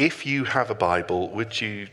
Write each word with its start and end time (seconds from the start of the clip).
if 0.00 0.24
you 0.24 0.44
have 0.44 0.70
a 0.70 0.74
Bible, 0.74 1.28
would 1.28 1.60
you 1.60 1.86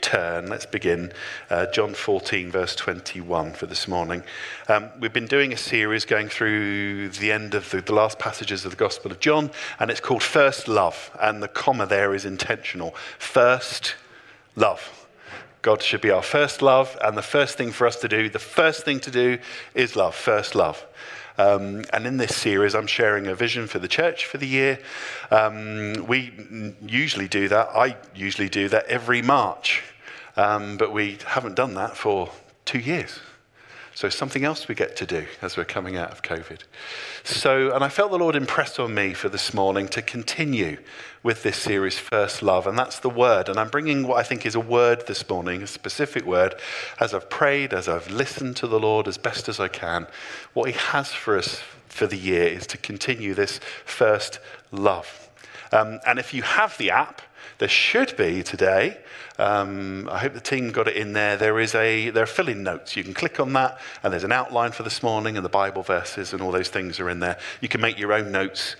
turn? 0.00 0.46
Let's 0.46 0.64
begin. 0.64 1.12
Uh, 1.50 1.66
John 1.66 1.92
14, 1.92 2.52
verse 2.52 2.76
21 2.76 3.52
for 3.54 3.66
this 3.66 3.88
morning. 3.88 4.22
Um, 4.68 4.90
we've 5.00 5.12
been 5.12 5.26
doing 5.26 5.52
a 5.52 5.56
series 5.56 6.04
going 6.04 6.28
through 6.28 7.08
the 7.08 7.32
end 7.32 7.54
of 7.54 7.68
the, 7.70 7.80
the 7.80 7.92
last 7.92 8.20
passages 8.20 8.64
of 8.64 8.70
the 8.70 8.76
Gospel 8.76 9.10
of 9.10 9.18
John, 9.18 9.50
and 9.80 9.90
it's 9.90 9.98
called 9.98 10.22
First 10.22 10.68
Love. 10.68 11.10
And 11.20 11.42
the 11.42 11.48
comma 11.48 11.84
there 11.84 12.14
is 12.14 12.24
intentional. 12.24 12.94
First 13.18 13.96
love. 14.54 15.08
God 15.60 15.82
should 15.82 16.00
be 16.00 16.12
our 16.12 16.22
first 16.22 16.62
love, 16.62 16.96
and 17.02 17.18
the 17.18 17.22
first 17.22 17.58
thing 17.58 17.72
for 17.72 17.88
us 17.88 17.96
to 17.96 18.08
do, 18.08 18.28
the 18.28 18.38
first 18.38 18.84
thing 18.84 19.00
to 19.00 19.10
do 19.10 19.38
is 19.74 19.96
love, 19.96 20.14
first 20.14 20.54
love. 20.54 20.86
Um, 21.38 21.84
and 21.92 22.06
in 22.06 22.16
this 22.16 22.34
series, 22.34 22.74
I'm 22.74 22.88
sharing 22.88 23.28
a 23.28 23.34
vision 23.34 23.68
for 23.68 23.78
the 23.78 23.88
church 23.88 24.26
for 24.26 24.38
the 24.38 24.46
year. 24.46 24.80
Um, 25.30 26.04
we 26.06 26.32
usually 26.84 27.28
do 27.28 27.48
that. 27.48 27.68
I 27.68 27.96
usually 28.14 28.48
do 28.48 28.68
that 28.68 28.86
every 28.86 29.22
March, 29.22 29.82
um, 30.36 30.76
but 30.76 30.92
we 30.92 31.18
haven't 31.26 31.54
done 31.54 31.74
that 31.74 31.96
for 31.96 32.30
two 32.64 32.80
years. 32.80 33.20
So, 33.98 34.08
something 34.08 34.44
else 34.44 34.68
we 34.68 34.76
get 34.76 34.94
to 34.98 35.06
do 35.06 35.26
as 35.42 35.56
we're 35.56 35.64
coming 35.64 35.96
out 35.96 36.12
of 36.12 36.22
COVID. 36.22 36.60
So, 37.24 37.74
and 37.74 37.82
I 37.82 37.88
felt 37.88 38.12
the 38.12 38.16
Lord 38.16 38.36
impress 38.36 38.78
on 38.78 38.94
me 38.94 39.12
for 39.12 39.28
this 39.28 39.52
morning 39.52 39.88
to 39.88 40.02
continue 40.02 40.76
with 41.24 41.42
this 41.42 41.56
series, 41.56 41.98
First 41.98 42.40
Love, 42.40 42.68
and 42.68 42.78
that's 42.78 43.00
the 43.00 43.10
word. 43.10 43.48
And 43.48 43.58
I'm 43.58 43.70
bringing 43.70 44.06
what 44.06 44.18
I 44.18 44.22
think 44.22 44.46
is 44.46 44.54
a 44.54 44.60
word 44.60 45.08
this 45.08 45.28
morning, 45.28 45.64
a 45.64 45.66
specific 45.66 46.24
word, 46.24 46.54
as 47.00 47.12
I've 47.12 47.28
prayed, 47.28 47.74
as 47.74 47.88
I've 47.88 48.08
listened 48.08 48.54
to 48.58 48.68
the 48.68 48.78
Lord 48.78 49.08
as 49.08 49.18
best 49.18 49.48
as 49.48 49.58
I 49.58 49.66
can. 49.66 50.06
What 50.52 50.70
He 50.70 50.78
has 50.78 51.12
for 51.12 51.36
us 51.36 51.60
for 51.88 52.06
the 52.06 52.16
year 52.16 52.44
is 52.44 52.68
to 52.68 52.78
continue 52.78 53.34
this 53.34 53.58
first 53.84 54.38
love. 54.70 55.28
Um, 55.72 55.98
and 56.06 56.20
if 56.20 56.32
you 56.32 56.42
have 56.42 56.78
the 56.78 56.92
app, 56.92 57.20
there 57.58 57.68
should 57.68 58.16
be 58.16 58.44
today. 58.44 58.98
Um, 59.38 60.08
I 60.10 60.18
hope 60.18 60.34
the 60.34 60.40
team 60.40 60.72
got 60.72 60.88
it 60.88 60.96
in 60.96 61.12
there. 61.12 61.36
There 61.36 61.60
is 61.60 61.74
a 61.76 62.10
there 62.10 62.24
are 62.24 62.26
fill-in 62.26 62.64
notes. 62.64 62.96
You 62.96 63.04
can 63.04 63.14
click 63.14 63.38
on 63.38 63.52
that, 63.52 63.78
and 64.02 64.12
there's 64.12 64.24
an 64.24 64.32
outline 64.32 64.72
for 64.72 64.82
this 64.82 65.00
morning, 65.00 65.36
and 65.36 65.44
the 65.44 65.50
Bible 65.50 65.84
verses, 65.84 66.32
and 66.32 66.42
all 66.42 66.50
those 66.50 66.68
things 66.68 66.98
are 66.98 67.08
in 67.08 67.20
there. 67.20 67.38
You 67.60 67.68
can 67.68 67.80
make 67.80 67.98
your 67.98 68.12
own 68.12 68.32
notes, 68.32 68.74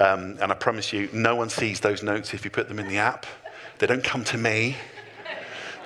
um, 0.00 0.36
and 0.40 0.50
I 0.50 0.54
promise 0.54 0.92
you, 0.92 1.08
no 1.12 1.36
one 1.36 1.48
sees 1.48 1.78
those 1.78 2.02
notes 2.02 2.34
if 2.34 2.44
you 2.44 2.50
put 2.50 2.66
them 2.66 2.80
in 2.80 2.88
the 2.88 2.98
app. 2.98 3.24
They 3.78 3.86
don't 3.86 4.02
come 4.02 4.24
to 4.24 4.36
me. 4.36 4.76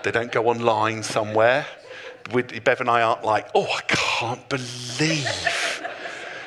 They 0.05 0.11
don't 0.11 0.33
go 0.33 0.49
online 0.49 1.03
somewhere. 1.03 1.67
Bev 2.33 2.81
and 2.81 2.89
I 2.89 3.03
aren't 3.03 3.25
like, 3.25 3.49
oh, 3.55 3.67
I 3.67 3.83
can't 3.87 4.49
believe 4.49 5.83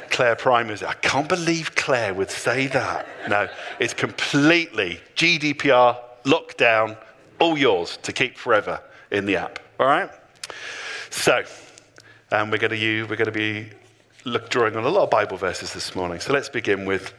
Claire 0.09 0.35
Primers. 0.35 0.81
I 0.81 0.93
can't 0.93 1.29
believe 1.29 1.75
Claire 1.75 2.15
would 2.15 2.31
say 2.31 2.65
that. 2.67 3.07
No, 3.29 3.47
it's 3.79 3.93
completely 3.93 4.99
GDPR, 5.15 5.97
lockdown, 6.23 6.97
all 7.39 7.57
yours 7.57 7.97
to 8.03 8.11
keep 8.11 8.37
forever 8.37 8.81
in 9.11 9.25
the 9.25 9.37
app. 9.37 9.59
All 9.79 9.87
right? 9.87 10.09
So, 11.09 11.43
um, 12.31 12.51
we're 12.51 12.57
going 12.57 12.71
to 12.71 12.77
use, 12.77 13.09
we're 13.09 13.15
going 13.15 13.25
to 13.25 13.31
be 13.31 13.69
look, 14.27 14.49
drawing 14.49 14.75
on 14.75 14.83
a 14.83 14.89
lot 14.89 15.03
of 15.03 15.09
Bible 15.09 15.37
verses 15.37 15.73
this 15.73 15.95
morning. 15.95 16.19
So 16.19 16.33
let's 16.33 16.49
begin 16.49 16.85
with 16.85 17.13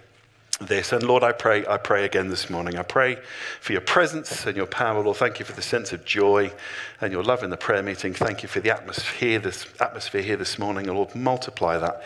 this. 0.61 0.93
And 0.93 1.03
Lord, 1.03 1.23
I 1.23 1.33
pray, 1.33 1.67
I 1.67 1.79
pray 1.79 2.05
again 2.05 2.29
this 2.29 2.51
morning. 2.51 2.77
I 2.77 2.83
pray 2.83 3.19
for 3.61 3.73
your 3.73 3.81
presence 3.81 4.47
and 4.47 4.57
your 4.57 4.67
power, 4.67 5.03
Lord. 5.03 5.17
Thank 5.17 5.39
you 5.39 5.45
for 5.45 5.53
the 5.53 5.63
sense 5.63 5.93
of 5.93 6.05
joy 6.05 6.53
and 7.01 7.13
your 7.13 7.23
love 7.23 7.43
in 7.43 7.51
the 7.51 7.57
prayer 7.57 7.83
meeting. 7.83 8.13
Thank 8.13 8.43
you 8.43 8.49
for 8.49 8.61
the 8.61 8.71
atmosphere, 8.71 9.39
this 9.39 9.67
atmosphere 9.81 10.23
here 10.23 10.37
this 10.37 10.59
morning. 10.59 10.87
And 10.87 10.97
Lord, 10.97 11.15
multiply 11.15 11.79
that 11.79 12.03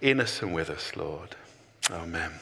in 0.00 0.20
us 0.20 0.42
and 0.42 0.54
with 0.54 0.70
us, 0.70 0.96
Lord. 0.96 1.36
Amen. 1.90 2.32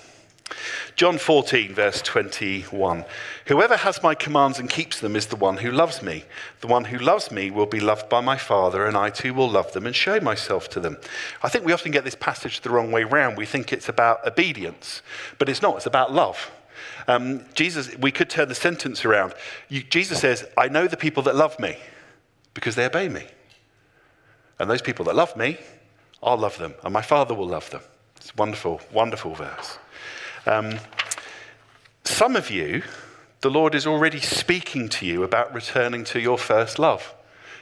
John 0.96 1.18
14, 1.18 1.74
verse 1.74 2.02
21. 2.02 3.04
Whoever 3.46 3.76
has 3.76 4.02
my 4.02 4.14
commands 4.14 4.58
and 4.58 4.70
keeps 4.70 5.00
them 5.00 5.16
is 5.16 5.26
the 5.26 5.36
one 5.36 5.56
who 5.56 5.70
loves 5.70 6.02
me. 6.02 6.24
The 6.60 6.66
one 6.66 6.84
who 6.84 6.98
loves 6.98 7.30
me 7.30 7.50
will 7.50 7.66
be 7.66 7.80
loved 7.80 8.08
by 8.08 8.20
my 8.20 8.36
Father, 8.36 8.86
and 8.86 8.96
I 8.96 9.10
too 9.10 9.34
will 9.34 9.50
love 9.50 9.72
them 9.72 9.86
and 9.86 9.96
show 9.96 10.20
myself 10.20 10.68
to 10.70 10.80
them. 10.80 10.98
I 11.42 11.48
think 11.48 11.64
we 11.64 11.72
often 11.72 11.92
get 11.92 12.04
this 12.04 12.14
passage 12.14 12.60
the 12.60 12.70
wrong 12.70 12.92
way 12.92 13.04
round. 13.04 13.36
We 13.36 13.46
think 13.46 13.72
it's 13.72 13.88
about 13.88 14.26
obedience, 14.26 15.02
but 15.38 15.48
it's 15.48 15.62
not, 15.62 15.76
it's 15.76 15.86
about 15.86 16.12
love. 16.12 16.50
Um, 17.08 17.44
Jesus, 17.54 17.96
we 17.96 18.12
could 18.12 18.30
turn 18.30 18.48
the 18.48 18.54
sentence 18.54 19.04
around. 19.04 19.34
You, 19.68 19.82
Jesus 19.82 20.20
says, 20.20 20.46
I 20.56 20.68
know 20.68 20.86
the 20.86 20.96
people 20.96 21.22
that 21.24 21.34
love 21.34 21.58
me 21.58 21.76
because 22.52 22.76
they 22.76 22.86
obey 22.86 23.08
me. 23.08 23.26
And 24.58 24.70
those 24.70 24.82
people 24.82 25.04
that 25.06 25.16
love 25.16 25.36
me, 25.36 25.58
I'll 26.22 26.38
love 26.38 26.56
them, 26.58 26.74
and 26.84 26.92
my 26.92 27.02
Father 27.02 27.34
will 27.34 27.48
love 27.48 27.68
them. 27.70 27.82
It's 28.16 28.30
a 28.30 28.34
wonderful, 28.36 28.80
wonderful 28.92 29.34
verse. 29.34 29.78
Um, 30.46 30.78
some 32.04 32.36
of 32.36 32.50
you, 32.50 32.82
the 33.40 33.50
Lord 33.50 33.74
is 33.74 33.86
already 33.86 34.20
speaking 34.20 34.88
to 34.90 35.06
you 35.06 35.22
about 35.22 35.54
returning 35.54 36.04
to 36.04 36.20
your 36.20 36.38
first 36.38 36.78
love. 36.78 37.14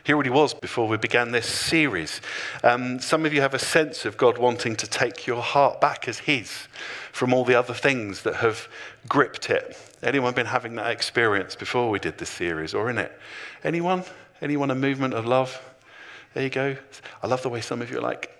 He 0.04 0.12
already 0.12 0.30
was 0.30 0.52
before 0.52 0.88
we 0.88 0.96
began 0.96 1.30
this 1.30 1.46
series. 1.46 2.20
Um, 2.64 2.98
some 2.98 3.24
of 3.24 3.32
you 3.32 3.40
have 3.40 3.54
a 3.54 3.58
sense 3.58 4.04
of 4.04 4.16
God 4.16 4.36
wanting 4.36 4.74
to 4.76 4.86
take 4.88 5.28
your 5.28 5.40
heart 5.40 5.80
back 5.80 6.08
as 6.08 6.20
His 6.20 6.66
from 7.12 7.32
all 7.32 7.44
the 7.44 7.54
other 7.54 7.74
things 7.74 8.22
that 8.22 8.36
have 8.36 8.68
gripped 9.08 9.48
it. 9.48 9.76
Anyone 10.02 10.34
been 10.34 10.46
having 10.46 10.74
that 10.74 10.90
experience 10.90 11.54
before 11.54 11.88
we 11.88 12.00
did 12.00 12.18
this 12.18 12.30
series 12.30 12.74
or 12.74 12.90
in 12.90 12.98
it? 12.98 13.16
Anyone? 13.62 14.02
Anyone 14.40 14.72
a 14.72 14.74
movement 14.74 15.14
of 15.14 15.24
love? 15.24 15.60
There 16.34 16.42
you 16.42 16.50
go. 16.50 16.76
I 17.22 17.26
love 17.28 17.42
the 17.42 17.48
way 17.48 17.60
some 17.60 17.80
of 17.80 17.90
you 17.90 17.98
are 17.98 18.02
like, 18.02 18.36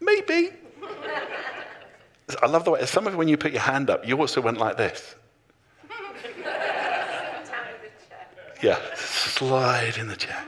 Maybe. 0.00 0.50
I 2.42 2.46
love 2.46 2.64
the 2.64 2.70
way, 2.70 2.84
some 2.86 3.06
of 3.06 3.12
you, 3.12 3.18
when 3.18 3.28
you 3.28 3.36
put 3.36 3.52
your 3.52 3.60
hand 3.60 3.90
up, 3.90 4.06
you 4.06 4.18
also 4.18 4.40
went 4.40 4.58
like 4.58 4.76
this. 4.76 5.14
yeah, 8.62 8.78
slide 8.96 9.98
in 9.98 10.08
the 10.08 10.16
chair. 10.16 10.42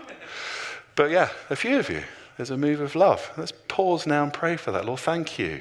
But 0.95 1.11
yeah, 1.11 1.29
a 1.51 1.57
few 1.57 1.79
of 1.79 1.91
you, 1.91 2.03
there's 2.37 2.51
a 2.51 2.57
move 2.57 2.81
of 2.81 2.95
love. 2.95 3.31
Let's 3.37 3.53
pause 3.69 4.07
now 4.07 4.23
and 4.23 4.33
pray 4.33 4.57
for 4.57 4.73
that. 4.73 4.87
Lord, 4.87 5.01
thank 5.01 5.39
you 5.39 5.61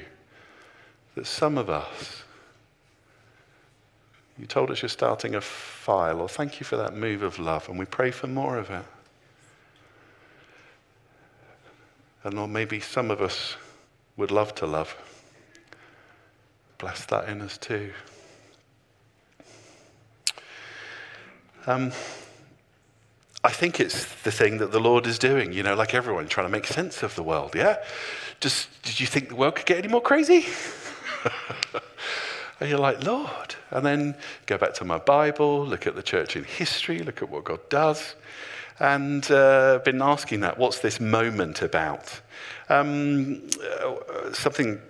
that 1.14 1.26
some 1.26 1.58
of 1.58 1.68
us, 1.68 2.22
you 4.38 4.46
told 4.46 4.70
us 4.70 4.82
you're 4.82 4.88
starting 4.88 5.34
a 5.34 5.40
fire. 5.40 6.14
Lord, 6.14 6.30
thank 6.30 6.60
you 6.60 6.64
for 6.64 6.76
that 6.76 6.94
move 6.94 7.22
of 7.22 7.38
love, 7.38 7.68
and 7.68 7.78
we 7.78 7.84
pray 7.84 8.10
for 8.10 8.26
more 8.26 8.58
of 8.58 8.70
it. 8.70 8.84
And 12.24 12.34
Lord, 12.34 12.50
maybe 12.50 12.80
some 12.80 13.10
of 13.10 13.20
us 13.20 13.56
would 14.16 14.30
love 14.30 14.54
to 14.56 14.66
love. 14.66 14.96
Bless 16.78 17.04
that 17.06 17.28
in 17.28 17.40
us 17.40 17.56
too. 17.56 17.92
Um, 21.66 21.92
I 23.42 23.50
think 23.50 23.80
it's 23.80 24.04
the 24.22 24.30
thing 24.30 24.58
that 24.58 24.72
the 24.72 24.80
Lord 24.80 25.06
is 25.06 25.18
doing, 25.18 25.52
you 25.52 25.62
know, 25.62 25.74
like 25.74 25.94
everyone 25.94 26.28
trying 26.28 26.46
to 26.46 26.52
make 26.52 26.66
sense 26.66 27.02
of 27.02 27.14
the 27.14 27.22
world, 27.22 27.54
yeah? 27.54 27.76
Just, 28.40 28.68
did 28.82 29.00
you 29.00 29.06
think 29.06 29.28
the 29.30 29.36
world 29.36 29.56
could 29.56 29.66
get 29.66 29.78
any 29.78 29.88
more 29.88 30.00
crazy? 30.00 30.46
and 32.60 32.68
you're 32.68 32.78
like, 32.78 33.02
Lord. 33.04 33.54
And 33.70 33.84
then 33.84 34.16
go 34.46 34.58
back 34.58 34.74
to 34.74 34.84
my 34.84 34.98
Bible, 34.98 35.66
look 35.66 35.86
at 35.86 35.94
the 35.94 36.02
church 36.02 36.36
in 36.36 36.44
history, 36.44 36.98
look 37.00 37.22
at 37.22 37.30
what 37.30 37.44
God 37.44 37.60
does. 37.68 38.14
And 38.78 39.28
uh, 39.30 39.80
been 39.84 40.02
asking 40.02 40.40
that, 40.40 40.58
what's 40.58 40.80
this 40.80 41.00
moment 41.00 41.62
about? 41.62 42.20
Um, 42.68 43.48
uh, 43.62 44.32
something 44.32 44.80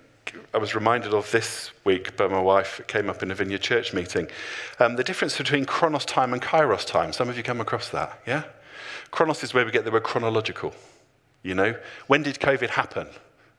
I 0.54 0.58
was 0.58 0.74
reminded 0.74 1.12
of 1.14 1.30
this 1.30 1.70
week 1.84 2.16
by 2.16 2.28
my 2.28 2.40
wife. 2.40 2.80
It 2.80 2.88
came 2.88 3.10
up 3.10 3.22
in 3.22 3.30
a 3.30 3.34
Vineyard 3.34 3.60
Church 3.60 3.92
meeting. 3.92 4.28
Um, 4.78 4.96
the 4.96 5.04
difference 5.04 5.36
between 5.36 5.64
chronos 5.64 6.04
time 6.04 6.32
and 6.32 6.40
kairos 6.40 6.86
time. 6.86 7.12
Some 7.12 7.28
of 7.28 7.36
you 7.36 7.42
come 7.42 7.60
across 7.60 7.88
that, 7.90 8.20
yeah? 8.26 8.44
Chronos 9.10 9.42
is 9.42 9.54
where 9.54 9.64
we 9.64 9.70
get 9.70 9.84
the 9.84 9.90
word 9.90 10.02
chronological. 10.02 10.74
You 11.42 11.54
know, 11.54 11.76
when 12.06 12.22
did 12.22 12.40
COVID 12.40 12.70
happen? 12.70 13.06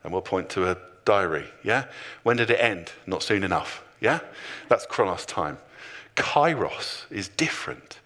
And 0.02 0.12
we'll 0.12 0.22
point 0.22 0.50
to 0.50 0.70
a 0.70 0.76
diary, 1.04 1.46
yeah? 1.62 1.86
When 2.22 2.36
did 2.36 2.50
it 2.50 2.60
end? 2.60 2.92
Not 3.06 3.22
soon 3.22 3.44
enough, 3.44 3.82
yeah? 4.00 4.20
That's 4.68 4.86
chronos 4.86 5.24
time. 5.24 5.58
Kairos 6.16 7.04
is 7.10 7.28
different. 7.28 8.00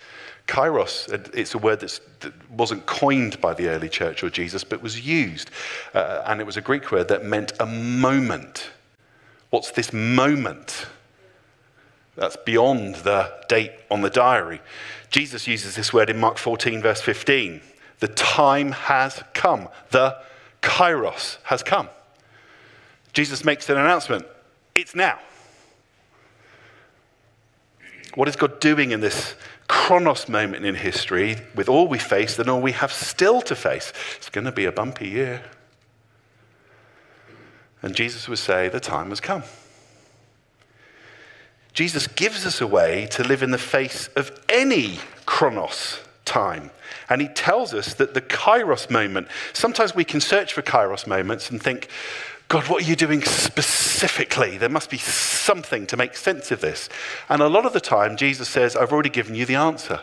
Kairos, 0.47 1.09
it's 1.35 1.55
a 1.55 1.59
word 1.59 1.81
that 1.81 2.33
wasn't 2.51 2.85
coined 2.87 3.41
by 3.41 3.55
the 3.55 3.69
early 3.69 3.89
church 3.89 4.23
or 4.23 4.31
Jesus, 4.31 4.65
but 4.65 4.83
was 4.83 5.07
used. 5.07 5.51
Uh, 5.95 6.23
and 6.27 6.41
it 6.41 6.45
was 6.45 6.57
a 6.57 6.61
Greek 6.61 6.91
word 6.91 7.09
that 7.09 7.25
meant 7.25 7.53
a 7.61 7.67
moment. 7.67 8.71
What's 9.51 9.71
this 9.71 9.93
moment? 9.93 10.87
That's 12.17 12.37
beyond 12.37 12.97
the 12.97 13.33
date 13.49 13.73
on 13.91 14.03
the 14.03 14.11
diary. 14.11 14.61
Jesus 15.11 15.47
uses 15.47 15.77
this 15.77 15.93
word 15.93 16.11
in 16.11 16.19
Mark 16.19 16.39
14, 16.39 16.83
verse 16.83 17.01
15. 17.01 17.61
The 18.01 18.09
time 18.09 18.73
has 18.73 19.23
come. 19.35 19.69
The 19.91 20.19
kairos 20.61 21.39
has 21.45 21.63
come. 21.63 21.89
Jesus 23.13 23.45
makes 23.45 23.69
an 23.69 23.79
announcement. 23.79 24.27
It's 24.75 24.95
now. 24.95 25.19
What 28.15 28.29
is 28.29 28.37
God 28.37 28.61
doing 28.61 28.91
in 28.91 29.01
this 29.01 29.35
chronos 29.73 30.29
moment 30.29 30.67
in 30.67 30.75
history 30.75 31.35
with 31.55 31.67
all 31.67 31.89
we 31.89 31.99
face 31.99 32.39
and 32.39 32.51
all 32.51 32.61
we 32.61 32.73
have 32.73 32.93
still 32.93 33.41
to 33.41 33.57
face. 33.57 33.91
It's 34.19 34.29
going 34.29 34.45
to 34.45 34.53
be 34.53 34.67
a 34.67 34.71
bumpy 34.71 35.09
year. 35.09 35.43
And 37.81 37.95
Jesus 37.95 38.29
would 38.29 38.39
say, 38.39 38.69
The 38.69 38.81
time 38.81 39.09
has 39.09 39.21
come. 39.21 39.45
Jesus 41.73 42.07
gives 42.07 42.45
us 42.45 42.61
a 42.61 42.67
way 42.67 43.07
to 43.13 43.25
live 43.25 43.43
in 43.43 43.51
the 43.51 43.57
face 43.57 44.09
of 44.09 44.31
any 44.51 44.99
chronos 45.25 46.01
time. 46.27 46.71
And 47.09 47.23
he 47.23 47.29
tells 47.29 47.73
us 47.73 47.95
that 47.95 48.13
the 48.13 48.21
kairos 48.21 48.91
moment, 48.91 49.29
sometimes 49.55 49.95
we 49.95 50.05
can 50.05 50.21
search 50.21 50.53
for 50.53 50.61
kairos 50.61 51.07
moments 51.07 51.49
and 51.49 51.63
think, 51.63 51.89
God, 52.53 52.69
what 52.69 52.83
are 52.83 52.87
you 52.87 52.97
doing 52.97 53.23
specifically? 53.23 54.59
There 54.59 54.69
must 54.69 54.91
be 54.91 54.99
something 54.99 55.87
to 55.87 55.97
make 55.97 56.15
sense 56.15 56.51
of 56.51 56.61
this. 56.61 56.91
And 57.31 57.41
a 57.41 57.49
lot 57.49 57.65
of 57.65 57.73
the 57.73 57.81
time, 57.81 58.15
Jesus 58.15 58.47
says, 58.47 58.77
I've 58.77 58.93
already 58.93 59.09
given 59.09 59.35
you 59.35 59.47
the 59.47 59.55
answer. 59.55 60.01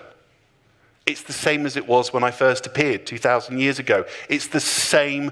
It's 1.05 1.21
the 1.21 1.31
same 1.31 1.67
as 1.67 1.77
it 1.77 1.87
was 1.87 2.11
when 2.11 2.23
I 2.23 2.31
first 2.31 2.65
appeared 2.65 3.05
2,000 3.05 3.59
years 3.59 3.77
ago. 3.77 4.03
It's 4.29 4.47
the 4.47 4.59
same 4.59 5.27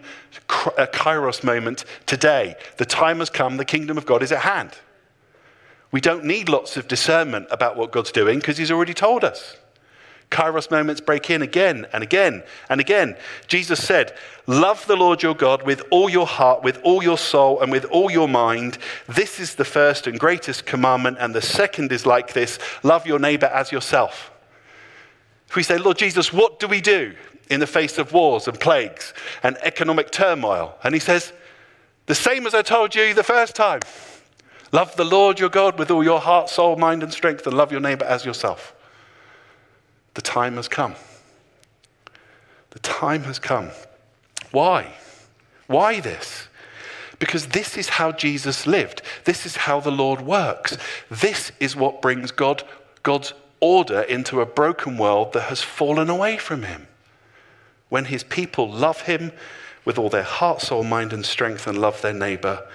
uh, 0.47 0.85
kairos 0.93 1.43
moment 1.43 1.85
today. 2.05 2.55
The 2.77 2.85
time 2.85 3.17
has 3.17 3.31
come, 3.31 3.57
the 3.57 3.65
kingdom 3.65 3.97
of 3.97 4.05
God 4.05 4.21
is 4.21 4.31
at 4.31 4.41
hand. 4.41 4.77
We 5.91 6.01
don't 6.01 6.23
need 6.23 6.49
lots 6.49 6.77
of 6.77 6.87
discernment 6.87 7.47
about 7.49 7.77
what 7.77 7.91
God's 7.91 8.11
doing 8.11 8.37
because 8.37 8.59
He's 8.59 8.69
already 8.69 8.93
told 8.93 9.23
us. 9.23 9.57
Kairos 10.29 10.69
moments 10.69 10.99
break 10.99 11.29
in 11.29 11.41
again 11.41 11.87
and 11.93 12.03
again 12.03 12.43
and 12.69 12.81
again. 12.81 13.15
Jesus 13.47 13.83
said, 13.83 14.13
Love 14.45 14.85
the 14.85 14.95
Lord 14.95 15.23
your 15.23 15.35
God 15.35 15.63
with 15.63 15.83
all 15.89 16.09
your 16.09 16.27
heart, 16.27 16.63
with 16.63 16.79
all 16.83 17.01
your 17.01 17.17
soul, 17.17 17.61
and 17.61 17.71
with 17.71 17.85
all 17.85 18.11
your 18.11 18.27
mind. 18.27 18.77
This 19.07 19.39
is 19.39 19.55
the 19.55 19.65
first 19.65 20.05
and 20.05 20.19
greatest 20.19 20.65
commandment, 20.65 21.17
and 21.19 21.33
the 21.33 21.41
second 21.41 21.91
is 21.91 22.05
like 22.05 22.33
this 22.33 22.59
love 22.83 23.07
your 23.07 23.19
neighbor 23.19 23.47
as 23.47 23.71
yourself. 23.71 24.31
If 25.47 25.55
we 25.55 25.63
say, 25.63 25.77
Lord 25.77 25.97
Jesus, 25.97 26.33
what 26.33 26.59
do 26.59 26.67
we 26.67 26.81
do 26.81 27.15
in 27.49 27.61
the 27.61 27.67
face 27.67 27.97
of 27.97 28.11
wars 28.11 28.49
and 28.49 28.59
plagues 28.59 29.13
and 29.43 29.57
economic 29.61 30.11
turmoil? 30.11 30.75
And 30.83 30.93
he 30.93 30.99
says, 30.99 31.31
The 32.05 32.15
same 32.15 32.45
as 32.45 32.53
I 32.53 32.63
told 32.63 32.95
you 32.95 33.13
the 33.13 33.23
first 33.23 33.55
time. 33.55 33.79
Love 34.73 34.93
the 34.97 35.05
Lord 35.05 35.39
your 35.39 35.47
God 35.47 35.79
with 35.79 35.89
all 35.89 36.03
your 36.03 36.19
heart, 36.19 36.49
soul, 36.49 36.75
mind, 36.75 37.01
and 37.01 37.13
strength, 37.13 37.47
and 37.47 37.55
love 37.55 37.71
your 37.71 37.79
neighbor 37.79 38.03
as 38.03 38.25
yourself. 38.25 38.73
The 40.17 40.23
time 40.23 40.55
has 40.55 40.67
come. 40.67 40.95
The 42.71 42.79
time 42.79 43.25
has 43.25 43.37
come. 43.37 43.69
Why? 44.49 44.95
Why 45.67 45.99
this? 45.99 46.47
Because 47.19 47.49
this 47.49 47.77
is 47.77 47.87
how 47.87 48.13
Jesus 48.13 48.65
lived. 48.65 49.03
This 49.25 49.45
is 49.45 49.57
how 49.57 49.79
the 49.79 49.91
Lord 49.91 50.21
works. 50.21 50.75
This 51.11 51.51
is 51.59 51.75
what 51.75 52.01
brings 52.01 52.31
God, 52.31 52.63
God's 53.03 53.35
order 53.59 54.01
into 54.01 54.41
a 54.41 54.45
broken 54.47 54.97
world 54.97 55.33
that 55.33 55.49
has 55.49 55.61
fallen 55.61 56.09
away 56.09 56.37
from 56.37 56.63
him. 56.63 56.87
When 57.89 58.05
his 58.05 58.23
people 58.23 58.67
love 58.67 59.01
him 59.01 59.31
with 59.85 59.99
all 59.99 60.09
their 60.09 60.23
heart, 60.23 60.61
soul, 60.61 60.83
mind, 60.83 61.13
and 61.13 61.27
strength 61.27 61.67
and 61.67 61.79
love 61.79 62.01
their 62.01 62.11
neighbor 62.11 62.67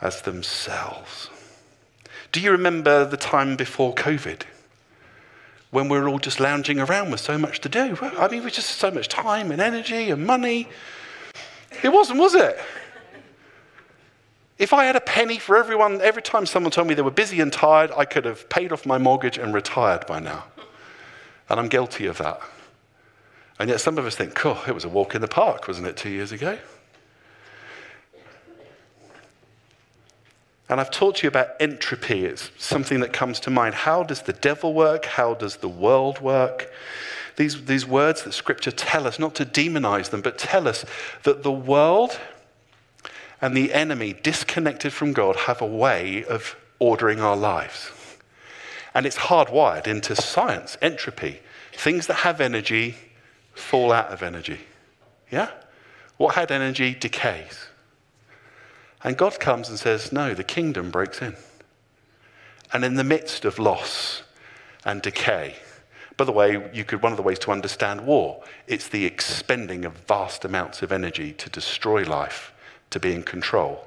as 0.00 0.22
themselves. 0.22 1.30
Do 2.32 2.40
you 2.40 2.50
remember 2.50 3.04
the 3.04 3.16
time 3.16 3.54
before 3.54 3.94
COVID? 3.94 4.42
When 5.72 5.88
we're 5.88 6.06
all 6.06 6.18
just 6.18 6.38
lounging 6.38 6.78
around 6.78 7.10
with 7.10 7.20
so 7.20 7.38
much 7.38 7.60
to 7.62 7.68
do. 7.68 7.98
I 8.00 8.28
mean, 8.28 8.44
with 8.44 8.52
just 8.52 8.76
so 8.76 8.90
much 8.90 9.08
time 9.08 9.50
and 9.50 9.60
energy 9.60 10.10
and 10.10 10.24
money. 10.24 10.68
It 11.82 11.88
wasn't, 11.88 12.20
was 12.20 12.34
it? 12.34 12.60
If 14.58 14.74
I 14.74 14.84
had 14.84 14.96
a 14.96 15.00
penny 15.00 15.38
for 15.38 15.56
everyone, 15.56 16.02
every 16.02 16.20
time 16.20 16.44
someone 16.44 16.70
told 16.70 16.88
me 16.88 16.94
they 16.94 17.02
were 17.02 17.10
busy 17.10 17.40
and 17.40 17.50
tired, 17.50 17.90
I 17.96 18.04
could 18.04 18.26
have 18.26 18.50
paid 18.50 18.70
off 18.70 18.84
my 18.84 18.98
mortgage 18.98 19.38
and 19.38 19.54
retired 19.54 20.06
by 20.06 20.20
now. 20.20 20.44
And 21.48 21.58
I'm 21.58 21.68
guilty 21.68 22.04
of 22.04 22.18
that. 22.18 22.40
And 23.58 23.70
yet 23.70 23.80
some 23.80 23.96
of 23.96 24.04
us 24.04 24.14
think, 24.14 24.44
oh, 24.44 24.62
it 24.68 24.74
was 24.74 24.84
a 24.84 24.90
walk 24.90 25.14
in 25.14 25.22
the 25.22 25.26
park, 25.26 25.68
wasn't 25.68 25.86
it, 25.86 25.96
two 25.96 26.10
years 26.10 26.32
ago? 26.32 26.58
And 30.72 30.80
I've 30.80 30.90
taught 30.90 31.22
you 31.22 31.28
about 31.28 31.50
entropy. 31.60 32.24
It's 32.24 32.50
something 32.56 33.00
that 33.00 33.12
comes 33.12 33.38
to 33.40 33.50
mind. 33.50 33.74
How 33.74 34.02
does 34.02 34.22
the 34.22 34.32
devil 34.32 34.72
work? 34.72 35.04
How 35.04 35.34
does 35.34 35.56
the 35.56 35.68
world 35.68 36.22
work? 36.22 36.72
These, 37.36 37.66
these 37.66 37.86
words 37.86 38.22
that 38.22 38.32
scripture 38.32 38.70
tell 38.70 39.06
us, 39.06 39.18
not 39.18 39.34
to 39.34 39.44
demonize 39.44 40.08
them, 40.08 40.22
but 40.22 40.38
tell 40.38 40.66
us 40.66 40.86
that 41.24 41.42
the 41.42 41.52
world 41.52 42.18
and 43.42 43.54
the 43.54 43.74
enemy, 43.74 44.14
disconnected 44.14 44.94
from 44.94 45.12
God, 45.12 45.36
have 45.36 45.60
a 45.60 45.66
way 45.66 46.24
of 46.24 46.56
ordering 46.78 47.20
our 47.20 47.36
lives. 47.36 47.90
And 48.94 49.04
it's 49.04 49.16
hardwired 49.16 49.86
into 49.86 50.16
science, 50.16 50.78
entropy. 50.80 51.40
Things 51.74 52.06
that 52.06 52.14
have 52.14 52.40
energy 52.40 52.94
fall 53.52 53.92
out 53.92 54.08
of 54.08 54.22
energy. 54.22 54.60
Yeah? 55.30 55.50
What 56.16 56.34
had 56.34 56.50
energy 56.50 56.94
decays. 56.94 57.66
And 59.04 59.16
God 59.16 59.40
comes 59.40 59.68
and 59.68 59.78
says, 59.78 60.12
No, 60.12 60.34
the 60.34 60.44
kingdom 60.44 60.90
breaks 60.90 61.20
in. 61.20 61.36
And 62.72 62.84
in 62.84 62.94
the 62.94 63.04
midst 63.04 63.44
of 63.44 63.58
loss 63.58 64.22
and 64.84 65.02
decay, 65.02 65.56
by 66.16 66.24
the 66.24 66.32
way, 66.32 66.70
you 66.72 66.84
could, 66.84 67.02
one 67.02 67.12
of 67.12 67.16
the 67.16 67.22
ways 67.22 67.38
to 67.40 67.50
understand 67.50 68.06
war, 68.06 68.42
it's 68.66 68.88
the 68.88 69.04
expending 69.04 69.84
of 69.84 69.94
vast 69.94 70.44
amounts 70.44 70.82
of 70.82 70.92
energy 70.92 71.32
to 71.32 71.50
destroy 71.50 72.04
life, 72.04 72.52
to 72.90 73.00
be 73.00 73.12
in 73.12 73.22
control. 73.22 73.86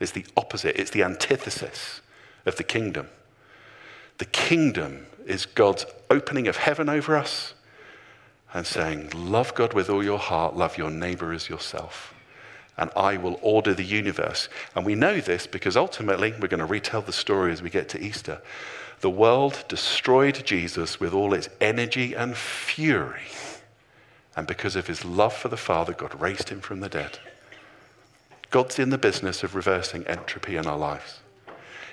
It's 0.00 0.12
the 0.12 0.26
opposite, 0.36 0.80
it's 0.80 0.90
the 0.90 1.02
antithesis 1.02 2.00
of 2.46 2.56
the 2.56 2.64
kingdom. 2.64 3.08
The 4.18 4.24
kingdom 4.24 5.06
is 5.26 5.46
God's 5.46 5.84
opening 6.10 6.48
of 6.48 6.56
heaven 6.56 6.88
over 6.88 7.16
us 7.16 7.54
and 8.54 8.66
saying, 8.66 9.10
Love 9.14 9.54
God 9.54 9.74
with 9.74 9.90
all 9.90 10.02
your 10.02 10.18
heart, 10.18 10.56
love 10.56 10.78
your 10.78 10.90
neighbor 10.90 11.32
as 11.32 11.48
yourself 11.48 12.14
and 12.78 12.90
I 12.96 13.16
will 13.16 13.38
order 13.42 13.74
the 13.74 13.84
universe. 13.84 14.48
And 14.74 14.86
we 14.86 14.94
know 14.94 15.20
this 15.20 15.46
because 15.46 15.76
ultimately, 15.76 16.32
we're 16.40 16.48
going 16.48 16.60
to 16.60 16.66
retell 16.66 17.02
the 17.02 17.12
story 17.12 17.52
as 17.52 17.60
we 17.60 17.70
get 17.70 17.88
to 17.90 18.00
Easter. 18.00 18.40
The 19.00 19.10
world 19.10 19.64
destroyed 19.68 20.42
Jesus 20.44 20.98
with 20.98 21.12
all 21.12 21.34
its 21.34 21.48
energy 21.60 22.14
and 22.14 22.36
fury. 22.36 23.28
And 24.36 24.46
because 24.46 24.76
of 24.76 24.86
his 24.86 25.04
love 25.04 25.34
for 25.34 25.48
the 25.48 25.56
Father, 25.56 25.92
God 25.92 26.20
raised 26.20 26.48
him 26.48 26.60
from 26.60 26.80
the 26.80 26.88
dead. 26.88 27.18
God's 28.50 28.78
in 28.78 28.90
the 28.90 28.98
business 28.98 29.42
of 29.42 29.54
reversing 29.54 30.06
entropy 30.06 30.56
in 30.56 30.66
our 30.66 30.78
lives. 30.78 31.20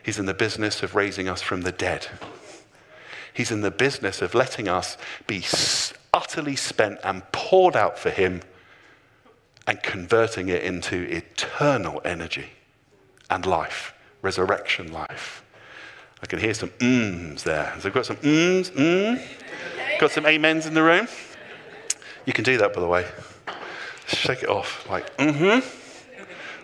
He's 0.04 0.20
in 0.20 0.28
the 0.28 0.34
business 0.34 0.84
of 0.84 0.96
raising 0.96 1.28
us 1.28 1.42
from 1.42 1.62
the 1.62 1.72
dead. 1.72 2.08
He's 3.34 3.52
in 3.52 3.62
the 3.62 3.72
business 3.72 4.22
of 4.22 4.36
letting 4.36 4.68
us 4.68 4.98
be 5.28 5.44
utterly 6.14 6.56
spent 6.56 7.00
and 7.04 7.30
poured 7.32 7.76
out 7.76 8.00
for 8.00 8.10
him 8.10 8.42
and 9.68 9.82
converting 9.82 10.50
it 10.50 10.64
into 10.64 10.96
eternal 11.04 12.02
energy 12.06 12.50
and 13.30 13.46
life, 13.46 13.94
resurrection 14.22 14.92
life. 14.92 15.44
I 16.22 16.28
can 16.28 16.40
hear 16.40 16.54
some 16.54 16.70
mms 16.80 17.44
there. 17.44 17.74
So 17.80 17.90
got 17.90 18.06
some 18.06 18.18
mms? 18.18 18.72
Mm? 18.72 19.22
Got 20.00 20.12
some 20.12 20.26
amens 20.26 20.66
in 20.66 20.74
the 20.74 20.84
room? 20.84 21.08
You 22.26 22.34
can 22.34 22.44
do 22.44 22.58
that, 22.58 22.74
by 22.74 22.82
the 22.82 22.88
way. 22.88 23.06
Shake 24.08 24.44
it 24.44 24.50
off. 24.50 24.88
Like, 24.90 25.16
mm 25.18 25.62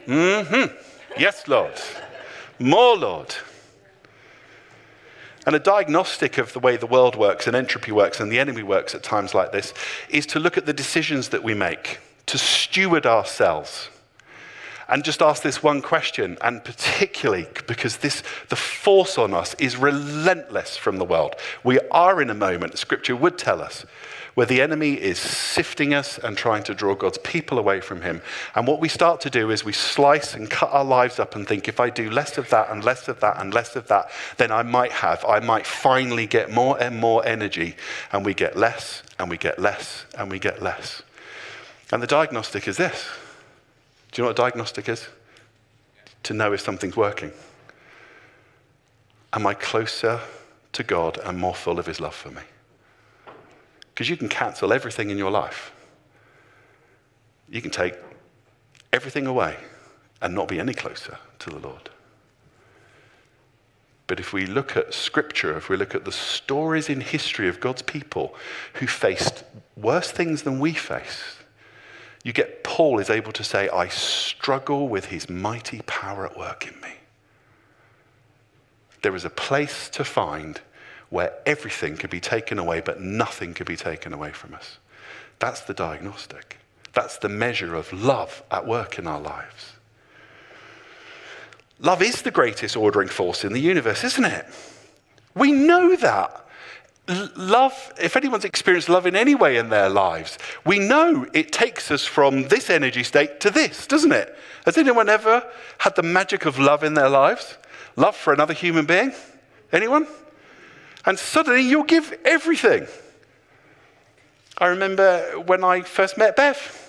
hmm. 0.07 0.11
Mm 0.11 0.45
hmm. 0.45 0.75
Yes, 1.19 1.47
Lord. 1.47 1.79
More, 2.59 2.97
Lord. 2.97 3.35
And 5.45 5.55
a 5.55 5.59
diagnostic 5.59 6.37
of 6.37 6.53
the 6.53 6.59
way 6.59 6.77
the 6.77 6.85
world 6.85 7.15
works 7.15 7.47
and 7.47 7.55
entropy 7.55 7.91
works 7.91 8.19
and 8.19 8.31
the 8.31 8.39
enemy 8.39 8.61
works 8.61 8.93
at 8.93 9.01
times 9.01 9.33
like 9.33 9.51
this 9.51 9.73
is 10.09 10.25
to 10.27 10.39
look 10.39 10.57
at 10.57 10.67
the 10.67 10.73
decisions 10.73 11.29
that 11.29 11.43
we 11.43 11.55
make 11.55 11.99
to 12.27 12.37
steward 12.37 13.05
ourselves 13.05 13.89
and 14.91 15.05
just 15.05 15.21
ask 15.21 15.41
this 15.41 15.63
one 15.63 15.81
question, 15.81 16.37
and 16.41 16.63
particularly 16.65 17.47
because 17.65 17.97
this, 17.97 18.21
the 18.49 18.57
force 18.57 19.17
on 19.17 19.33
us 19.33 19.55
is 19.55 19.77
relentless 19.77 20.75
from 20.75 20.97
the 20.97 21.05
world. 21.05 21.35
We 21.63 21.79
are 21.91 22.21
in 22.21 22.29
a 22.29 22.33
moment, 22.33 22.77
Scripture 22.77 23.15
would 23.15 23.37
tell 23.37 23.61
us, 23.61 23.85
where 24.33 24.45
the 24.45 24.61
enemy 24.61 24.93
is 24.93 25.17
sifting 25.17 25.93
us 25.93 26.17
and 26.17 26.37
trying 26.37 26.63
to 26.63 26.73
draw 26.73 26.93
God's 26.95 27.17
people 27.19 27.57
away 27.57 27.79
from 27.79 28.01
Him. 28.01 28.21
And 28.53 28.67
what 28.67 28.81
we 28.81 28.89
start 28.89 29.21
to 29.21 29.29
do 29.29 29.49
is 29.49 29.63
we 29.63 29.71
slice 29.71 30.33
and 30.33 30.49
cut 30.49 30.69
our 30.73 30.85
lives 30.85 31.19
up 31.19 31.35
and 31.35 31.47
think, 31.47 31.69
if 31.69 31.79
I 31.79 31.89
do 31.89 32.09
less 32.09 32.37
of 32.37 32.49
that 32.49 32.69
and 32.69 32.83
less 32.83 33.07
of 33.07 33.21
that 33.21 33.39
and 33.39 33.53
less 33.53 33.77
of 33.77 33.87
that, 33.87 34.09
then 34.37 34.51
I 34.51 34.63
might 34.63 34.91
have, 34.91 35.23
I 35.25 35.39
might 35.39 35.65
finally 35.65 36.27
get 36.27 36.51
more 36.51 36.81
and 36.81 36.97
more 36.97 37.25
energy. 37.25 37.77
And 38.11 38.25
we 38.25 38.33
get 38.33 38.57
less 38.57 39.03
and 39.17 39.29
we 39.29 39.37
get 39.37 39.57
less 39.57 40.05
and 40.17 40.29
we 40.29 40.39
get 40.39 40.61
less. 40.61 41.01
And 41.91 42.01
the 42.01 42.07
diagnostic 42.07 42.67
is 42.67 42.77
this. 42.77 43.07
Do 44.11 44.21
you 44.21 44.23
know 44.23 44.29
what 44.29 44.39
a 44.39 44.43
diagnostic 44.43 44.87
is? 44.87 45.07
To 46.23 46.33
know 46.33 46.53
if 46.53 46.61
something's 46.61 46.95
working. 46.95 47.31
Am 49.33 49.47
I 49.47 49.53
closer 49.53 50.19
to 50.73 50.83
God 50.83 51.17
and 51.23 51.37
more 51.37 51.55
full 51.55 51.79
of 51.79 51.85
His 51.85 51.99
love 51.99 52.15
for 52.15 52.29
me? 52.29 52.41
Because 53.93 54.09
you 54.09 54.17
can 54.17 54.29
cancel 54.29 54.71
everything 54.71 55.09
in 55.09 55.17
your 55.17 55.31
life. 55.31 55.73
You 57.49 57.61
can 57.61 57.71
take 57.71 57.95
everything 58.93 59.27
away 59.27 59.57
and 60.21 60.33
not 60.33 60.47
be 60.47 60.59
any 60.59 60.73
closer 60.73 61.17
to 61.39 61.49
the 61.49 61.59
Lord. 61.59 61.89
But 64.07 64.19
if 64.19 64.33
we 64.33 64.45
look 64.45 64.75
at 64.75 64.93
scripture, 64.93 65.57
if 65.57 65.69
we 65.69 65.77
look 65.77 65.95
at 65.95 66.03
the 66.03 66.11
stories 66.11 66.89
in 66.89 66.99
history 67.01 67.47
of 67.47 67.59
God's 67.59 67.81
people 67.81 68.35
who 68.75 68.87
faced 68.87 69.43
worse 69.77 70.11
things 70.11 70.43
than 70.43 70.59
we 70.59 70.73
face, 70.73 71.40
you 72.23 72.33
get 72.33 72.63
Paul 72.63 72.99
is 72.99 73.09
able 73.09 73.31
to 73.33 73.43
say, 73.43 73.69
I 73.69 73.87
struggle 73.87 74.87
with 74.87 75.05
his 75.05 75.29
mighty 75.29 75.81
power 75.87 76.25
at 76.25 76.37
work 76.37 76.67
in 76.67 76.79
me. 76.81 76.93
there 79.01 79.15
is 79.15 79.25
a 79.25 79.29
place 79.31 79.89
to 79.89 80.03
find 80.03 80.61
where 81.09 81.33
everything 81.45 81.97
could 81.97 82.11
be 82.11 82.19
taken 82.19 82.59
away, 82.59 82.81
but 82.81 83.01
nothing 83.01 83.53
could 83.53 83.65
be 83.65 83.75
taken 83.75 84.13
away 84.13 84.31
from 84.31 84.53
us. 84.53 84.77
That's 85.39 85.61
the 85.61 85.73
diagnostic. 85.73 86.57
That's 86.93 87.17
the 87.17 87.29
measure 87.29 87.73
of 87.75 87.91
love 87.91 88.43
at 88.51 88.67
work 88.67 88.99
in 88.99 89.07
our 89.07 89.19
lives. 89.19 89.73
Love 91.79 92.03
is 92.03 92.21
the 92.21 92.31
greatest 92.31 92.77
ordering 92.77 93.09
force 93.09 93.43
in 93.43 93.53
the 93.53 93.59
universe, 93.59 94.03
isn't 94.03 94.25
it? 94.25 94.45
We 95.33 95.51
know 95.51 95.95
that. 95.95 96.45
Love, 97.07 97.93
if 97.99 98.15
anyone's 98.15 98.45
experienced 98.45 98.89
love 98.89 99.05
in 99.05 99.15
any 99.15 99.35
way 99.35 99.57
in 99.57 99.69
their 99.69 99.89
lives, 99.89 100.37
we 100.65 100.79
know 100.79 101.25
it 101.33 101.51
takes 101.51 101.91
us 101.91 102.05
from 102.05 102.47
this 102.47 102.69
energy 102.69 103.03
state 103.03 103.39
to 103.41 103.49
this, 103.49 103.87
doesn't 103.87 104.11
it? 104.11 104.35
Has 104.65 104.77
anyone 104.77 105.09
ever 105.09 105.43
had 105.79 105.95
the 105.95 106.03
magic 106.03 106.45
of 106.45 106.59
love 106.59 106.83
in 106.83 106.93
their 106.93 107.09
lives? 107.09 107.57
Love 107.95 108.15
for 108.15 108.33
another 108.33 108.53
human 108.53 108.85
being? 108.85 109.13
Anyone? 109.71 110.07
And 111.05 111.17
suddenly 111.17 111.61
you'll 111.61 111.83
give 111.83 112.13
everything. 112.23 112.87
I 114.57 114.67
remember 114.67 115.39
when 115.45 115.63
I 115.63 115.81
first 115.81 116.17
met 116.17 116.35
Bev. 116.35 116.80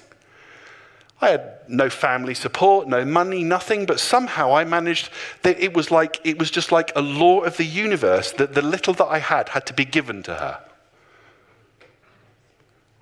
I 1.23 1.29
had 1.29 1.61
no 1.69 1.89
family 1.89 2.35
support, 2.35 2.89
no 2.89 3.05
money, 3.05 3.45
nothing, 3.45 3.87
but 3.87 4.01
somehow 4.01 4.57
I 4.57 4.65
managed 4.65 5.09
that 5.43 5.59
it 5.61 5.73
was 5.73 5.93
like 5.93 6.21
it 6.25 6.37
was 6.37 6.51
just 6.51 6.73
like 6.73 6.91
a 6.97 7.01
law 7.01 7.43
of 7.43 7.57
the 7.57 7.65
universe 7.65 8.33
that 8.33 8.55
the 8.55 8.61
little 8.61 8.93
that 8.95 9.07
I 9.07 9.21
had 9.21 9.51
had 9.51 9.65
to 9.67 9.73
be 9.73 9.85
given 9.85 10.25
to 10.25 10.35
her. 10.35 10.61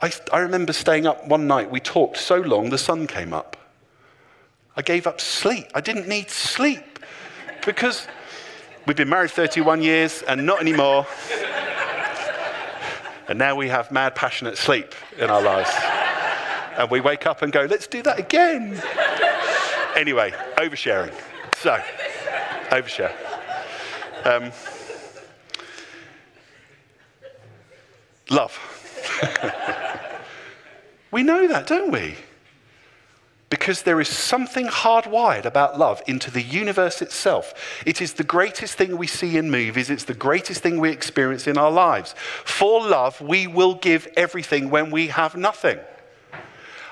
I, 0.02 0.12
I 0.30 0.40
remember 0.40 0.74
staying 0.74 1.06
up 1.06 1.26
one 1.26 1.46
night, 1.46 1.70
we 1.70 1.80
talked 1.80 2.18
so 2.18 2.36
long, 2.36 2.68
the 2.68 2.78
sun 2.78 3.06
came 3.06 3.32
up. 3.32 3.56
I 4.76 4.82
gave 4.82 5.06
up 5.06 5.20
sleep. 5.20 5.66
I 5.74 5.80
didn't 5.80 6.06
need 6.06 6.30
sleep 6.30 6.98
because 7.64 8.06
we've 8.86 8.96
been 8.96 9.08
married 9.08 9.30
31 9.30 9.80
years 9.80 10.22
and 10.22 10.44
not 10.44 10.60
anymore. 10.60 11.06
and 13.28 13.38
now 13.38 13.54
we 13.54 13.68
have 13.68 13.90
mad, 13.90 14.14
passionate 14.14 14.58
sleep 14.58 14.94
in 15.18 15.30
our 15.30 15.40
lives 15.40 15.70
and 16.80 16.90
we 16.90 17.00
wake 17.00 17.26
up 17.26 17.42
and 17.42 17.52
go, 17.52 17.66
let's 17.68 17.86
do 17.86 18.02
that 18.02 18.18
again. 18.18 18.82
anyway, 19.94 20.30
oversharing. 20.56 21.12
So, 21.56 21.78
overshare. 22.70 23.12
Um, 24.24 24.50
love. 28.30 28.58
we 31.10 31.22
know 31.22 31.46
that, 31.48 31.66
don't 31.66 31.90
we? 31.90 32.14
Because 33.50 33.82
there 33.82 34.00
is 34.00 34.08
something 34.08 34.66
hardwired 34.66 35.44
about 35.44 35.78
love 35.78 36.00
into 36.06 36.30
the 36.30 36.40
universe 36.40 37.02
itself. 37.02 37.82
It 37.84 38.00
is 38.00 38.14
the 38.14 38.24
greatest 38.24 38.78
thing 38.78 38.96
we 38.96 39.06
see 39.06 39.36
in 39.36 39.50
movies, 39.50 39.90
it's 39.90 40.04
the 40.04 40.14
greatest 40.14 40.62
thing 40.62 40.80
we 40.80 40.88
experience 40.90 41.46
in 41.46 41.58
our 41.58 41.70
lives. 41.70 42.14
For 42.46 42.80
love, 42.80 43.20
we 43.20 43.46
will 43.46 43.74
give 43.74 44.08
everything 44.16 44.70
when 44.70 44.90
we 44.90 45.08
have 45.08 45.36
nothing. 45.36 45.78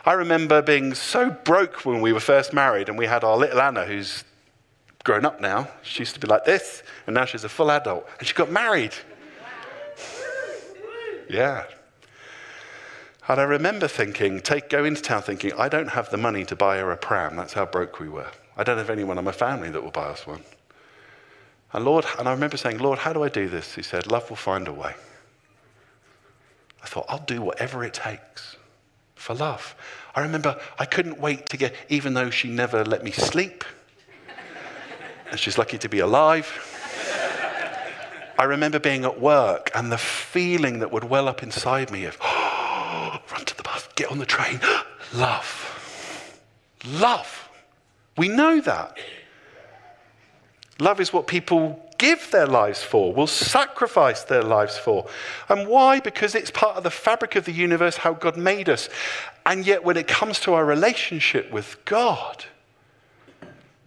I 0.04 0.12
remember 0.12 0.62
being 0.62 0.94
so 0.94 1.30
broke 1.30 1.84
when 1.84 2.00
we 2.00 2.12
were 2.12 2.20
first 2.20 2.52
married, 2.52 2.88
and 2.88 2.96
we 2.96 3.06
had 3.06 3.24
our 3.24 3.36
little 3.36 3.60
Anna, 3.60 3.84
who's 3.84 4.24
grown 5.04 5.24
up 5.24 5.40
now. 5.40 5.68
She 5.82 6.00
used 6.00 6.14
to 6.14 6.20
be 6.20 6.26
like 6.26 6.44
this, 6.44 6.82
and 7.06 7.14
now 7.14 7.24
she's 7.24 7.44
a 7.44 7.48
full 7.48 7.70
adult, 7.70 8.08
and 8.18 8.26
she 8.26 8.34
got 8.34 8.50
married. 8.50 8.94
Yeah. 11.28 11.64
And 13.28 13.38
I 13.38 13.44
remember 13.44 13.88
thinking, 13.88 14.40
take, 14.40 14.70
go 14.70 14.84
into 14.84 15.02
town 15.02 15.22
thinking, 15.22 15.52
I 15.58 15.68
don't 15.68 15.90
have 15.90 16.10
the 16.10 16.16
money 16.16 16.46
to 16.46 16.56
buy 16.56 16.78
her 16.78 16.90
a 16.90 16.96
pram. 16.96 17.36
That's 17.36 17.52
how 17.52 17.66
broke 17.66 18.00
we 18.00 18.08
were. 18.08 18.30
I 18.56 18.64
don't 18.64 18.78
have 18.78 18.88
anyone 18.88 19.18
in 19.18 19.24
my 19.24 19.32
family 19.32 19.68
that 19.70 19.82
will 19.82 19.90
buy 19.90 20.06
us 20.06 20.26
one. 20.26 20.42
And 21.74 21.84
Lord, 21.84 22.06
and 22.18 22.26
I 22.26 22.32
remember 22.32 22.56
saying, 22.56 22.78
Lord, 22.78 23.00
how 23.00 23.12
do 23.12 23.22
I 23.22 23.28
do 23.28 23.46
this? 23.46 23.74
He 23.74 23.82
said, 23.82 24.10
Love 24.10 24.30
will 24.30 24.36
find 24.36 24.66
a 24.66 24.72
way. 24.72 24.94
I 26.82 26.86
thought, 26.86 27.04
I'll 27.10 27.18
do 27.18 27.42
whatever 27.42 27.84
it 27.84 27.92
takes 27.92 28.56
for 29.28 29.34
love. 29.34 29.74
I 30.14 30.22
remember 30.22 30.58
I 30.78 30.86
couldn't 30.86 31.20
wait 31.20 31.50
to 31.50 31.58
get, 31.58 31.74
even 31.90 32.14
though 32.14 32.30
she 32.30 32.48
never 32.48 32.82
let 32.82 33.04
me 33.04 33.10
sleep, 33.10 33.62
and 35.30 35.38
she's 35.38 35.58
lucky 35.58 35.76
to 35.76 35.88
be 35.88 35.98
alive. 35.98 36.48
I 38.38 38.44
remember 38.44 38.78
being 38.78 39.04
at 39.04 39.20
work 39.20 39.70
and 39.74 39.92
the 39.92 39.98
feeling 39.98 40.78
that 40.78 40.90
would 40.90 41.04
well 41.04 41.28
up 41.28 41.42
inside 41.42 41.90
me 41.90 42.06
of, 42.06 42.16
oh, 42.22 43.20
run 43.30 43.44
to 43.44 43.54
the 43.54 43.62
bus, 43.62 43.86
get 43.96 44.10
on 44.10 44.16
the 44.16 44.24
train, 44.24 44.60
love. 45.12 46.78
Love. 46.86 47.50
We 48.16 48.28
know 48.28 48.62
that. 48.62 48.96
Love 50.80 51.00
is 51.00 51.12
what 51.12 51.26
people 51.26 51.86
give 51.98 52.30
their 52.30 52.46
lives 52.46 52.82
for, 52.82 53.12
will 53.12 53.26
sacrifice 53.26 54.22
their 54.22 54.42
lives 54.42 54.78
for. 54.78 55.06
And 55.48 55.68
why? 55.68 56.00
Because 56.00 56.34
it's 56.34 56.50
part 56.50 56.76
of 56.76 56.84
the 56.84 56.90
fabric 56.90 57.36
of 57.36 57.44
the 57.44 57.52
universe, 57.52 57.98
how 57.98 58.14
God 58.14 58.36
made 58.36 58.68
us. 58.68 58.88
And 59.44 59.66
yet, 59.66 59.84
when 59.84 59.96
it 59.96 60.06
comes 60.06 60.40
to 60.40 60.54
our 60.54 60.64
relationship 60.64 61.50
with 61.50 61.76
God, 61.84 62.44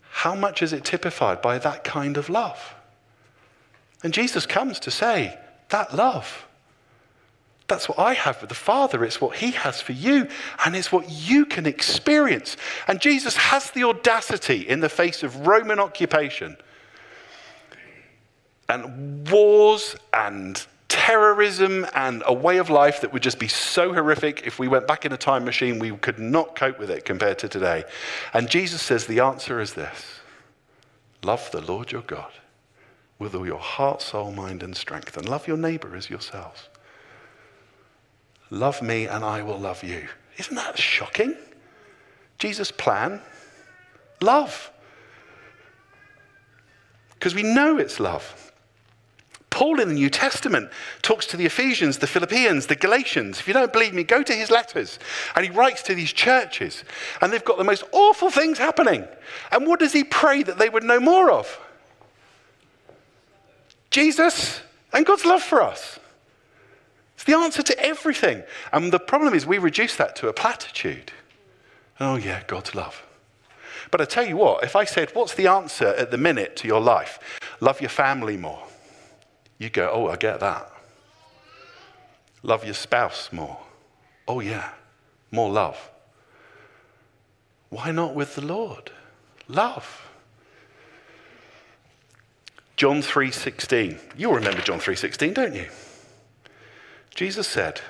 how 0.10 0.36
much 0.36 0.62
is 0.62 0.74
it 0.74 0.84
typified 0.84 1.42
by 1.42 1.58
that 1.60 1.84
kind 1.84 2.18
of 2.18 2.30
love? 2.30 2.76
And 4.04 4.14
Jesus 4.14 4.46
comes 4.46 4.80
to 4.82 4.92
say, 4.92 5.38
that 5.70 5.96
love. 5.96 6.46
That's 7.68 7.88
what 7.88 8.00
I 8.00 8.14
have 8.14 8.42
with 8.42 8.50
the 8.50 8.56
Father. 8.56 9.06
It's 9.06 9.22
what 9.22 9.38
He 9.38 9.52
has 9.52 9.80
for 9.80 9.94
you, 9.94 10.28
and 10.66 10.76
it's 10.76 10.92
what 10.92 11.10
you 11.10 11.46
can 11.46 11.66
experience. 11.66 12.58
And 12.88 13.00
Jesus 13.00 13.38
has 13.38 13.72
the 13.72 13.86
audacity 13.86 14.68
in 14.68 14.82
the 14.82 14.90
face 14.90 15.24
of 15.24 15.48
Roman 15.48 15.80
occupation 15.80 16.58
and 18.72 19.30
wars 19.30 19.96
and 20.14 20.66
terrorism 20.88 21.86
and 21.94 22.22
a 22.26 22.34
way 22.34 22.58
of 22.58 22.70
life 22.70 23.02
that 23.02 23.14
would 23.14 23.24
just 23.24 23.40
be 23.40 23.48
so 23.48 23.94
horrific 23.94 24.46
if 24.46 24.60
we 24.60 24.68
went 24.68 24.88
back 24.88 25.06
in 25.06 25.14
a 25.14 25.18
time 25.18 25.46
machine, 25.46 25.80
we 25.80 25.92
could 25.92 26.20
not 26.20 26.56
cope 26.56 26.78
with 26.80 26.90
it 26.90 27.06
compared 27.06 27.40
to 27.40 27.48
today. 27.48 27.84
And 28.34 28.50
Jesus 28.50 28.82
says 28.82 29.06
the 29.06 29.20
answer 29.20 29.60
is 29.60 29.74
this 29.74 30.20
love 31.24 31.50
the 31.52 31.62
Lord 31.62 31.92
your 31.92 32.02
God 32.02 32.32
with 33.20 33.36
all 33.36 33.46
your 33.46 33.60
heart, 33.60 34.02
soul, 34.02 34.32
mind, 34.32 34.64
and 34.64 34.76
strength, 34.76 35.16
and 35.16 35.30
love 35.30 35.48
your 35.48 35.58
neighbor 35.58 35.96
as 35.96 36.10
yourselves. 36.10 36.70
Love 38.50 38.82
me, 38.82 39.06
and 39.06 39.24
I 39.24 39.44
will 39.44 39.60
love 39.60 39.84
you. 39.84 40.08
Isn't 40.38 40.56
that 40.56 40.78
shocking? 40.78 41.38
Jesus' 42.38 42.72
plan 42.72 43.22
love. 44.22 44.72
Because 47.14 47.36
we 47.36 47.44
know 47.44 47.78
it's 47.78 48.00
love. 48.00 48.51
Paul 49.52 49.82
in 49.82 49.90
the 49.90 49.94
New 49.94 50.10
Testament 50.10 50.72
talks 51.02 51.28
to 51.28 51.38
the 51.38 51.46
Ephesians, 51.46 51.98
the 52.00 52.08
Philippians, 52.08 52.68
the 52.68 52.76
Galatians. 52.76 53.40
If 53.40 53.48
you 53.48 53.54
don't 53.54 53.72
believe 53.72 53.94
me, 53.94 54.04
go 54.04 54.24
to 54.24 54.34
his 54.34 54.50
letters. 54.50 54.98
And 55.36 55.46
he 55.46 55.52
writes 55.52 55.84
to 55.84 55.94
these 55.94 56.14
churches, 56.14 56.84
and 57.22 57.32
they've 57.32 57.44
got 57.44 57.58
the 57.58 57.66
most 57.66 57.84
awful 57.92 58.32
things 58.32 58.58
happening. 58.58 59.06
And 59.52 59.68
what 59.68 59.80
does 59.80 59.94
he 59.94 60.06
pray 60.06 60.42
that 60.42 60.58
they 60.58 60.70
would 60.70 60.84
know 60.84 61.02
more 61.02 61.30
of? 61.30 61.60
Jesus 63.92 64.62
and 64.94 65.06
God's 65.06 65.26
love 65.26 65.44
for 65.44 65.62
us. 65.62 66.00
It's 67.16 67.26
the 67.26 67.36
answer 67.36 67.62
to 67.62 67.80
everything. 67.80 68.44
And 68.72 68.92
the 68.92 69.00
problem 69.00 69.34
is, 69.34 69.46
we 69.46 69.58
reduce 69.58 69.98
that 69.98 70.16
to 70.18 70.30
a 70.30 70.34
platitude. 70.34 71.12
Oh, 72.00 72.16
yeah, 72.16 72.42
God's 72.48 72.74
love. 72.74 73.06
But 73.92 74.00
I 74.00 74.06
tell 74.06 74.26
you 74.26 74.38
what, 74.38 74.64
if 74.64 74.78
I 74.78 74.86
said, 74.86 75.10
What's 75.14 75.36
the 75.36 75.48
answer 75.48 75.88
at 75.88 76.10
the 76.10 76.18
minute 76.18 76.56
to 76.58 76.68
your 76.68 76.80
life? 76.80 77.20
Love 77.60 77.82
your 77.82 77.90
family 77.90 78.38
more 78.38 78.64
you 79.62 79.70
go, 79.70 79.92
oh, 79.94 80.08
I 80.08 80.16
get 80.16 80.40
that. 80.40 80.72
Love 82.42 82.66
your 82.66 82.74
spouse 82.74 83.30
more. 83.32 83.60
Oh, 84.28 84.40
yeah, 84.40 84.72
more 85.30 85.52
love. 85.52 85.92
Why 87.70 87.92
not 87.92 88.16
with 88.16 88.34
the 88.34 88.42
Lord? 88.42 88.92
Love. 89.48 90.10
John 92.76 93.04
3:16. 93.04 94.00
You'll 94.18 94.34
remember 94.34 94.64
John 94.64 94.80
3:16, 94.80 95.36
don't 95.36 95.54
you? 95.54 95.70
Jesus 97.14 97.48
said 97.48 97.82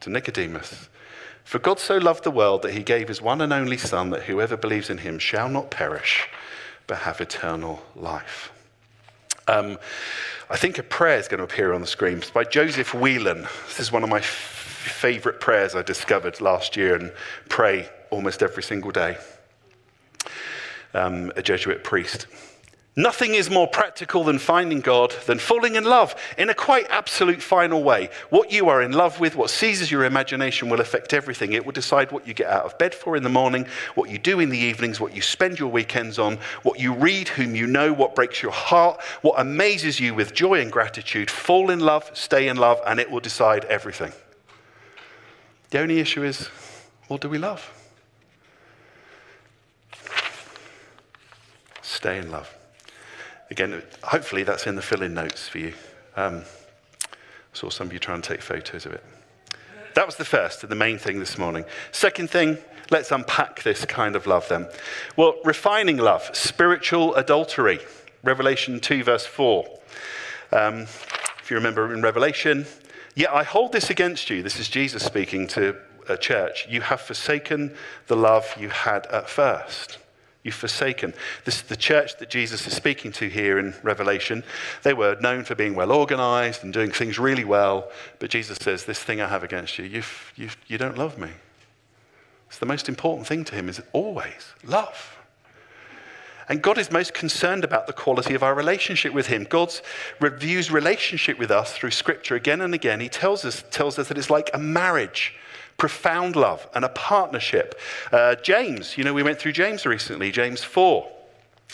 to 0.00 0.08
Nicodemus, 0.08 0.88
"For 1.44 1.58
God 1.58 1.78
so 1.78 1.98
loved 1.98 2.24
the 2.24 2.30
world 2.30 2.62
that 2.62 2.72
he 2.72 2.82
gave 2.82 3.08
his 3.08 3.20
one 3.20 3.42
and 3.42 3.52
only 3.52 3.76
son 3.76 4.08
that 4.10 4.22
whoever 4.22 4.56
believes 4.56 4.88
in 4.88 4.98
him 4.98 5.18
shall 5.18 5.50
not 5.50 5.70
perish 5.70 6.26
but 6.86 7.00
have 7.00 7.20
eternal 7.20 7.84
life." 7.94 8.50
Um, 9.48 9.78
I 10.50 10.56
think 10.56 10.78
a 10.78 10.82
prayer 10.82 11.18
is 11.18 11.28
going 11.28 11.38
to 11.38 11.44
appear 11.44 11.72
on 11.72 11.80
the 11.80 11.86
screen. 11.86 12.18
It's 12.18 12.30
by 12.30 12.44
Joseph 12.44 12.94
Whelan. 12.94 13.46
This 13.68 13.80
is 13.80 13.92
one 13.92 14.02
of 14.02 14.08
my 14.08 14.18
f- 14.18 14.24
favorite 14.24 15.40
prayers 15.40 15.74
I 15.74 15.82
discovered 15.82 16.40
last 16.40 16.76
year 16.76 16.96
and 16.96 17.12
pray 17.48 17.88
almost 18.10 18.42
every 18.42 18.62
single 18.62 18.90
day. 18.90 19.16
Um, 20.94 21.32
a 21.36 21.42
Jesuit 21.42 21.84
priest. 21.84 22.26
Nothing 22.98 23.34
is 23.34 23.50
more 23.50 23.68
practical 23.68 24.24
than 24.24 24.38
finding 24.38 24.80
God, 24.80 25.10
than 25.26 25.38
falling 25.38 25.74
in 25.74 25.84
love 25.84 26.14
in 26.38 26.48
a 26.48 26.54
quite 26.54 26.86
absolute 26.88 27.42
final 27.42 27.84
way. 27.84 28.08
What 28.30 28.50
you 28.50 28.70
are 28.70 28.80
in 28.80 28.92
love 28.92 29.20
with, 29.20 29.36
what 29.36 29.50
seizes 29.50 29.90
your 29.90 30.06
imagination, 30.06 30.70
will 30.70 30.80
affect 30.80 31.12
everything. 31.12 31.52
It 31.52 31.66
will 31.66 31.72
decide 31.72 32.10
what 32.10 32.26
you 32.26 32.32
get 32.32 32.48
out 32.48 32.64
of 32.64 32.78
bed 32.78 32.94
for 32.94 33.14
in 33.14 33.22
the 33.22 33.28
morning, 33.28 33.66
what 33.96 34.08
you 34.08 34.16
do 34.16 34.40
in 34.40 34.48
the 34.48 34.56
evenings, 34.56 34.98
what 34.98 35.14
you 35.14 35.20
spend 35.20 35.58
your 35.58 35.70
weekends 35.70 36.18
on, 36.18 36.38
what 36.62 36.80
you 36.80 36.94
read, 36.94 37.28
whom 37.28 37.54
you 37.54 37.66
know, 37.66 37.92
what 37.92 38.14
breaks 38.14 38.42
your 38.42 38.52
heart, 38.52 38.98
what 39.20 39.38
amazes 39.38 40.00
you 40.00 40.14
with 40.14 40.32
joy 40.32 40.62
and 40.62 40.72
gratitude. 40.72 41.30
Fall 41.30 41.68
in 41.68 41.80
love, 41.80 42.10
stay 42.14 42.48
in 42.48 42.56
love, 42.56 42.80
and 42.86 42.98
it 42.98 43.10
will 43.10 43.20
decide 43.20 43.66
everything. 43.66 44.12
The 45.68 45.80
only 45.80 45.98
issue 45.98 46.24
is 46.24 46.46
what 47.08 47.20
do 47.20 47.28
we 47.28 47.36
love? 47.36 47.70
Stay 51.82 52.16
in 52.16 52.30
love. 52.30 52.56
Again, 53.50 53.82
hopefully 54.02 54.42
that's 54.42 54.66
in 54.66 54.74
the 54.74 54.82
fill 54.82 55.02
in 55.02 55.14
notes 55.14 55.48
for 55.48 55.58
you. 55.58 55.72
Um, 56.16 56.42
saw 57.52 57.70
some 57.70 57.86
of 57.86 57.92
you 57.92 57.98
try 57.98 58.14
and 58.14 58.24
take 58.24 58.42
photos 58.42 58.86
of 58.86 58.92
it. 58.92 59.04
That 59.94 60.04
was 60.04 60.16
the 60.16 60.24
first 60.24 60.62
and 60.62 60.70
the 60.70 60.76
main 60.76 60.98
thing 60.98 61.20
this 61.20 61.38
morning. 61.38 61.64
Second 61.90 62.28
thing, 62.28 62.58
let's 62.90 63.10
unpack 63.12 63.62
this 63.62 63.84
kind 63.84 64.14
of 64.14 64.26
love 64.26 64.48
then. 64.48 64.68
Well, 65.16 65.36
refining 65.44 65.96
love, 65.96 66.28
spiritual 66.34 67.14
adultery. 67.14 67.78
Revelation 68.22 68.80
2, 68.80 69.04
verse 69.04 69.24
4. 69.24 69.64
Um, 70.52 70.80
if 71.38 71.50
you 71.50 71.56
remember 71.56 71.94
in 71.94 72.02
Revelation, 72.02 72.66
yet 73.14 73.32
I 73.32 73.42
hold 73.42 73.72
this 73.72 73.88
against 73.88 74.28
you. 74.28 74.42
This 74.42 74.58
is 74.58 74.68
Jesus 74.68 75.04
speaking 75.04 75.46
to 75.48 75.76
a 76.08 76.16
church. 76.16 76.66
You 76.68 76.80
have 76.82 77.00
forsaken 77.00 77.74
the 78.08 78.16
love 78.16 78.54
you 78.58 78.68
had 78.68 79.06
at 79.06 79.30
first. 79.30 79.98
You've 80.46 80.54
forsaken. 80.54 81.12
This, 81.44 81.56
is 81.56 81.62
the 81.62 81.76
church 81.76 82.18
that 82.18 82.30
Jesus 82.30 82.68
is 82.68 82.72
speaking 82.72 83.10
to 83.14 83.28
here 83.28 83.58
in 83.58 83.74
Revelation, 83.82 84.44
they 84.84 84.94
were 84.94 85.16
known 85.20 85.42
for 85.42 85.56
being 85.56 85.74
well 85.74 85.90
organized 85.90 86.62
and 86.62 86.72
doing 86.72 86.92
things 86.92 87.18
really 87.18 87.42
well. 87.42 87.90
But 88.20 88.30
Jesus 88.30 88.56
says, 88.60 88.84
This 88.84 89.00
thing 89.00 89.20
I 89.20 89.26
have 89.26 89.42
against 89.42 89.76
you, 89.76 89.84
you've, 89.84 90.32
you've, 90.36 90.56
you 90.68 90.78
don't 90.78 90.96
love 90.96 91.18
me. 91.18 91.30
It's 92.46 92.58
the 92.58 92.66
most 92.66 92.88
important 92.88 93.26
thing 93.26 93.42
to 93.46 93.56
him 93.56 93.68
is 93.68 93.82
always 93.92 94.52
love. 94.62 95.16
And 96.48 96.62
God 96.62 96.78
is 96.78 96.92
most 96.92 97.12
concerned 97.12 97.64
about 97.64 97.88
the 97.88 97.92
quality 97.92 98.34
of 98.34 98.44
our 98.44 98.54
relationship 98.54 99.12
with 99.12 99.26
Him. 99.26 99.48
God 99.50 99.74
reviews 100.20 100.70
relationship 100.70 101.40
with 101.40 101.50
us 101.50 101.72
through 101.72 101.90
Scripture 101.90 102.36
again 102.36 102.60
and 102.60 102.72
again. 102.72 103.00
He 103.00 103.08
tells 103.08 103.44
us, 103.44 103.64
tells 103.72 103.98
us 103.98 104.06
that 104.06 104.16
it's 104.16 104.30
like 104.30 104.50
a 104.54 104.58
marriage 104.58 105.34
profound 105.76 106.36
love 106.36 106.66
and 106.74 106.84
a 106.84 106.88
partnership. 106.88 107.78
Uh, 108.10 108.34
James, 108.36 108.96
you 108.96 109.04
know, 109.04 109.12
we 109.12 109.22
went 109.22 109.38
through 109.38 109.52
James 109.52 109.84
recently, 109.86 110.30
James 110.32 110.62
4, 110.64 111.06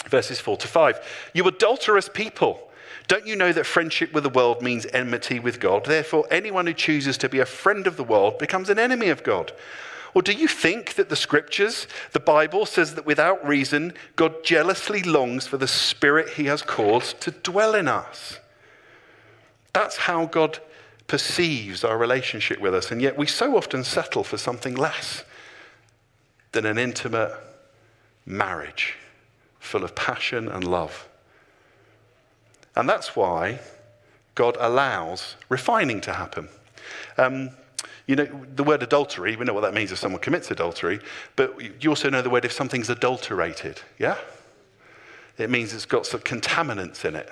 verses 0.08 0.40
4 0.40 0.56
to 0.58 0.68
5. 0.68 1.30
You 1.34 1.46
adulterous 1.46 2.08
people. 2.08 2.68
Don't 3.08 3.26
you 3.26 3.36
know 3.36 3.52
that 3.52 3.66
friendship 3.66 4.12
with 4.12 4.22
the 4.22 4.30
world 4.30 4.62
means 4.62 4.86
enmity 4.86 5.38
with 5.38 5.60
God? 5.60 5.84
Therefore, 5.84 6.26
anyone 6.30 6.66
who 6.66 6.74
chooses 6.74 7.18
to 7.18 7.28
be 7.28 7.40
a 7.40 7.46
friend 7.46 7.86
of 7.86 7.96
the 7.96 8.04
world 8.04 8.38
becomes 8.38 8.70
an 8.70 8.78
enemy 8.78 9.08
of 9.08 9.22
God. 9.22 9.52
Or 10.14 10.22
do 10.22 10.32
you 10.32 10.46
think 10.46 10.94
that 10.94 11.08
the 11.08 11.16
scriptures, 11.16 11.86
the 12.12 12.20
Bible, 12.20 12.66
says 12.66 12.94
that 12.94 13.06
without 13.06 13.46
reason, 13.46 13.94
God 14.14 14.44
jealously 14.44 15.02
longs 15.02 15.46
for 15.46 15.56
the 15.56 15.68
spirit 15.68 16.34
he 16.34 16.44
has 16.46 16.62
caused 16.62 17.20
to 17.22 17.30
dwell 17.30 17.74
in 17.74 17.88
us? 17.88 18.38
That's 19.72 19.96
how 19.96 20.26
God 20.26 20.60
perceives 21.06 21.84
our 21.84 21.98
relationship 21.98 22.60
with 22.60 22.74
us, 22.74 22.90
and 22.90 23.02
yet 23.02 23.16
we 23.16 23.26
so 23.26 23.56
often 23.56 23.84
settle 23.84 24.24
for 24.24 24.38
something 24.38 24.74
less 24.74 25.24
than 26.52 26.66
an 26.66 26.78
intimate 26.78 27.32
marriage 28.24 28.96
full 29.58 29.84
of 29.84 29.94
passion 29.94 30.48
and 30.48 30.64
love. 30.64 31.08
And 32.74 32.88
that's 32.88 33.14
why 33.14 33.60
God 34.34 34.56
allows 34.58 35.36
refining 35.48 36.00
to 36.02 36.12
happen. 36.12 36.48
Um, 37.18 37.50
you 38.06 38.16
know, 38.16 38.26
the 38.56 38.64
word 38.64 38.82
adultery, 38.82 39.36
we 39.36 39.44
know 39.44 39.54
what 39.54 39.60
that 39.60 39.74
means 39.74 39.92
if 39.92 39.98
someone 39.98 40.20
commits 40.20 40.50
adultery, 40.50 41.00
but 41.36 41.82
you 41.82 41.90
also 41.90 42.10
know 42.10 42.22
the 42.22 42.30
word 42.30 42.44
if 42.44 42.52
something's 42.52 42.90
adulterated, 42.90 43.80
yeah? 43.98 44.16
It 45.38 45.50
means 45.50 45.72
it's 45.72 45.86
got 45.86 46.06
some 46.06 46.20
contaminants 46.20 47.04
in 47.04 47.16
it. 47.16 47.30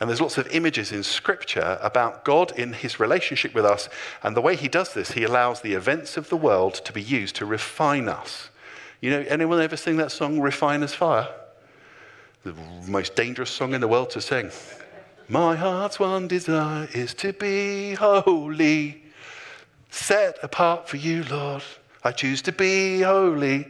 And 0.00 0.08
there's 0.08 0.20
lots 0.20 0.38
of 0.38 0.48
images 0.48 0.92
in 0.92 1.02
Scripture 1.02 1.78
about 1.82 2.24
God 2.24 2.58
in 2.58 2.72
his 2.72 2.98
relationship 2.98 3.54
with 3.54 3.66
us. 3.66 3.90
And 4.22 4.34
the 4.34 4.40
way 4.40 4.56
he 4.56 4.66
does 4.66 4.94
this, 4.94 5.12
he 5.12 5.24
allows 5.24 5.60
the 5.60 5.74
events 5.74 6.16
of 6.16 6.30
the 6.30 6.38
world 6.38 6.74
to 6.86 6.92
be 6.92 7.02
used 7.02 7.36
to 7.36 7.44
refine 7.44 8.08
us. 8.08 8.48
You 9.02 9.10
know, 9.10 9.24
anyone 9.28 9.60
ever 9.60 9.76
sing 9.76 9.98
that 9.98 10.10
song, 10.10 10.40
Refiner's 10.40 10.94
Fire? 10.94 11.28
The 12.44 12.54
most 12.88 13.14
dangerous 13.14 13.50
song 13.50 13.74
in 13.74 13.82
the 13.82 13.88
world 13.88 14.08
to 14.10 14.22
sing. 14.22 14.50
My 15.28 15.54
heart's 15.54 16.00
one 16.00 16.26
desire 16.26 16.88
is 16.94 17.12
to 17.14 17.34
be 17.34 17.92
holy, 17.92 19.02
set 19.90 20.38
apart 20.42 20.88
for 20.88 20.96
you, 20.96 21.24
Lord. 21.24 21.62
I 22.02 22.12
choose 22.12 22.40
to 22.42 22.52
be 22.52 23.02
holy. 23.02 23.68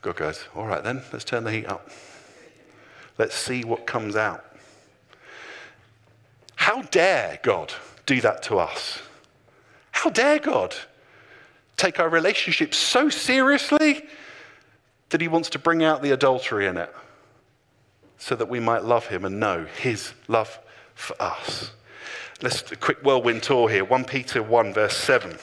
God 0.00 0.16
goes, 0.16 0.44
all 0.54 0.66
right 0.66 0.82
then, 0.82 1.02
let's 1.12 1.24
turn 1.24 1.44
the 1.44 1.52
heat 1.52 1.66
up. 1.66 1.90
Let's 3.18 3.34
see 3.34 3.62
what 3.64 3.86
comes 3.86 4.16
out. 4.16 4.44
How 6.64 6.80
dare 6.80 7.40
God 7.42 7.74
do 8.06 8.22
that 8.22 8.42
to 8.44 8.56
us? 8.56 9.02
How 9.92 10.08
dare 10.08 10.38
God 10.38 10.74
take 11.76 12.00
our 12.00 12.08
relationship 12.08 12.72
so 12.72 13.10
seriously 13.10 14.06
that 15.10 15.20
he 15.20 15.28
wants 15.28 15.50
to 15.50 15.58
bring 15.58 15.84
out 15.84 16.00
the 16.00 16.12
adultery 16.12 16.66
in 16.66 16.78
it 16.78 16.90
so 18.16 18.34
that 18.36 18.48
we 18.48 18.60
might 18.60 18.82
love 18.82 19.08
him 19.08 19.26
and 19.26 19.38
know 19.38 19.66
his 19.66 20.14
love 20.26 20.58
for 20.94 21.20
us? 21.20 21.70
Let's 22.40 22.62
do 22.62 22.72
a 22.72 22.76
quick 22.76 23.04
whirlwind 23.04 23.42
tour 23.42 23.68
here. 23.68 23.84
1 23.84 24.06
Peter 24.06 24.42
1, 24.42 24.72
verse 24.72 24.96
7. 24.96 25.36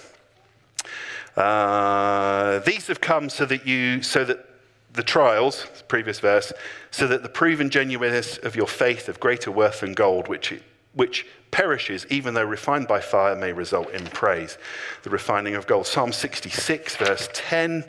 Uh, 1.38 2.58
these 2.62 2.88
have 2.88 3.00
come 3.00 3.30
so 3.30 3.46
that 3.46 3.68
you, 3.68 4.02
so 4.02 4.26
that 4.26 4.44
the 4.92 5.04
trials, 5.04 5.68
previous 5.88 6.20
verse, 6.20 6.52
so 6.90 7.06
that 7.06 7.22
the 7.22 7.30
proven 7.30 7.70
genuineness 7.70 8.40
of 8.40 8.56
your 8.56 8.66
faith 8.66 9.08
of 9.08 9.20
greater 9.20 9.52
worth 9.52 9.82
than 9.82 9.94
gold, 9.94 10.28
which 10.28 10.60
which 10.94 11.26
perishes, 11.52 12.06
even 12.10 12.34
though 12.34 12.46
refined 12.46 12.88
by 12.88 13.00
fire 13.00 13.36
may 13.36 13.54
result 13.54 13.90
in 13.92 14.06
praise. 14.08 14.58
The 15.04 15.10
refining 15.10 15.56
of 15.56 15.68
gold. 15.68 15.88
Psalm 15.88 16.12
66, 16.12 16.96
verse 16.96 17.30
10. 17.34 17.86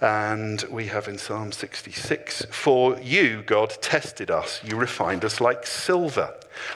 And 0.00 0.62
we 0.64 0.86
have 0.86 1.08
in 1.08 1.18
Psalm 1.18 1.52
66, 1.52 2.46
For 2.50 2.98
you, 3.00 3.42
God, 3.42 3.70
tested 3.80 4.30
us. 4.30 4.60
You 4.64 4.76
refined 4.76 5.24
us 5.24 5.40
like 5.40 5.66
silver. 5.66 6.34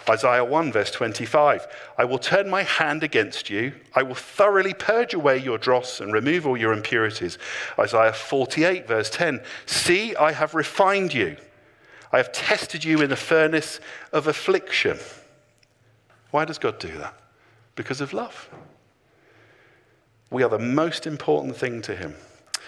Isaiah 0.09 0.45
1, 0.45 0.73
verse 0.73 0.91
25, 0.91 1.67
I 1.99 2.05
will 2.05 2.19
turn 2.19 2.49
my 2.49 2.63
hand 2.63 3.03
against 3.03 3.51
you. 3.51 3.75
I 3.95 4.03
will 4.03 4.15
thoroughly 4.15 4.75
purge 4.75 5.15
away 5.15 5.39
your 5.39 5.59
dross 5.59 6.01
and 6.01 6.13
remove 6.13 6.47
all 6.47 6.57
your 6.57 6.73
impurities. 6.73 7.39
Isaiah 7.79 8.13
48, 8.13 8.89
verse 8.89 9.11
10, 9.11 9.41
See, 9.67 10.17
I 10.17 10.33
have 10.33 10.55
refined 10.55 11.13
you. 11.13 11.37
I 12.13 12.17
have 12.17 12.33
tested 12.33 12.85
you 12.85 13.03
in 13.03 13.11
the 13.11 13.17
furnace 13.17 13.81
of 14.13 14.27
affliction. 14.27 14.99
Why 16.31 16.45
does 16.45 16.59
God 16.59 16.79
do 16.79 16.97
that? 16.99 17.15
Because 17.75 18.01
of 18.01 18.13
love. 18.13 18.49
We 20.31 20.43
are 20.43 20.51
the 20.51 20.59
most 20.59 21.07
important 21.07 21.57
thing 21.57 21.81
to 21.83 21.97
Him. 21.97 22.15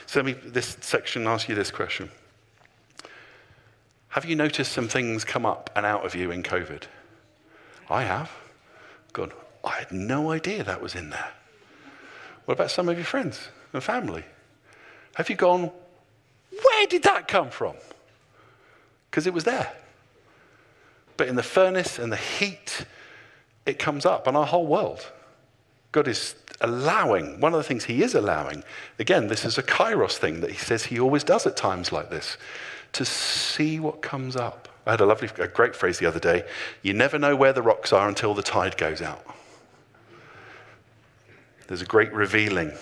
So 0.07 0.21
let 0.21 0.27
me, 0.27 0.33
this 0.33 0.77
section, 0.81 1.27
ask 1.27 1.49
you 1.49 1.55
this 1.55 1.71
question. 1.71 2.11
Have 4.09 4.25
you 4.25 4.35
noticed 4.35 4.73
some 4.73 4.89
things 4.89 5.25
come 5.25 5.47
up 5.47 5.71
and 5.77 5.87
out 5.87 6.05
of 6.05 6.15
you 6.15 6.31
in 6.31 6.43
COVID? 6.43 6.85
I 7.89 8.03
have. 8.03 8.31
God, 9.13 9.33
I 9.63 9.79
had 9.79 9.93
no 9.93 10.31
idea 10.31 10.65
that 10.65 10.83
was 10.83 10.95
in 10.95 11.11
there. 11.11 11.31
What 12.45 12.55
about 12.55 12.71
some 12.71 12.89
of 12.89 12.97
your 12.97 13.05
friends 13.05 13.49
and 13.73 13.83
family? 13.83 14.25
Have 15.15 15.29
you 15.29 15.37
gone, 15.37 15.71
where 16.51 16.87
did 16.89 17.03
that 17.05 17.29
come 17.29 17.51
from? 17.51 17.75
Because 19.11 19.27
it 19.27 19.35
was 19.35 19.45
there. 19.45 19.73
But 21.17 21.29
in 21.29 21.37
the 21.37 21.43
furnace 21.43 21.99
and 21.99 22.11
the 22.11 22.17
heat 22.17 22.87
it 23.67 23.79
comes 23.79 24.07
up 24.07 24.27
on 24.27 24.37
our 24.37 24.47
whole 24.47 24.67
world. 24.67 25.11
God 25.93 26.09
is 26.09 26.35
allowing, 26.61 27.41
one 27.41 27.53
of 27.53 27.59
the 27.59 27.65
things 27.65 27.85
He 27.85 28.03
is 28.03 28.15
allowing, 28.15 28.65
again, 28.99 29.29
this 29.29 29.45
is 29.45 29.59
a 29.59 29.63
kairos 29.63 30.17
thing 30.17 30.41
that 30.41 30.51
He 30.51 30.59
says 30.59 30.85
He 30.85 31.01
always 31.01 31.25
does 31.25 31.47
at 31.47 31.57
times 31.57 31.93
like 31.93 32.11
this, 32.11 32.37
to 32.93 33.05
see 33.05 33.81
what 33.81 34.03
comes 34.03 34.37
up. 34.37 34.69
I 34.87 34.93
had 34.93 35.01
a 35.01 35.07
lovely, 35.07 35.29
a 35.39 35.49
great 35.49 35.77
phrase 35.77 35.99
the 35.99 36.07
other 36.07 36.19
day 36.19 36.45
you 36.83 36.93
never 36.95 37.19
know 37.19 37.37
where 37.37 37.53
the 37.53 37.63
rocks 37.63 37.93
are 37.93 38.09
until 38.09 38.35
the 38.35 38.43
tide 38.43 38.77
goes 38.77 39.03
out. 39.03 39.25
There's 41.69 41.83
a 41.83 41.87
great 41.87 42.13
revealing. 42.13 42.73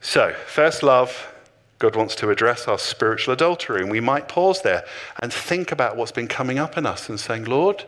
So, 0.00 0.32
first 0.46 0.84
love, 0.84 1.32
God 1.78 1.96
wants 1.96 2.14
to 2.16 2.30
address 2.30 2.68
our 2.68 2.78
spiritual 2.78 3.34
adultery, 3.34 3.82
and 3.82 3.90
we 3.90 4.00
might 4.00 4.28
pause 4.28 4.62
there 4.62 4.84
and 5.20 5.32
think 5.32 5.72
about 5.72 5.96
what's 5.96 6.12
been 6.12 6.28
coming 6.28 6.58
up 6.58 6.76
in 6.78 6.86
us 6.86 7.08
and 7.08 7.18
saying, 7.18 7.44
Lord, 7.44 7.84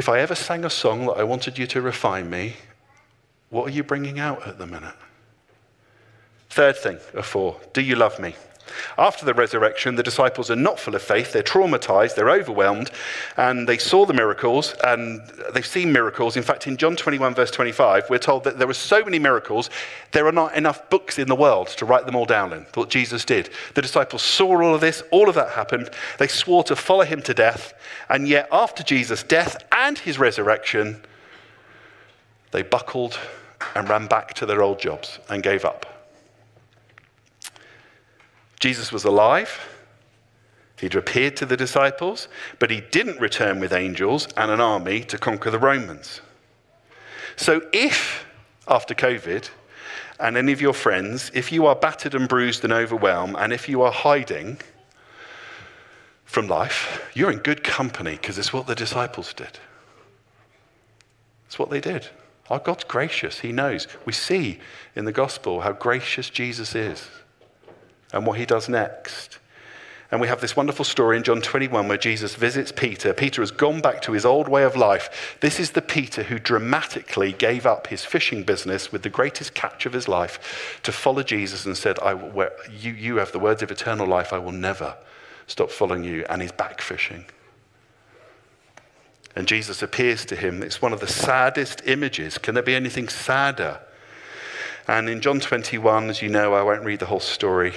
if 0.00 0.08
I 0.08 0.20
ever 0.20 0.34
sang 0.34 0.64
a 0.64 0.70
song 0.70 1.04
that 1.04 1.18
I 1.18 1.24
wanted 1.24 1.58
you 1.58 1.66
to 1.66 1.82
refine 1.82 2.30
me, 2.30 2.56
what 3.50 3.66
are 3.66 3.70
you 3.70 3.84
bringing 3.84 4.18
out 4.18 4.46
at 4.48 4.56
the 4.56 4.66
minute? 4.66 4.94
Third 6.48 6.78
thing 6.78 6.98
of 7.12 7.26
four, 7.26 7.60
do 7.74 7.82
you 7.82 7.96
love 7.96 8.18
me? 8.18 8.34
After 8.98 9.24
the 9.24 9.34
resurrection, 9.34 9.94
the 9.94 10.02
disciples 10.02 10.50
are 10.50 10.56
not 10.56 10.78
full 10.78 10.94
of 10.94 11.02
faith. 11.02 11.32
They're 11.32 11.42
traumatized, 11.42 12.14
they're 12.14 12.30
overwhelmed, 12.30 12.90
and 13.36 13.68
they 13.68 13.78
saw 13.78 14.06
the 14.06 14.12
miracles, 14.12 14.74
and 14.84 15.22
they've 15.52 15.66
seen 15.66 15.92
miracles. 15.92 16.36
In 16.36 16.42
fact, 16.42 16.66
in 16.66 16.76
John 16.76 16.96
21, 16.96 17.34
verse 17.34 17.50
25, 17.50 18.10
we're 18.10 18.18
told 18.18 18.44
that 18.44 18.58
there 18.58 18.66
were 18.66 18.74
so 18.74 19.04
many 19.04 19.18
miracles, 19.18 19.70
there 20.12 20.26
are 20.26 20.32
not 20.32 20.54
enough 20.54 20.88
books 20.90 21.18
in 21.18 21.28
the 21.28 21.36
world 21.36 21.68
to 21.68 21.84
write 21.84 22.06
them 22.06 22.16
all 22.16 22.26
down 22.26 22.52
in, 22.52 22.66
what 22.74 22.90
Jesus 22.90 23.24
did. 23.24 23.50
The 23.74 23.82
disciples 23.82 24.22
saw 24.22 24.62
all 24.62 24.74
of 24.74 24.80
this, 24.80 25.02
all 25.10 25.28
of 25.28 25.34
that 25.34 25.50
happened. 25.50 25.90
They 26.18 26.28
swore 26.28 26.64
to 26.64 26.76
follow 26.76 27.04
him 27.04 27.22
to 27.22 27.34
death, 27.34 27.74
and 28.08 28.28
yet 28.28 28.48
after 28.52 28.82
Jesus' 28.82 29.22
death 29.22 29.62
and 29.72 29.98
his 29.98 30.18
resurrection, 30.18 31.02
they 32.52 32.62
buckled 32.62 33.18
and 33.74 33.88
ran 33.88 34.06
back 34.06 34.34
to 34.34 34.46
their 34.46 34.62
old 34.62 34.80
jobs 34.80 35.18
and 35.28 35.42
gave 35.42 35.64
up. 35.64 35.99
Jesus 38.60 38.92
was 38.92 39.04
alive. 39.04 39.66
He'd 40.78 40.94
appeared 40.94 41.36
to 41.38 41.46
the 41.46 41.56
disciples, 41.56 42.28
but 42.58 42.70
he 42.70 42.80
didn't 42.80 43.20
return 43.20 43.58
with 43.58 43.72
angels 43.72 44.28
and 44.36 44.50
an 44.50 44.60
army 44.60 45.00
to 45.04 45.18
conquer 45.18 45.50
the 45.50 45.58
Romans. 45.58 46.20
So, 47.36 47.62
if 47.72 48.26
after 48.68 48.94
COVID, 48.94 49.50
and 50.18 50.36
any 50.36 50.52
of 50.52 50.60
your 50.60 50.74
friends, 50.74 51.30
if 51.34 51.50
you 51.50 51.66
are 51.66 51.74
battered 51.74 52.14
and 52.14 52.28
bruised 52.28 52.62
and 52.62 52.72
overwhelmed, 52.72 53.36
and 53.38 53.52
if 53.52 53.68
you 53.68 53.82
are 53.82 53.90
hiding 53.90 54.58
from 56.24 56.46
life, 56.46 57.10
you're 57.14 57.30
in 57.30 57.38
good 57.38 57.64
company 57.64 58.12
because 58.12 58.38
it's 58.38 58.52
what 58.52 58.66
the 58.66 58.74
disciples 58.74 59.32
did. 59.32 59.58
It's 61.46 61.58
what 61.58 61.70
they 61.70 61.80
did. 61.80 62.08
Our 62.50 62.58
God's 62.58 62.84
gracious. 62.84 63.40
He 63.40 63.52
knows. 63.52 63.88
We 64.04 64.12
see 64.12 64.60
in 64.94 65.06
the 65.06 65.12
gospel 65.12 65.62
how 65.62 65.72
gracious 65.72 66.28
Jesus 66.28 66.74
is 66.74 67.08
and 68.12 68.26
what 68.26 68.38
he 68.38 68.46
does 68.46 68.68
next. 68.68 69.38
And 70.10 70.20
we 70.20 70.26
have 70.26 70.40
this 70.40 70.56
wonderful 70.56 70.84
story 70.84 71.16
in 71.16 71.22
John 71.22 71.40
21 71.40 71.86
where 71.86 71.96
Jesus 71.96 72.34
visits 72.34 72.72
Peter. 72.72 73.12
Peter 73.12 73.42
has 73.42 73.52
gone 73.52 73.80
back 73.80 74.02
to 74.02 74.12
his 74.12 74.24
old 74.24 74.48
way 74.48 74.64
of 74.64 74.74
life. 74.74 75.38
This 75.40 75.60
is 75.60 75.70
the 75.70 75.82
Peter 75.82 76.24
who 76.24 76.40
dramatically 76.40 77.32
gave 77.32 77.64
up 77.64 77.86
his 77.86 78.04
fishing 78.04 78.42
business 78.42 78.90
with 78.90 79.02
the 79.02 79.08
greatest 79.08 79.54
catch 79.54 79.86
of 79.86 79.92
his 79.92 80.08
life 80.08 80.80
to 80.82 80.90
follow 80.90 81.22
Jesus 81.22 81.64
and 81.64 81.76
said, 81.76 81.98
you, 82.76 82.92
you 82.92 83.16
have 83.16 83.30
the 83.30 83.38
words 83.38 83.62
of 83.62 83.70
eternal 83.70 84.06
life. 84.06 84.32
I 84.32 84.38
will 84.38 84.50
never 84.50 84.96
stop 85.46 85.70
following 85.70 86.02
you. 86.02 86.24
And 86.28 86.42
he's 86.42 86.52
back 86.52 86.80
fishing. 86.80 87.26
And 89.36 89.46
Jesus 89.46 89.80
appears 89.80 90.24
to 90.24 90.34
him. 90.34 90.60
It's 90.60 90.82
one 90.82 90.92
of 90.92 90.98
the 90.98 91.06
saddest 91.06 91.82
images. 91.86 92.36
Can 92.36 92.54
there 92.54 92.64
be 92.64 92.74
anything 92.74 93.08
sadder? 93.08 93.80
And 94.88 95.08
in 95.08 95.20
John 95.20 95.38
21, 95.38 96.10
as 96.10 96.20
you 96.20 96.28
know, 96.28 96.52
I 96.54 96.64
won't 96.64 96.84
read 96.84 96.98
the 96.98 97.06
whole 97.06 97.20
story. 97.20 97.74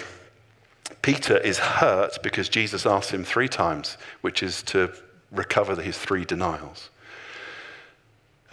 Peter 1.04 1.38
is 1.38 1.60
hurt 1.60 2.24
because 2.24 2.48
Jesus 2.48 2.86
asks 2.86 3.14
him 3.14 3.26
three 3.26 3.50
times, 3.50 3.98
which 4.22 4.42
is 4.42 4.64
to 4.64 4.90
recover 5.32 5.80
his 5.80 5.98
three 5.98 6.24
denials. 6.24 6.90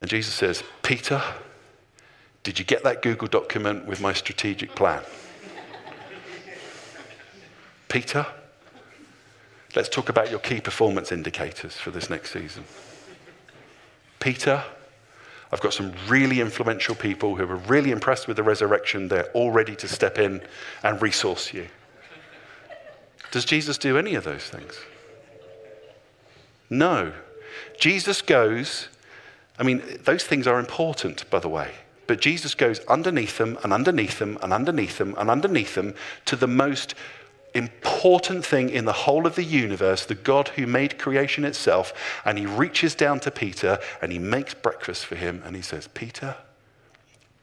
And 0.00 0.10
Jesus 0.10 0.34
says, 0.34 0.64
Peter, 0.82 1.22
did 2.42 2.58
you 2.58 2.64
get 2.64 2.82
that 2.82 3.02
Google 3.02 3.28
document 3.28 3.86
with 3.86 4.00
my 4.00 4.12
strategic 4.12 4.74
plan? 4.74 5.02
Peter, 7.88 8.26
let's 9.76 9.88
talk 9.88 10.08
about 10.08 10.28
your 10.28 10.40
key 10.40 10.60
performance 10.60 11.12
indicators 11.12 11.76
for 11.76 11.92
this 11.92 12.10
next 12.10 12.32
season. 12.32 12.64
Peter, 14.18 14.64
I've 15.52 15.60
got 15.60 15.72
some 15.72 15.92
really 16.08 16.40
influential 16.40 16.96
people 16.96 17.36
who 17.36 17.44
are 17.44 17.56
really 17.56 17.92
impressed 17.92 18.26
with 18.26 18.38
the 18.38 18.42
resurrection. 18.42 19.06
They're 19.06 19.30
all 19.34 19.52
ready 19.52 19.76
to 19.76 19.86
step 19.86 20.18
in 20.18 20.42
and 20.82 21.00
resource 21.00 21.54
you. 21.54 21.68
Does 23.31 23.45
Jesus 23.45 23.79
do 23.79 23.97
any 23.97 24.14
of 24.14 24.25
those 24.25 24.45
things? 24.45 24.79
No. 26.69 27.12
Jesus 27.79 28.23
goes, 28.23 28.88
I 29.59 29.62
mean, 29.62 29.83
those 30.05 30.25
things 30.25 30.47
are 30.47 30.59
important, 30.59 31.29
by 31.31 31.38
the 31.38 31.49
way, 31.49 31.73
but 32.07 32.21
Jesus 32.21 32.55
goes 32.55 32.81
underneath 32.81 33.38
them 33.38 33.59
and 33.62 33.73
underneath 33.73 34.19
them 34.19 34.38
and 34.43 34.53
underneath 34.53 34.99
them 34.99 35.14
and 35.19 35.31
underneath 35.31 35.75
them 35.75 35.95
to 36.27 36.37
the 36.37 36.47
most 36.47 36.95
important 37.55 38.45
thing 38.45 38.71
in 38.71 38.85
the 38.85 38.93
whole 38.93 39.27
of 39.27 39.35
the 39.35 39.45
universe, 39.45 40.07
the 40.07 40.14
God 40.14 40.49
who 40.49 40.66
made 40.66 40.99
creation 40.99 41.45
itself, 41.45 41.93
and 42.25 42.38
he 42.38 42.47
reaches 42.47 42.95
down 42.95 43.21
to 43.21 43.31
Peter 43.31 43.79
and 44.01 44.12
he 44.12 44.19
makes 44.19 44.55
breakfast 44.55 45.07
for 45.07 45.16
him 45.16 45.43
and 45.45 45.57
he 45.57 45.62
says, 45.62 45.88
Peter, 45.88 46.37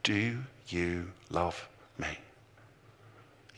do 0.02 0.38
you 0.68 1.12
love 1.30 1.68
me? 1.98 2.18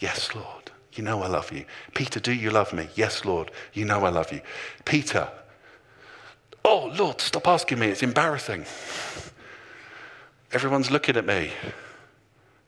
Yes, 0.01 0.35
Lord. 0.35 0.60
You 0.95 1.05
know 1.05 1.23
I 1.23 1.29
love 1.29 1.53
you. 1.53 1.65
Peter, 1.95 2.19
do 2.21 2.33
you 2.33 2.51
love 2.51 2.73
me? 2.73 2.89
Yes, 2.95 3.25
Lord. 3.25 3.51
You 3.73 3.85
know 3.85 4.05
I 4.05 4.09
love 4.09 4.33
you. 4.33 4.41
Peter, 4.85 5.29
oh, 6.65 6.93
Lord, 6.97 7.21
stop 7.21 7.47
asking 7.47 7.79
me. 7.79 7.89
It's 7.89 8.03
embarrassing. 8.03 8.65
Everyone's 10.53 10.91
looking 10.91 11.17
at 11.17 11.25
me. 11.25 11.53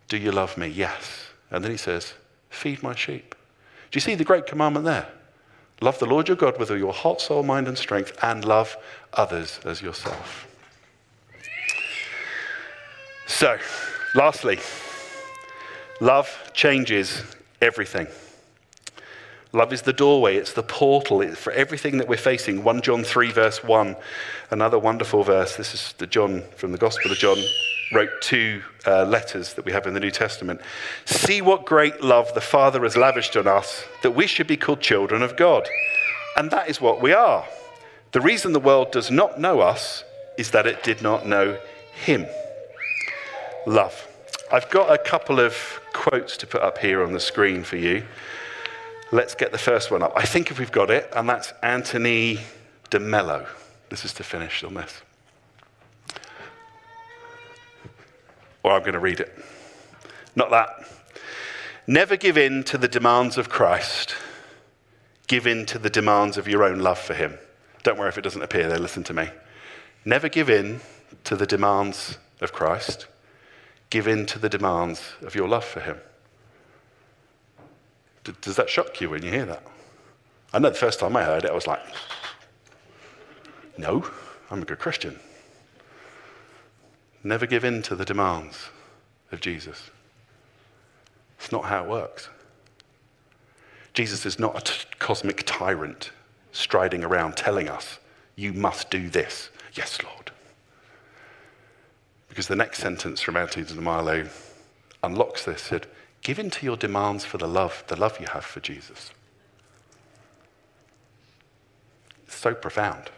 Do 0.09 0.17
you 0.17 0.31
love 0.31 0.57
me? 0.57 0.69
Yes. 0.69 1.27
And 1.51 1.65
then 1.65 1.71
he 1.71 1.77
says, 1.77 2.15
Feed 2.51 2.83
my 2.83 2.95
sheep. 2.95 3.35
Do 3.91 3.97
you 3.97 4.01
see 4.01 4.15
the 4.15 4.25
great 4.25 4.47
commandment 4.47 4.85
there? 4.85 5.09
Love 5.81 5.99
the 5.99 6.07
Lord 6.07 6.29
your 6.29 6.37
God 6.37 6.59
with 6.59 6.71
all 6.71 6.79
your 6.79 6.93
heart, 6.93 7.21
soul, 7.21 7.43
mind, 7.43 7.67
and 7.67 7.77
strength, 7.77 8.17
and 8.23 8.45
love 8.45 8.77
others 9.15 9.59
as 9.65 9.83
yourself. 9.83 10.47
So, 13.27 13.59
lastly, 14.15 14.61
love 16.01 16.29
changes 16.55 17.23
everything. 17.63 18.09
Love 19.55 19.73
is 19.73 19.83
the 19.83 19.93
doorway, 19.93 20.37
it's 20.37 20.55
the 20.55 20.63
portal 20.63 21.21
it's 21.21 21.39
for 21.39 21.53
everything 21.53 21.99
that 21.99 22.09
we're 22.09 22.17
facing. 22.17 22.65
1 22.65 22.81
John 22.81 23.05
3, 23.05 23.33
verse 23.33 23.63
1, 23.63 23.97
another 24.51 24.79
wonderful 24.79 25.23
verse. 25.23 25.57
This 25.57 25.75
is 25.75 25.95
the 25.99 26.07
John 26.07 26.43
from 26.57 26.73
the 26.73 26.79
Gospel 26.79 27.11
of 27.13 27.19
John, 27.19 27.37
wrote 27.93 28.09
two 28.23 28.63
uh, 28.87 29.05
letters 29.05 29.53
that 29.55 29.67
we 29.67 29.73
have 29.73 29.87
in 29.87 29.93
the 29.93 30.01
New 30.01 30.11
Testament. 30.11 30.63
See 31.05 31.43
what 31.43 31.67
great 31.67 32.03
love 32.03 32.33
the 32.33 32.41
Father 32.41 32.83
has 32.83 32.97
lavished 32.97 33.37
on 33.37 33.47
us 33.47 33.85
that 34.03 34.13
we 34.13 34.27
should 34.27 34.47
be 34.47 34.57
called 34.57 34.81
children 34.81 35.23
of 35.23 35.37
God. 35.37 35.69
And 36.35 36.51
that 36.51 36.71
is 36.71 36.81
what 36.81 37.03
we 37.03 37.13
are. 37.13 37.45
The 38.13 38.23
reason 38.23 38.55
the 38.55 38.61
world 38.61 38.91
does 38.91 39.11
not 39.11 39.39
know 39.39 39.61
us 39.61 40.03
is 40.39 40.51
that 40.53 40.67
it 40.67 40.83
did 40.83 41.03
not 41.03 41.27
know 41.27 41.59
Him. 41.93 42.27
Love. 43.67 44.09
I've 44.53 44.69
got 44.69 44.93
a 44.93 44.99
couple 44.99 45.41
of 45.41 45.81
quotes 45.95 46.37
to 46.37 46.47
put 46.47 46.61
up 46.61 46.77
here 46.77 47.03
on 47.03 47.15
the 47.15 47.21
screen 47.21 47.65
for 47.65 47.79
you. 47.79 48.05
Let's 49.11 49.35
get 49.35 49.51
the 49.51 49.57
first 49.57 49.91
one 49.91 50.03
up. 50.03 50.13
I 50.15 50.27
think 50.27 50.51
if 50.51 50.59
we've 50.59 50.71
got 50.71 50.91
it, 50.91 51.11
and 51.17 51.27
that's 51.27 51.55
Anthony 51.63 52.39
de 52.91 53.01
Mello. 53.01 53.47
This 53.89 54.05
is 54.05 54.13
to 54.13 54.23
finish 54.23 54.63
on 54.63 54.75
this. 54.75 55.01
Or 58.63 58.73
I'm 58.73 58.81
going 58.83 58.93
to 58.93 58.99
read 58.99 59.21
it. 59.21 59.43
Not 60.37 60.51
that. 60.51 60.87
Never 61.87 62.19
give 62.19 62.37
in 62.37 62.63
to 62.65 62.77
the 62.77 62.89
demands 62.89 63.39
of 63.39 63.49
Christ. 63.49 64.17
Give 65.29 65.47
in 65.47 65.65
to 65.65 65.79
the 65.79 65.89
demands 65.89 66.37
of 66.37 66.47
your 66.47 66.63
own 66.63 66.81
love 66.81 66.99
for 66.99 67.15
him. 67.15 67.39
Don't 67.85 67.99
worry 67.99 68.11
if 68.11 68.19
it 68.19 68.23
doesn't 68.23 68.43
appear 68.43 68.69
there, 68.69 68.79
listen 68.79 69.03
to 69.05 69.15
me. 69.15 69.31
Never 70.05 70.29
give 70.29 70.51
in 70.51 70.83
to 71.25 71.37
the 71.37 71.47
demands 71.47 72.19
of 72.43 72.53
Christ. 72.53 73.07
Give 73.93 74.09
in 74.09 74.25
to 74.25 74.39
the 74.39 74.49
demands 74.49 75.03
of 75.21 75.35
your 75.35 75.47
love 75.47 75.67
for 75.67 75.81
him. 75.81 75.99
Does 78.41 78.57
that 78.57 78.71
shock 78.71 79.03
you 79.03 79.11
when 79.11 79.23
you 79.23 79.31
hear 79.31 79.45
that? 79.45 79.63
I 80.51 80.61
know 80.61 80.71
the 80.71 80.77
first 80.77 80.99
time 80.99 81.15
I 81.15 81.25
heard 81.25 81.45
it, 81.45 81.51
I 81.51 81.55
was 81.55 81.67
like, 81.67 81.83
no, 83.77 84.09
I'm 84.51 84.63
a 84.63 84.65
good 84.65 84.79
Christian. 84.79 85.21
Never 87.23 87.45
give 87.45 87.65
in 87.65 87.83
to 87.83 87.95
the 87.95 88.07
demands 88.07 88.71
of 89.31 89.43
Jesus. 89.43 89.91
It's 91.39 91.53
not 91.53 91.67
how 91.67 91.85
it 91.85 91.91
works. 91.91 92.31
Jesus 93.93 94.25
is 94.25 94.39
not 94.39 94.57
a 94.57 94.73
t- 94.73 94.89
cosmic 95.01 95.43
tyrant 95.45 96.13
striding 96.53 97.05
around 97.05 97.37
telling 97.37 97.69
us, 97.69 97.99
you 98.37 98.55
must 98.55 98.89
do 98.89 99.11
this. 99.11 99.51
Yes, 99.75 100.03
Lord. 100.03 100.32
Because 102.33 102.49
the 102.49 102.57
next 102.57 102.79
sentence 102.79 103.21
from 103.21 103.37
Anthony 103.37 103.67
de 103.67 103.75
Mello 103.75 104.27
unlocks 105.03 105.45
this. 105.45 105.61
Said, 105.61 105.87
give 106.23 106.39
in 106.39 106.49
to 106.49 106.65
your 106.65 106.79
demands 106.79 107.27
for 107.27 107.37
the 107.37 107.47
love, 107.47 107.85
the 107.89 108.01
love 108.01 108.19
you 108.19 108.27
have 108.33 108.47
for 108.47 108.61
Jesus. 108.61 109.11
It's 112.25 112.35
so 112.35 112.55
profound. 112.55 113.11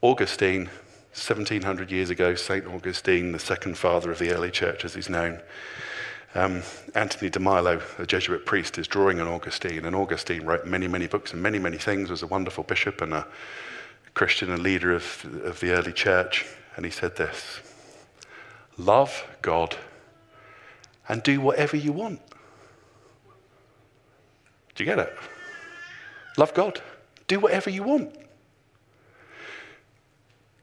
Augustine 0.00 0.70
1700 1.12 1.90
years 1.90 2.08
ago, 2.08 2.34
St. 2.34 2.64
Augustine, 2.64 3.32
the 3.32 3.38
second 3.38 3.76
father 3.76 4.10
of 4.10 4.18
the 4.18 4.32
early 4.32 4.50
church 4.50 4.86
as 4.86 4.94
he's 4.94 5.10
known. 5.10 5.38
Um, 6.34 6.62
Anthony 6.94 7.28
de 7.28 7.38
Mello, 7.38 7.82
a 7.98 8.06
Jesuit 8.06 8.46
priest, 8.46 8.78
is 8.78 8.88
drawing 8.88 9.20
on 9.20 9.28
Augustine, 9.28 9.84
and 9.84 9.94
Augustine 9.94 10.46
wrote 10.46 10.64
many, 10.64 10.88
many 10.88 11.06
books 11.06 11.34
and 11.34 11.42
many, 11.42 11.58
many 11.58 11.76
things, 11.76 12.08
was 12.08 12.22
a 12.22 12.26
wonderful 12.26 12.64
bishop 12.64 13.02
and 13.02 13.12
a 13.12 13.26
Christian 14.14 14.50
and 14.50 14.62
leader 14.62 14.94
of, 14.94 15.26
of 15.44 15.60
the 15.60 15.72
early 15.72 15.92
church. 15.92 16.46
And 16.76 16.86
he 16.86 16.90
said 16.90 17.16
this 17.16 17.60
Love 18.80 19.26
God 19.42 19.76
and 21.06 21.22
do 21.22 21.40
whatever 21.40 21.76
you 21.76 21.92
want. 21.92 22.20
Do 24.74 24.84
you 24.84 24.90
get 24.90 24.98
it? 24.98 25.14
Love 26.38 26.54
God. 26.54 26.80
Do 27.26 27.40
whatever 27.40 27.68
you 27.68 27.82
want. 27.82 28.14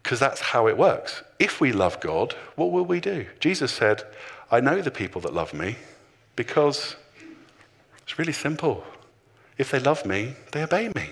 Because 0.02 0.20
that's 0.20 0.42
how 0.42 0.68
it 0.68 0.78
works. 0.78 1.22
If 1.38 1.62
we 1.62 1.72
love 1.72 2.00
God, 2.00 2.34
what 2.56 2.72
will 2.72 2.86
we 2.86 3.00
do? 3.00 3.28
Jesus 3.40 3.72
said, 3.72 4.04
I 4.50 4.62
know 4.62 4.82
the 4.82 4.90
people 4.90 5.22
that 5.22 5.34
love 5.34 5.54
me 5.54 5.76
because 6.36 6.96
it's 8.02 8.18
really 8.18 8.34
simple. 8.34 8.84
If 9.60 9.70
they 9.70 9.80
love 9.80 10.06
me, 10.06 10.34
they 10.54 10.64
obey 10.64 10.92
me. 10.96 11.12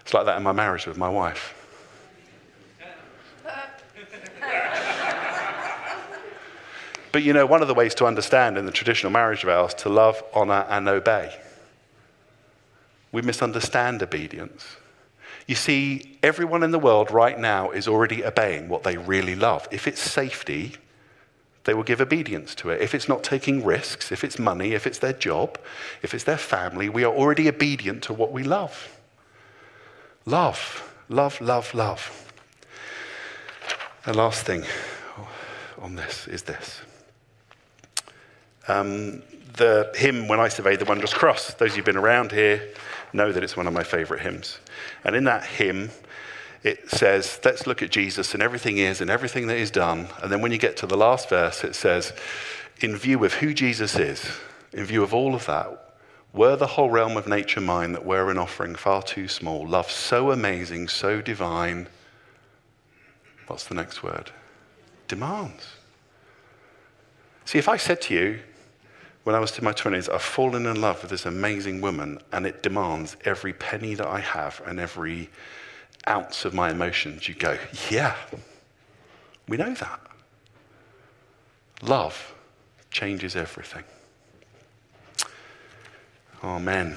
It's 0.00 0.12
like 0.14 0.26
that 0.26 0.38
in 0.38 0.42
my 0.42 0.52
marriage 0.52 0.86
with 0.86 0.96
my 0.96 1.08
wife. 1.08 1.54
But 7.18 7.24
you 7.24 7.32
know, 7.32 7.46
one 7.46 7.62
of 7.62 7.66
the 7.66 7.74
ways 7.74 7.96
to 7.96 8.06
understand 8.06 8.56
in 8.56 8.64
the 8.64 8.70
traditional 8.70 9.10
marriage 9.10 9.42
vows 9.42 9.74
to 9.74 9.88
love, 9.88 10.22
honor, 10.32 10.64
and 10.68 10.88
obey. 10.88 11.36
We 13.10 13.22
misunderstand 13.22 14.04
obedience. 14.04 14.64
You 15.48 15.56
see, 15.56 16.16
everyone 16.22 16.62
in 16.62 16.70
the 16.70 16.78
world 16.78 17.10
right 17.10 17.36
now 17.36 17.72
is 17.72 17.88
already 17.88 18.24
obeying 18.24 18.68
what 18.68 18.84
they 18.84 18.96
really 18.96 19.34
love. 19.34 19.66
If 19.72 19.88
it's 19.88 20.00
safety, 20.00 20.76
they 21.64 21.74
will 21.74 21.82
give 21.82 22.00
obedience 22.00 22.54
to 22.54 22.70
it. 22.70 22.80
If 22.80 22.94
it's 22.94 23.08
not 23.08 23.24
taking 23.24 23.64
risks, 23.64 24.12
if 24.12 24.22
it's 24.22 24.38
money, 24.38 24.74
if 24.74 24.86
it's 24.86 25.00
their 25.00 25.12
job, 25.12 25.58
if 26.02 26.14
it's 26.14 26.22
their 26.22 26.38
family, 26.38 26.88
we 26.88 27.02
are 27.02 27.12
already 27.12 27.48
obedient 27.48 28.04
to 28.04 28.14
what 28.14 28.30
we 28.30 28.44
love. 28.44 28.96
Love, 30.24 30.88
love, 31.08 31.40
love, 31.40 31.74
love. 31.74 32.32
The 34.04 34.14
last 34.14 34.44
thing 34.44 34.62
on 35.82 35.96
this 35.96 36.28
is 36.28 36.44
this. 36.44 36.82
Um, 38.68 39.22
the 39.56 39.90
hymn, 39.94 40.28
When 40.28 40.38
I 40.38 40.48
Survey 40.48 40.76
the 40.76 40.84
Wondrous 40.84 41.12
Cross, 41.12 41.54
those 41.54 41.74
who've 41.74 41.84
been 41.84 41.96
around 41.96 42.32
here 42.32 42.62
know 43.12 43.32
that 43.32 43.42
it's 43.42 43.56
one 43.56 43.66
of 43.66 43.72
my 43.72 43.82
favorite 43.82 44.20
hymns. 44.20 44.58
And 45.04 45.16
in 45.16 45.24
that 45.24 45.44
hymn, 45.44 45.90
it 46.62 46.90
says, 46.90 47.40
Let's 47.44 47.66
look 47.66 47.82
at 47.82 47.90
Jesus 47.90 48.34
and 48.34 48.42
everything 48.42 48.78
is 48.78 49.00
and 49.00 49.10
everything 49.10 49.46
that 49.48 49.56
is 49.56 49.70
done. 49.70 50.08
And 50.22 50.30
then 50.30 50.40
when 50.40 50.52
you 50.52 50.58
get 50.58 50.76
to 50.78 50.86
the 50.86 50.96
last 50.96 51.28
verse, 51.28 51.64
it 51.64 51.74
says, 51.74 52.12
In 52.80 52.96
view 52.96 53.24
of 53.24 53.34
who 53.34 53.54
Jesus 53.54 53.96
is, 53.96 54.24
in 54.72 54.84
view 54.84 55.02
of 55.02 55.14
all 55.14 55.34
of 55.34 55.46
that, 55.46 55.96
were 56.32 56.56
the 56.56 56.66
whole 56.66 56.90
realm 56.90 57.16
of 57.16 57.26
nature 57.26 57.60
mine 57.60 57.92
that 57.92 58.04
were 58.04 58.30
an 58.30 58.38
offering 58.38 58.74
far 58.74 59.02
too 59.02 59.28
small, 59.28 59.66
love 59.66 59.90
so 59.90 60.30
amazing, 60.30 60.88
so 60.88 61.20
divine. 61.22 61.88
What's 63.46 63.64
the 63.64 63.74
next 63.74 64.02
word? 64.02 64.30
Demands. 65.08 65.66
See, 67.46 67.58
if 67.58 67.68
I 67.68 67.78
said 67.78 68.02
to 68.02 68.14
you, 68.14 68.40
when 69.28 69.34
I 69.34 69.40
was 69.40 69.58
in 69.58 69.64
my 69.64 69.74
20s, 69.74 70.10
I've 70.10 70.22
fallen 70.22 70.64
in 70.64 70.80
love 70.80 71.02
with 71.02 71.10
this 71.10 71.26
amazing 71.26 71.82
woman, 71.82 72.18
and 72.32 72.46
it 72.46 72.62
demands 72.62 73.14
every 73.26 73.52
penny 73.52 73.92
that 73.92 74.06
I 74.06 74.20
have 74.20 74.62
and 74.64 74.80
every 74.80 75.28
ounce 76.08 76.46
of 76.46 76.54
my 76.54 76.70
emotions, 76.70 77.28
you 77.28 77.34
go, 77.34 77.58
yeah, 77.90 78.16
we 79.46 79.58
know 79.58 79.74
that. 79.74 80.00
Love 81.82 82.34
changes 82.90 83.36
everything. 83.36 83.84
Amen. 86.42 86.96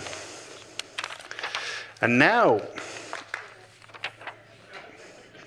And 2.00 2.18
now, 2.18 2.62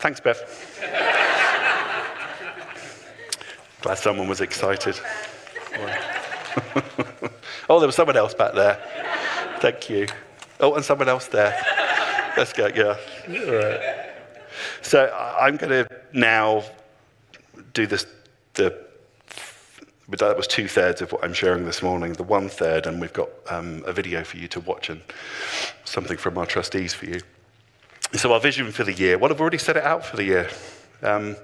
thanks, 0.01 0.21
Bev. 0.21 0.37
Glad 3.81 3.97
someone 3.97 4.29
was 4.29 4.43
excited. 4.43 5.01
oh, 7.69 7.79
there 7.79 7.87
was 7.87 7.97
someone 7.97 8.17
else 8.17 8.35
back 8.35 8.55
there. 8.55 8.81
Thank 9.61 9.89
you. 9.91 10.07
Oh, 10.61 10.75
and 10.75 10.85
someone 10.85 11.09
else 11.09 11.27
there. 11.27 11.61
Let's 12.37 12.53
go, 12.53 12.69
yeah. 12.75 12.97
All 13.29 13.55
right. 13.55 14.11
So 14.83 15.13
I'm 15.41 15.57
going 15.57 15.71
to 15.71 15.89
now 16.13 16.65
do 17.73 17.87
this, 17.87 18.07
the 18.55 18.85
but 20.09 20.19
that 20.19 20.37
was 20.37 20.47
two 20.47 20.69
thirds 20.69 21.01
of 21.01 21.13
what 21.13 21.25
I'm 21.25 21.33
sharing 21.33 21.65
this 21.65 21.83
morning. 21.83 22.13
The 22.13 22.25
one 22.25 22.49
third, 22.49 22.87
and 22.87 23.01
we've 23.01 23.13
got 23.13 23.31
um, 23.49 23.83
a 23.87 23.93
video 23.93 24.23
for 24.23 24.37
you 24.37 24.49
to 24.49 24.61
watch 24.61 24.91
and 24.91 25.01
something 25.85 26.19
from 26.19 26.37
our 26.37 26.47
trustees 26.47 26.93
for 26.93 27.07
you. 27.07 27.21
So, 28.13 28.33
our 28.33 28.41
vision 28.41 28.71
for 28.71 28.85
the 28.85 28.93
year, 28.93 29.17
well, 29.17 29.33
I've 29.33 29.41
already 29.41 29.59
set 29.59 29.77
it 29.77 29.85
out 29.85 30.05
for 30.05 30.17
the 30.17 30.25
year. 30.25 30.51
Um, 31.03 31.37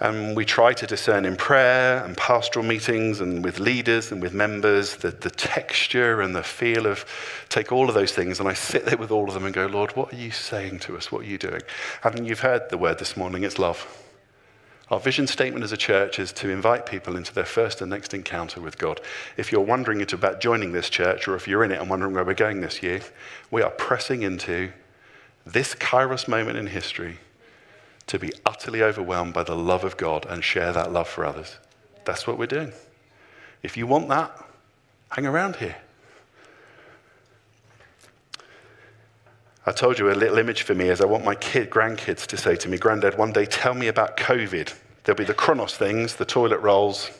and 0.00 0.36
we 0.36 0.44
try 0.44 0.72
to 0.72 0.86
discern 0.86 1.24
in 1.24 1.36
prayer 1.36 2.04
and 2.04 2.16
pastoral 2.16 2.64
meetings 2.64 3.20
and 3.20 3.42
with 3.42 3.58
leaders 3.58 4.12
and 4.12 4.22
with 4.22 4.32
members 4.32 4.96
the, 4.96 5.10
the 5.10 5.30
texture 5.30 6.20
and 6.20 6.36
the 6.36 6.42
feel 6.42 6.86
of, 6.86 7.04
take 7.48 7.72
all 7.72 7.88
of 7.88 7.94
those 7.94 8.12
things. 8.12 8.38
And 8.38 8.48
I 8.48 8.54
sit 8.54 8.84
there 8.86 8.96
with 8.96 9.10
all 9.10 9.26
of 9.26 9.34
them 9.34 9.44
and 9.44 9.52
go, 9.52 9.66
Lord, 9.66 9.96
what 9.96 10.12
are 10.12 10.16
you 10.16 10.30
saying 10.30 10.78
to 10.80 10.96
us? 10.96 11.10
What 11.10 11.22
are 11.22 11.28
you 11.28 11.38
doing? 11.38 11.62
And 12.04 12.28
you've 12.28 12.40
heard 12.40 12.70
the 12.70 12.78
word 12.78 12.98
this 12.98 13.16
morning, 13.16 13.42
it's 13.42 13.58
love. 13.58 14.04
Our 14.90 15.00
vision 15.00 15.26
statement 15.26 15.64
as 15.64 15.72
a 15.72 15.76
church 15.76 16.18
is 16.18 16.32
to 16.34 16.48
invite 16.48 16.86
people 16.86 17.16
into 17.16 17.34
their 17.34 17.44
first 17.44 17.82
and 17.82 17.90
next 17.90 18.14
encounter 18.14 18.60
with 18.60 18.78
God. 18.78 19.00
If 19.36 19.52
you're 19.52 19.60
wondering 19.60 20.00
about 20.12 20.40
joining 20.40 20.72
this 20.72 20.88
church, 20.88 21.28
or 21.28 21.34
if 21.34 21.46
you're 21.46 21.64
in 21.64 21.72
it 21.72 21.80
and 21.80 21.90
wondering 21.90 22.14
where 22.14 22.24
we're 22.24 22.34
going 22.34 22.60
this 22.60 22.82
year, 22.82 23.02
we 23.50 23.62
are 23.62 23.70
pressing 23.70 24.22
into 24.22 24.72
this 25.44 25.74
kairos 25.74 26.28
moment 26.28 26.56
in 26.56 26.68
history 26.68 27.18
to 28.08 28.18
be 28.18 28.32
utterly 28.44 28.82
overwhelmed 28.82 29.32
by 29.32 29.44
the 29.44 29.54
love 29.54 29.84
of 29.84 29.96
God 29.96 30.26
and 30.28 30.42
share 30.42 30.72
that 30.72 30.92
love 30.92 31.08
for 31.08 31.24
others. 31.24 31.58
That's 32.04 32.26
what 32.26 32.38
we're 32.38 32.46
doing. 32.46 32.72
If 33.62 33.76
you 33.76 33.86
want 33.86 34.08
that, 34.08 34.32
hang 35.10 35.26
around 35.26 35.56
here. 35.56 35.76
I 39.66 39.72
told 39.72 39.98
you 39.98 40.10
a 40.10 40.12
little 40.12 40.38
image 40.38 40.62
for 40.62 40.74
me 40.74 40.88
is 40.88 41.02
I 41.02 41.04
want 41.04 41.26
my 41.26 41.34
kid, 41.34 41.68
grandkids 41.68 42.26
to 42.28 42.38
say 42.38 42.56
to 42.56 42.68
me, 42.70 42.78
Granddad, 42.78 43.18
one 43.18 43.32
day 43.32 43.44
tell 43.44 43.74
me 43.74 43.88
about 43.88 44.16
COVID. 44.16 44.74
There'll 45.04 45.18
be 45.18 45.24
the 45.24 45.34
Chronos 45.34 45.76
things, 45.76 46.16
the 46.16 46.24
toilet 46.24 46.60
rolls, 46.60 47.10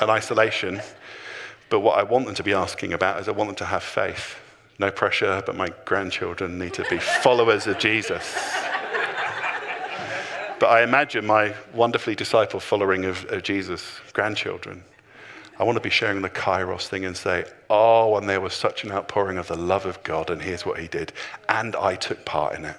and 0.00 0.10
isolation. 0.10 0.82
But 1.70 1.80
what 1.80 1.98
I 1.98 2.02
want 2.02 2.26
them 2.26 2.34
to 2.34 2.42
be 2.42 2.52
asking 2.52 2.92
about 2.92 3.20
is 3.20 3.28
I 3.28 3.32
want 3.32 3.48
them 3.48 3.56
to 3.56 3.66
have 3.66 3.84
faith. 3.84 4.36
No 4.80 4.90
pressure, 4.90 5.40
but 5.46 5.54
my 5.54 5.68
grandchildren 5.84 6.58
need 6.58 6.74
to 6.74 6.84
be 6.90 6.98
followers 6.98 7.68
of 7.68 7.78
Jesus. 7.78 8.36
But 10.58 10.66
I 10.66 10.82
imagine 10.82 11.26
my 11.26 11.54
wonderfully 11.72 12.14
disciple 12.14 12.60
following 12.60 13.04
of, 13.04 13.24
of 13.30 13.42
Jesus' 13.42 14.00
grandchildren 14.12 14.84
I 15.58 15.62
want 15.62 15.76
to 15.76 15.80
be 15.80 15.90
sharing 15.90 16.20
the 16.20 16.30
Kairos 16.30 16.88
thing 16.88 17.04
and 17.04 17.16
say, 17.16 17.44
oh, 17.70 18.16
and 18.16 18.28
there 18.28 18.40
was 18.40 18.54
such 18.54 18.82
an 18.82 18.90
outpouring 18.90 19.38
of 19.38 19.46
the 19.46 19.56
love 19.56 19.86
of 19.86 20.02
God, 20.02 20.30
and 20.30 20.42
here's 20.42 20.66
what 20.66 20.80
he 20.80 20.88
did. 20.88 21.12
And 21.48 21.76
I 21.76 21.94
took 21.94 22.24
part 22.24 22.56
in 22.56 22.64
it. 22.64 22.76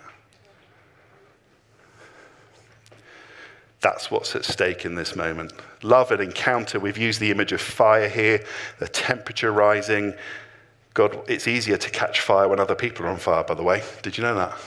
That's 3.80 4.10
what's 4.12 4.36
at 4.36 4.44
stake 4.44 4.84
in 4.84 4.96
this 4.96 5.16
moment. 5.16 5.54
Love 5.84 6.12
and 6.12 6.22
encounter. 6.22 6.80
We've 6.80 6.98
used 6.98 7.20
the 7.20 7.32
image 7.32 7.52
of 7.52 7.62
fire 7.62 8.10
here, 8.10 8.44
the 8.80 8.88
temperature 8.88 9.52
rising. 9.52 10.14
God, 10.94 11.18
it's 11.30 11.48
easier 11.48 11.78
to 11.78 11.90
catch 11.92 12.20
fire 12.20 12.48
when 12.48 12.60
other 12.60 12.76
people 12.76 13.06
are 13.06 13.10
on 13.10 13.18
fire, 13.18 13.44
by 13.44 13.54
the 13.54 13.64
way. 13.64 13.84
Did 14.02 14.18
you 14.18 14.24
know 14.24 14.36
that? 14.36 14.58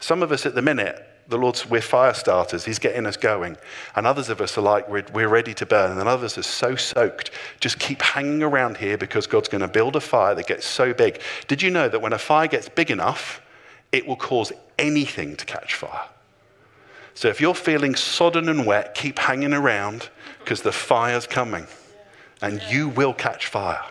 Some 0.00 0.22
of 0.22 0.32
us 0.32 0.44
at 0.44 0.54
the 0.54 0.62
minute 0.62 1.02
the 1.28 1.38
Lord's, 1.38 1.68
we're 1.68 1.80
fire 1.80 2.14
starters. 2.14 2.64
He's 2.64 2.78
getting 2.78 3.06
us 3.06 3.16
going. 3.16 3.56
And 3.96 4.06
others 4.06 4.28
of 4.28 4.40
us 4.40 4.58
are 4.58 4.62
like, 4.62 4.88
we're, 4.88 5.04
we're 5.12 5.28
ready 5.28 5.54
to 5.54 5.66
burn. 5.66 5.98
And 5.98 6.08
others 6.08 6.36
are 6.36 6.42
so 6.42 6.76
soaked. 6.76 7.30
Just 7.60 7.78
keep 7.78 8.02
hanging 8.02 8.42
around 8.42 8.76
here 8.76 8.98
because 8.98 9.26
God's 9.26 9.48
going 9.48 9.62
to 9.62 9.68
build 9.68 9.96
a 9.96 10.00
fire 10.00 10.34
that 10.34 10.46
gets 10.46 10.66
so 10.66 10.92
big. 10.92 11.20
Did 11.48 11.62
you 11.62 11.70
know 11.70 11.88
that 11.88 12.00
when 12.00 12.12
a 12.12 12.18
fire 12.18 12.46
gets 12.46 12.68
big 12.68 12.90
enough, 12.90 13.40
it 13.92 14.06
will 14.06 14.16
cause 14.16 14.52
anything 14.78 15.36
to 15.36 15.44
catch 15.46 15.74
fire? 15.74 16.08
So 17.14 17.28
if 17.28 17.40
you're 17.40 17.54
feeling 17.54 17.94
sodden 17.94 18.48
and 18.48 18.66
wet, 18.66 18.94
keep 18.94 19.18
hanging 19.18 19.54
around 19.54 20.10
because 20.40 20.62
the 20.62 20.72
fire's 20.72 21.26
coming 21.26 21.66
and 22.42 22.60
you 22.68 22.88
will 22.88 23.14
catch 23.14 23.46
fire. 23.46 23.82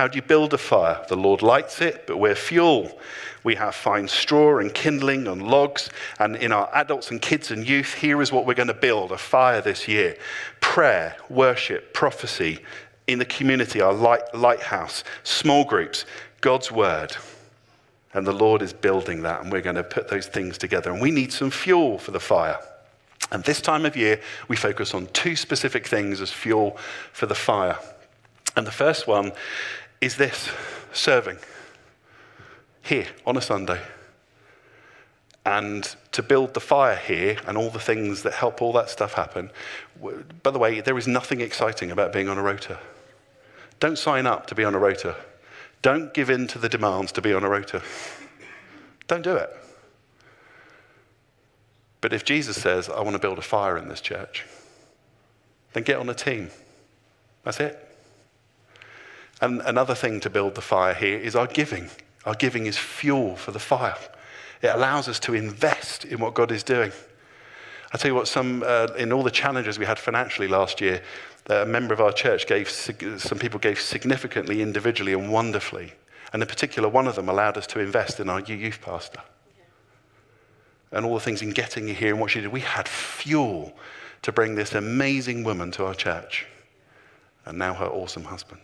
How 0.00 0.08
do 0.08 0.16
you 0.16 0.22
build 0.22 0.54
a 0.54 0.56
fire? 0.56 1.04
The 1.10 1.14
Lord 1.14 1.42
lights 1.42 1.82
it, 1.82 2.06
but 2.06 2.16
we're 2.16 2.34
fuel. 2.34 2.98
We 3.44 3.54
have 3.56 3.74
fine 3.74 4.08
straw 4.08 4.56
and 4.56 4.72
kindling 4.72 5.28
and 5.28 5.42
logs. 5.42 5.90
And 6.18 6.36
in 6.36 6.52
our 6.52 6.70
adults 6.72 7.10
and 7.10 7.20
kids 7.20 7.50
and 7.50 7.68
youth, 7.68 7.92
here 7.92 8.22
is 8.22 8.32
what 8.32 8.46
we're 8.46 8.54
going 8.54 8.68
to 8.68 8.72
build 8.72 9.12
a 9.12 9.18
fire 9.18 9.60
this 9.60 9.86
year 9.86 10.16
prayer, 10.62 11.16
worship, 11.28 11.92
prophecy. 11.92 12.60
In 13.08 13.18
the 13.18 13.26
community, 13.26 13.82
our 13.82 13.92
light, 13.92 14.22
lighthouse, 14.34 15.04
small 15.22 15.66
groups, 15.66 16.06
God's 16.40 16.72
word. 16.72 17.14
And 18.14 18.26
the 18.26 18.32
Lord 18.32 18.62
is 18.62 18.72
building 18.72 19.20
that, 19.24 19.42
and 19.42 19.52
we're 19.52 19.60
going 19.60 19.76
to 19.76 19.84
put 19.84 20.08
those 20.08 20.28
things 20.28 20.56
together. 20.56 20.90
And 20.90 21.02
we 21.02 21.10
need 21.10 21.30
some 21.30 21.50
fuel 21.50 21.98
for 21.98 22.12
the 22.12 22.20
fire. 22.20 22.58
And 23.32 23.44
this 23.44 23.60
time 23.60 23.84
of 23.84 23.98
year, 23.98 24.18
we 24.48 24.56
focus 24.56 24.94
on 24.94 25.08
two 25.08 25.36
specific 25.36 25.86
things 25.86 26.22
as 26.22 26.30
fuel 26.30 26.78
for 27.12 27.26
the 27.26 27.34
fire. 27.34 27.76
And 28.56 28.66
the 28.66 28.72
first 28.72 29.06
one 29.06 29.32
is 30.00 30.16
this 30.16 30.50
serving 30.92 31.38
here 32.82 33.06
on 33.26 33.36
a 33.36 33.40
Sunday. 33.40 33.80
And 35.44 35.84
to 36.12 36.22
build 36.22 36.54
the 36.54 36.60
fire 36.60 36.96
here 36.96 37.38
and 37.46 37.56
all 37.56 37.70
the 37.70 37.78
things 37.78 38.22
that 38.22 38.34
help 38.34 38.60
all 38.60 38.72
that 38.74 38.90
stuff 38.90 39.14
happen. 39.14 39.50
By 40.42 40.50
the 40.50 40.58
way, 40.58 40.80
there 40.80 40.98
is 40.98 41.08
nothing 41.08 41.40
exciting 41.40 41.90
about 41.90 42.12
being 42.12 42.28
on 42.28 42.38
a 42.38 42.42
rota. 42.42 42.78
Don't 43.78 43.98
sign 43.98 44.26
up 44.26 44.46
to 44.48 44.54
be 44.54 44.64
on 44.64 44.74
a 44.74 44.78
rota. 44.78 45.16
Don't 45.82 46.12
give 46.12 46.28
in 46.28 46.46
to 46.48 46.58
the 46.58 46.68
demands 46.68 47.12
to 47.12 47.22
be 47.22 47.32
on 47.32 47.42
a 47.42 47.48
rota. 47.48 47.82
Don't 49.06 49.22
do 49.22 49.34
it. 49.36 49.50
But 52.02 52.12
if 52.12 52.24
Jesus 52.24 52.60
says, 52.60 52.88
I 52.88 53.00
want 53.00 53.14
to 53.14 53.18
build 53.18 53.38
a 53.38 53.42
fire 53.42 53.76
in 53.76 53.88
this 53.88 54.00
church, 54.00 54.44
then 55.72 55.82
get 55.82 55.98
on 55.98 56.08
a 56.08 56.14
team. 56.14 56.50
That's 57.44 57.60
it. 57.60 57.89
And 59.40 59.62
another 59.62 59.94
thing 59.94 60.20
to 60.20 60.30
build 60.30 60.54
the 60.54 60.60
fire 60.60 60.94
here 60.94 61.18
is 61.18 61.34
our 61.34 61.46
giving. 61.46 61.90
Our 62.26 62.34
giving 62.34 62.66
is 62.66 62.76
fuel 62.76 63.36
for 63.36 63.52
the 63.52 63.58
fire. 63.58 63.96
It 64.62 64.68
allows 64.68 65.08
us 65.08 65.18
to 65.20 65.34
invest 65.34 66.04
in 66.04 66.20
what 66.20 66.34
God 66.34 66.52
is 66.52 66.62
doing. 66.62 66.92
I 67.92 67.96
tell 67.96 68.10
you 68.10 68.14
what, 68.14 68.28
some, 68.28 68.62
uh, 68.64 68.88
in 68.98 69.12
all 69.12 69.22
the 69.22 69.30
challenges 69.30 69.78
we 69.78 69.86
had 69.86 69.98
financially 69.98 70.46
last 70.46 70.80
year, 70.80 71.02
a 71.46 71.64
member 71.66 71.94
of 71.94 72.00
our 72.00 72.12
church 72.12 72.46
gave, 72.46 72.68
some 72.68 73.38
people 73.38 73.58
gave 73.58 73.80
significantly, 73.80 74.62
individually, 74.62 75.14
and 75.14 75.32
wonderfully. 75.32 75.94
And 76.32 76.42
in 76.42 76.48
particular, 76.48 76.88
one 76.88 77.08
of 77.08 77.16
them 77.16 77.28
allowed 77.28 77.56
us 77.56 77.66
to 77.68 77.80
invest 77.80 78.20
in 78.20 78.28
our 78.28 78.40
youth 78.40 78.80
pastor. 78.82 79.20
And 80.92 81.06
all 81.06 81.14
the 81.14 81.20
things 81.20 81.42
in 81.42 81.50
getting 81.50 81.88
you 81.88 81.94
here 81.94 82.10
and 82.10 82.20
what 82.20 82.30
she 82.30 82.40
did. 82.40 82.52
We 82.52 82.60
had 82.60 82.86
fuel 82.86 83.72
to 84.22 84.32
bring 84.32 84.54
this 84.54 84.74
amazing 84.74 85.44
woman 85.44 85.70
to 85.72 85.86
our 85.86 85.94
church. 85.94 86.46
And 87.46 87.58
now 87.58 87.74
her 87.74 87.86
awesome 87.86 88.24
husband. 88.24 88.60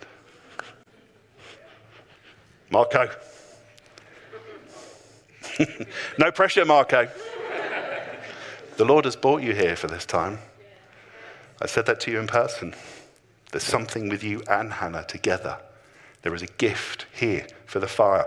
Marco. 2.70 3.10
no 6.18 6.30
pressure, 6.32 6.64
Marco. 6.64 7.08
The 8.76 8.84
Lord 8.84 9.04
has 9.04 9.16
brought 9.16 9.42
you 9.42 9.54
here 9.54 9.76
for 9.76 9.86
this 9.86 10.04
time. 10.04 10.38
I 11.62 11.66
said 11.66 11.86
that 11.86 12.00
to 12.00 12.10
you 12.10 12.18
in 12.18 12.26
person. 12.26 12.74
There's 13.52 13.64
something 13.64 14.08
with 14.08 14.22
you 14.22 14.42
and 14.50 14.72
Hannah 14.72 15.04
together. 15.04 15.58
There 16.22 16.34
is 16.34 16.42
a 16.42 16.46
gift 16.46 17.06
here 17.12 17.46
for 17.64 17.78
the 17.78 17.88
fire. 17.88 18.26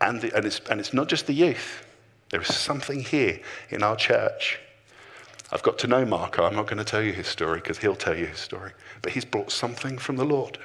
And, 0.00 0.20
the, 0.20 0.36
and, 0.36 0.44
it's, 0.44 0.60
and 0.70 0.78
it's 0.80 0.92
not 0.92 1.08
just 1.08 1.26
the 1.26 1.32
youth, 1.32 1.84
there 2.30 2.42
is 2.42 2.54
something 2.54 3.00
here 3.00 3.40
in 3.70 3.82
our 3.82 3.96
church. 3.96 4.58
I've 5.50 5.62
got 5.62 5.78
to 5.78 5.86
know 5.86 6.04
Marco. 6.04 6.44
I'm 6.44 6.54
not 6.54 6.66
going 6.66 6.78
to 6.78 6.84
tell 6.84 7.02
you 7.02 7.12
his 7.12 7.26
story 7.26 7.60
because 7.60 7.78
he'll 7.78 7.96
tell 7.96 8.16
you 8.16 8.26
his 8.26 8.38
story. 8.38 8.72
But 9.00 9.12
he's 9.12 9.24
brought 9.24 9.50
something 9.50 9.96
from 9.96 10.16
the 10.16 10.24
Lord 10.24 10.58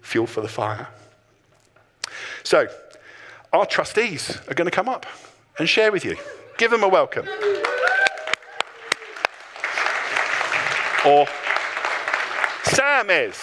fuel 0.00 0.26
for 0.26 0.40
the 0.40 0.48
fire. 0.48 0.88
So, 2.42 2.68
our 3.52 3.66
trustees 3.66 4.38
are 4.48 4.54
going 4.54 4.66
to 4.66 4.74
come 4.74 4.88
up 4.88 5.06
and 5.58 5.68
share 5.68 5.92
with 5.92 6.04
you. 6.04 6.16
Give 6.58 6.70
them 6.70 6.82
a 6.82 6.88
welcome. 6.88 7.26
Or 11.04 11.26
Sam 12.64 13.10
is. 13.10 13.36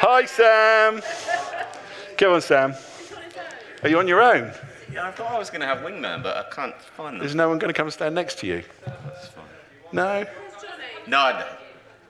Hi, 0.00 0.24
Sam. 0.26 1.02
Go 2.18 2.34
on, 2.34 2.42
Sam. 2.42 2.74
Are 3.82 3.88
you 3.88 3.98
on 3.98 4.06
your 4.06 4.22
own? 4.22 4.52
Yeah, 4.92 5.08
I 5.08 5.10
thought 5.10 5.32
I 5.32 5.38
was 5.38 5.50
going 5.50 5.62
to 5.62 5.66
have 5.66 5.78
wingman, 5.78 6.22
but 6.22 6.36
I 6.36 6.44
can't 6.54 6.74
find 6.80 7.18
them. 7.20 7.26
Is 7.26 7.34
no 7.34 7.48
one 7.48 7.58
going 7.58 7.72
to 7.72 7.76
come 7.76 7.90
stand 7.90 8.14
next 8.14 8.38
to 8.40 8.46
you? 8.46 8.62
That's 8.84 9.28
fine. 9.28 9.44
No? 9.92 10.26
No, 11.06 11.18
I 11.18 11.32
don't. 11.32 11.58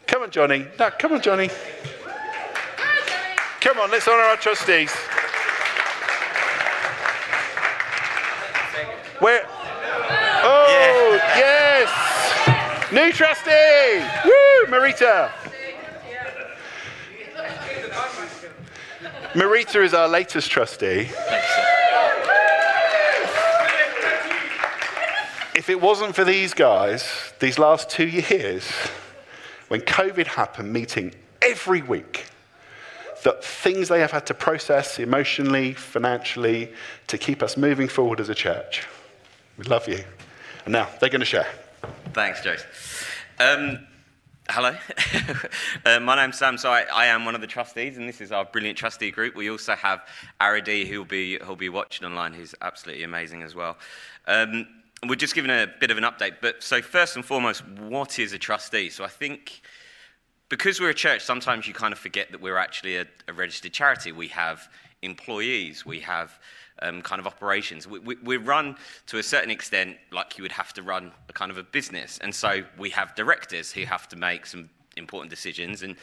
Come 0.06 0.22
on, 0.22 0.30
Johnny. 0.30 0.66
No, 0.78 0.90
come 0.90 1.12
on, 1.12 1.22
Johnny. 1.22 1.50
Come 3.64 3.80
on, 3.80 3.90
let's 3.90 4.06
honour 4.06 4.20
our 4.20 4.36
trustees. 4.36 4.90
Where? 9.20 9.46
Oh, 10.46 11.18
yeah. 11.24 11.86
yes! 11.88 12.92
New 12.92 13.10
trustee! 13.10 14.04
Woo, 14.26 14.66
Marita. 14.66 15.30
Marita 19.32 19.82
is 19.82 19.94
our 19.94 20.08
latest 20.08 20.50
trustee. 20.50 21.08
If 25.54 25.70
it 25.70 25.80
wasn't 25.80 26.14
for 26.14 26.24
these 26.24 26.52
guys, 26.52 27.32
these 27.38 27.58
last 27.58 27.88
two 27.88 28.08
years, 28.08 28.70
when 29.68 29.80
COVID 29.80 30.26
happened, 30.26 30.70
meeting 30.70 31.14
every 31.40 31.80
week, 31.80 32.26
that 33.24 33.42
things 33.42 33.88
they 33.88 34.00
have 34.00 34.12
had 34.12 34.26
to 34.26 34.34
process 34.34 34.98
emotionally, 34.98 35.72
financially, 35.72 36.72
to 37.08 37.18
keep 37.18 37.42
us 37.42 37.56
moving 37.56 37.88
forward 37.88 38.20
as 38.20 38.28
a 38.28 38.34
church. 38.34 38.86
We 39.58 39.64
love 39.64 39.88
you. 39.88 40.04
And 40.64 40.72
now 40.72 40.88
they're 41.00 41.08
going 41.08 41.20
to 41.20 41.26
share. 41.26 41.48
Thanks, 42.12 42.42
Joyce. 42.42 42.64
Um, 43.40 43.86
hello, 44.50 44.76
uh, 45.86 46.00
my 46.00 46.16
name's 46.16 46.38
Sam. 46.38 46.56
So 46.58 46.70
I, 46.70 46.82
I, 46.94 47.06
am 47.06 47.24
one 47.24 47.34
of 47.34 47.40
the 47.40 47.46
trustees, 47.46 47.98
and 47.98 48.08
this 48.08 48.20
is 48.20 48.30
our 48.30 48.44
brilliant 48.44 48.78
trustee 48.78 49.10
group. 49.10 49.34
We 49.34 49.50
also 49.50 49.74
have 49.74 50.02
Aradi, 50.40 50.86
who'll 50.86 51.04
be 51.04 51.38
who'll 51.42 51.56
be 51.56 51.68
watching 51.68 52.06
online, 52.06 52.32
who's 52.32 52.54
absolutely 52.62 53.04
amazing 53.04 53.42
as 53.42 53.54
well. 53.54 53.76
Um, 54.26 54.66
we're 55.06 55.16
just 55.16 55.34
giving 55.34 55.50
a 55.50 55.66
bit 55.80 55.90
of 55.90 55.98
an 55.98 56.04
update. 56.04 56.36
But 56.40 56.62
so 56.62 56.80
first 56.80 57.16
and 57.16 57.24
foremost, 57.24 57.66
what 57.66 58.18
is 58.18 58.32
a 58.32 58.38
trustee? 58.38 58.90
So 58.90 59.04
I 59.04 59.08
think 59.08 59.62
because 60.54 60.80
we're 60.80 60.90
a 60.90 60.94
church, 60.94 61.20
sometimes 61.20 61.66
you 61.66 61.74
kind 61.74 61.92
of 61.92 61.98
forget 61.98 62.30
that 62.30 62.40
we're 62.40 62.56
actually 62.56 62.96
a, 62.96 63.06
a 63.26 63.32
registered 63.32 63.72
charity. 63.72 64.12
We 64.12 64.28
have 64.28 64.68
employees, 65.02 65.84
we 65.84 65.98
have 65.98 66.38
um, 66.80 67.02
kind 67.02 67.18
of 67.18 67.26
operations. 67.26 67.88
We, 67.88 67.98
we, 67.98 68.14
we, 68.22 68.36
run 68.36 68.76
to 69.08 69.18
a 69.18 69.22
certain 69.24 69.50
extent 69.50 69.96
like 70.12 70.38
you 70.38 70.42
would 70.42 70.52
have 70.52 70.72
to 70.74 70.82
run 70.84 71.10
a 71.28 71.32
kind 71.32 71.50
of 71.50 71.58
a 71.58 71.64
business. 71.64 72.18
And 72.18 72.32
so 72.32 72.62
we 72.78 72.90
have 72.90 73.16
directors 73.16 73.72
who 73.72 73.84
have 73.84 74.08
to 74.10 74.16
make 74.16 74.46
some 74.46 74.70
important 74.96 75.28
decisions. 75.28 75.82
And 75.82 75.96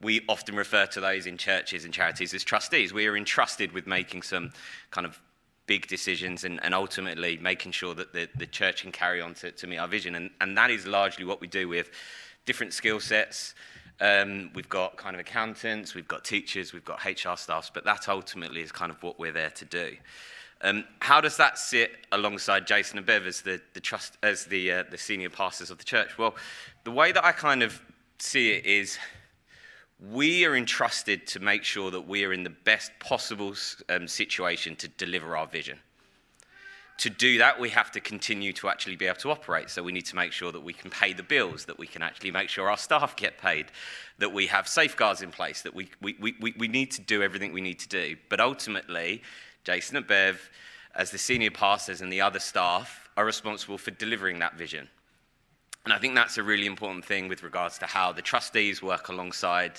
we 0.00 0.24
often 0.28 0.54
refer 0.54 0.86
to 0.86 1.00
those 1.00 1.26
in 1.26 1.36
churches 1.36 1.84
and 1.84 1.92
charities 1.92 2.32
as 2.34 2.44
trustees. 2.44 2.92
We 2.92 3.08
are 3.08 3.16
entrusted 3.16 3.72
with 3.72 3.88
making 3.88 4.22
some 4.22 4.52
kind 4.92 5.08
of 5.08 5.20
big 5.66 5.88
decisions 5.88 6.44
and, 6.44 6.62
and 6.62 6.72
ultimately 6.72 7.36
making 7.38 7.72
sure 7.72 7.96
that 7.96 8.12
the, 8.12 8.28
the 8.36 8.46
church 8.46 8.82
can 8.82 8.92
carry 8.92 9.20
on 9.20 9.34
to, 9.34 9.50
to 9.50 9.66
meet 9.66 9.78
our 9.78 9.88
vision. 9.88 10.14
And, 10.14 10.30
and 10.40 10.56
that 10.56 10.70
is 10.70 10.86
largely 10.86 11.24
what 11.24 11.40
we 11.40 11.48
do 11.48 11.66
with 11.66 11.90
different 12.46 12.72
skill 12.72 13.00
sets. 13.00 13.54
Um, 14.00 14.50
we've 14.54 14.68
got 14.68 14.96
kind 14.96 15.16
of 15.16 15.20
accountants, 15.20 15.94
we've 15.94 16.06
got 16.06 16.24
teachers, 16.24 16.72
we've 16.72 16.84
got 16.84 17.04
HR 17.04 17.36
staffs, 17.36 17.70
but 17.72 17.84
that 17.84 18.08
ultimately 18.08 18.60
is 18.62 18.70
kind 18.70 18.92
of 18.92 19.02
what 19.02 19.18
we're 19.18 19.32
there 19.32 19.50
to 19.50 19.64
do. 19.64 19.96
Um, 20.60 20.84
how 21.00 21.20
does 21.20 21.36
that 21.36 21.58
sit 21.58 21.92
alongside 22.12 22.66
Jason 22.66 22.98
and 22.98 23.06
Bev 23.06 23.26
as 23.26 23.42
the, 23.42 23.60
the 23.74 23.80
trust 23.80 24.18
as 24.22 24.44
the 24.46 24.72
uh, 24.72 24.84
the 24.90 24.98
senior 24.98 25.30
pastors 25.30 25.70
of 25.70 25.78
the 25.78 25.84
church? 25.84 26.18
Well, 26.18 26.34
the 26.84 26.90
way 26.90 27.12
that 27.12 27.24
I 27.24 27.32
kind 27.32 27.62
of 27.62 27.80
see 28.18 28.50
it 28.52 28.66
is 28.66 28.98
we 30.10 30.44
are 30.44 30.56
entrusted 30.56 31.26
to 31.28 31.40
make 31.40 31.64
sure 31.64 31.90
that 31.90 32.06
we 32.08 32.24
are 32.24 32.32
in 32.32 32.44
the 32.44 32.50
best 32.50 32.92
possible 33.00 33.54
um, 33.88 34.08
situation 34.08 34.76
to 34.76 34.88
deliver 34.88 35.36
our 35.36 35.46
vision 35.46 35.78
to 36.98 37.10
do 37.10 37.38
that, 37.38 37.60
we 37.60 37.70
have 37.70 37.92
to 37.92 38.00
continue 38.00 38.52
to 38.54 38.68
actually 38.68 38.96
be 38.96 39.06
able 39.06 39.18
to 39.18 39.30
operate. 39.30 39.70
So 39.70 39.82
we 39.82 39.92
need 39.92 40.06
to 40.06 40.16
make 40.16 40.32
sure 40.32 40.50
that 40.50 40.60
we 40.60 40.72
can 40.72 40.90
pay 40.90 41.12
the 41.12 41.22
bills, 41.22 41.64
that 41.66 41.78
we 41.78 41.86
can 41.86 42.02
actually 42.02 42.32
make 42.32 42.48
sure 42.48 42.68
our 42.68 42.76
staff 42.76 43.14
get 43.14 43.38
paid, 43.38 43.66
that 44.18 44.32
we 44.32 44.48
have 44.48 44.66
safeguards 44.66 45.22
in 45.22 45.30
place, 45.30 45.62
that 45.62 45.74
we, 45.74 45.88
we, 46.02 46.16
we, 46.20 46.54
we 46.58 46.68
need 46.68 46.90
to 46.92 47.00
do 47.00 47.22
everything 47.22 47.52
we 47.52 47.60
need 47.60 47.78
to 47.78 47.88
do. 47.88 48.16
But 48.28 48.40
ultimately, 48.40 49.22
Jason 49.62 49.96
and 49.96 50.06
Bev, 50.08 50.50
as 50.94 51.12
the 51.12 51.18
senior 51.18 51.52
pastors 51.52 52.00
and 52.00 52.12
the 52.12 52.20
other 52.20 52.40
staff, 52.40 53.08
are 53.16 53.24
responsible 53.24 53.78
for 53.78 53.92
delivering 53.92 54.40
that 54.40 54.56
vision. 54.56 54.88
And 55.84 55.92
I 55.92 55.98
think 55.98 56.16
that's 56.16 56.36
a 56.36 56.42
really 56.42 56.66
important 56.66 57.04
thing 57.04 57.28
with 57.28 57.44
regards 57.44 57.78
to 57.78 57.86
how 57.86 58.12
the 58.12 58.22
trustees 58.22 58.82
work 58.82 59.08
alongside 59.08 59.72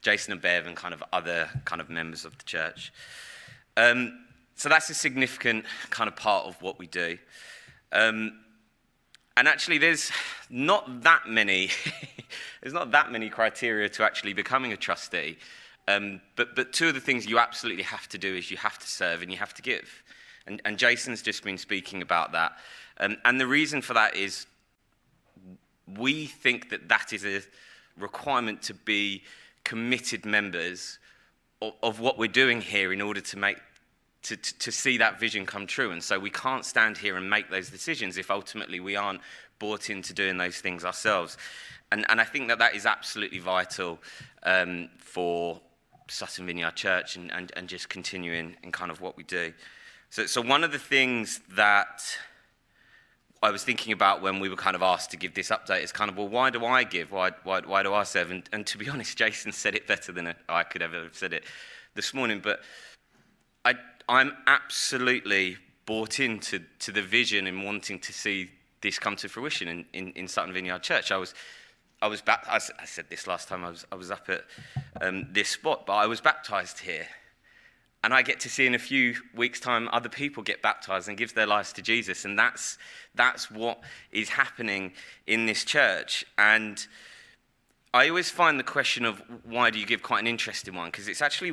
Jason 0.00 0.32
and 0.32 0.40
Bev 0.40 0.66
and 0.66 0.76
kind 0.76 0.94
of 0.94 1.02
other 1.12 1.48
kind 1.64 1.80
of 1.80 1.90
members 1.90 2.24
of 2.24 2.38
the 2.38 2.44
church. 2.44 2.92
Um, 3.76 4.26
so 4.54 4.68
that's 4.68 4.90
a 4.90 4.94
significant 4.94 5.64
kind 5.90 6.08
of 6.08 6.16
part 6.16 6.46
of 6.46 6.60
what 6.62 6.78
we 6.78 6.86
do. 6.86 7.18
Um, 7.90 8.40
and 9.36 9.48
actually, 9.48 9.78
there's 9.78 10.10
not 10.50 11.02
that 11.02 11.26
many. 11.26 11.70
there's 12.62 12.74
not 12.74 12.90
that 12.92 13.10
many 13.10 13.28
criteria 13.28 13.88
to 13.90 14.04
actually 14.04 14.34
becoming 14.34 14.72
a 14.72 14.76
trustee. 14.76 15.38
Um, 15.88 16.20
but, 16.36 16.54
but 16.54 16.72
two 16.72 16.88
of 16.88 16.94
the 16.94 17.00
things 17.00 17.26
you 17.26 17.38
absolutely 17.38 17.82
have 17.82 18.08
to 18.10 18.18
do 18.18 18.34
is 18.34 18.50
you 18.50 18.56
have 18.58 18.78
to 18.78 18.86
serve 18.86 19.22
and 19.22 19.30
you 19.30 19.38
have 19.38 19.54
to 19.54 19.62
give. 19.62 20.02
And, 20.46 20.60
and 20.64 20.78
Jason's 20.78 21.22
just 21.22 21.42
been 21.42 21.58
speaking 21.58 22.02
about 22.02 22.32
that. 22.32 22.52
Um, 22.98 23.16
and 23.24 23.40
the 23.40 23.46
reason 23.46 23.82
for 23.82 23.94
that 23.94 24.16
is 24.16 24.46
we 25.98 26.26
think 26.26 26.70
that 26.70 26.88
that 26.88 27.12
is 27.12 27.24
a 27.24 27.42
requirement 27.98 28.62
to 28.62 28.74
be 28.74 29.22
committed 29.64 30.24
members 30.24 30.98
of, 31.60 31.72
of 31.82 32.00
what 32.00 32.18
we're 32.18 32.28
doing 32.28 32.60
here 32.60 32.92
in 32.92 33.00
order 33.00 33.20
to 33.20 33.38
make 33.38 33.58
to, 34.22 34.36
to, 34.36 34.70
see 34.70 34.98
that 34.98 35.18
vision 35.18 35.46
come 35.46 35.66
true. 35.66 35.90
And 35.90 36.02
so 36.02 36.18
we 36.18 36.30
can't 36.30 36.64
stand 36.64 36.96
here 36.96 37.16
and 37.16 37.28
make 37.28 37.50
those 37.50 37.70
decisions 37.70 38.16
if 38.16 38.30
ultimately 38.30 38.80
we 38.80 38.96
aren't 38.96 39.20
bought 39.58 39.90
into 39.90 40.12
doing 40.12 40.36
those 40.36 40.58
things 40.58 40.84
ourselves. 40.84 41.36
And, 41.90 42.06
and 42.08 42.20
I 42.20 42.24
think 42.24 42.48
that 42.48 42.58
that 42.58 42.74
is 42.74 42.86
absolutely 42.86 43.38
vital 43.38 43.98
um, 44.44 44.88
for 44.98 45.60
Sutton 46.08 46.46
Vineyard 46.46 46.76
Church 46.76 47.16
and, 47.16 47.30
and, 47.32 47.52
and 47.56 47.68
just 47.68 47.88
continuing 47.88 48.56
in 48.62 48.72
kind 48.72 48.90
of 48.90 49.00
what 49.00 49.16
we 49.16 49.24
do. 49.24 49.52
So, 50.10 50.26
so 50.26 50.40
one 50.40 50.62
of 50.62 50.72
the 50.72 50.78
things 50.78 51.40
that 51.56 52.02
I 53.42 53.50
was 53.50 53.64
thinking 53.64 53.92
about 53.92 54.22
when 54.22 54.38
we 54.38 54.48
were 54.48 54.56
kind 54.56 54.76
of 54.76 54.82
asked 54.82 55.10
to 55.10 55.16
give 55.16 55.34
this 55.34 55.48
update. 55.50 55.82
is 55.82 55.90
kind 55.90 56.08
of, 56.08 56.16
well, 56.16 56.28
why 56.28 56.50
do 56.50 56.64
I 56.64 56.84
give? 56.84 57.10
Why, 57.10 57.32
why, 57.42 57.60
why 57.60 57.82
do 57.82 57.92
I 57.92 58.04
serve? 58.04 58.30
And, 58.30 58.48
and 58.52 58.64
to 58.68 58.78
be 58.78 58.88
honest, 58.90 59.18
Jason 59.18 59.50
said 59.50 59.74
it 59.74 59.88
better 59.88 60.12
than 60.12 60.32
I 60.48 60.62
could 60.62 60.80
ever 60.80 61.02
have 61.02 61.16
said 61.16 61.32
it 61.32 61.44
this 61.94 62.14
morning. 62.14 62.40
But 62.42 62.60
I, 63.64 63.74
I'm 64.08 64.32
absolutely 64.46 65.56
bought 65.86 66.20
into 66.20 66.60
to 66.80 66.92
the 66.92 67.02
vision 67.02 67.46
and 67.46 67.64
wanting 67.64 67.98
to 68.00 68.12
see 68.12 68.50
this 68.80 68.98
come 68.98 69.16
to 69.16 69.28
fruition 69.28 69.68
in, 69.68 69.84
in, 69.92 70.12
in 70.12 70.28
Sutton 70.28 70.52
Vineyard 70.52 70.82
Church. 70.82 71.10
I 71.12 71.16
was, 71.16 71.34
I 72.00 72.08
was 72.08 72.20
baptized, 72.20 72.72
I 72.78 72.84
said 72.84 73.06
this 73.08 73.26
last 73.26 73.48
time 73.48 73.64
I 73.64 73.70
was, 73.70 73.86
I 73.92 73.94
was 73.94 74.10
up 74.10 74.28
at 74.28 74.44
um, 75.00 75.28
this 75.32 75.48
spot, 75.48 75.86
but 75.86 75.94
I 75.94 76.06
was 76.06 76.20
baptized 76.20 76.80
here. 76.80 77.06
And 78.04 78.12
I 78.12 78.22
get 78.22 78.40
to 78.40 78.50
see 78.50 78.66
in 78.66 78.74
a 78.74 78.80
few 78.80 79.14
weeks' 79.32 79.60
time 79.60 79.88
other 79.92 80.08
people 80.08 80.42
get 80.42 80.60
baptized 80.60 81.08
and 81.08 81.16
give 81.16 81.34
their 81.34 81.46
lives 81.46 81.72
to 81.74 81.82
Jesus. 81.82 82.24
And 82.24 82.36
that's, 82.36 82.76
that's 83.14 83.48
what 83.48 83.80
is 84.10 84.28
happening 84.28 84.92
in 85.28 85.46
this 85.46 85.64
church. 85.64 86.24
And 86.36 86.84
I 87.94 88.08
always 88.08 88.28
find 88.28 88.58
the 88.58 88.64
question 88.64 89.04
of 89.04 89.22
why 89.44 89.70
do 89.70 89.78
you 89.78 89.86
give 89.86 90.02
quite 90.02 90.18
an 90.18 90.26
interesting 90.26 90.74
one 90.74 90.86
because 90.86 91.06
it's 91.06 91.22
actually 91.22 91.52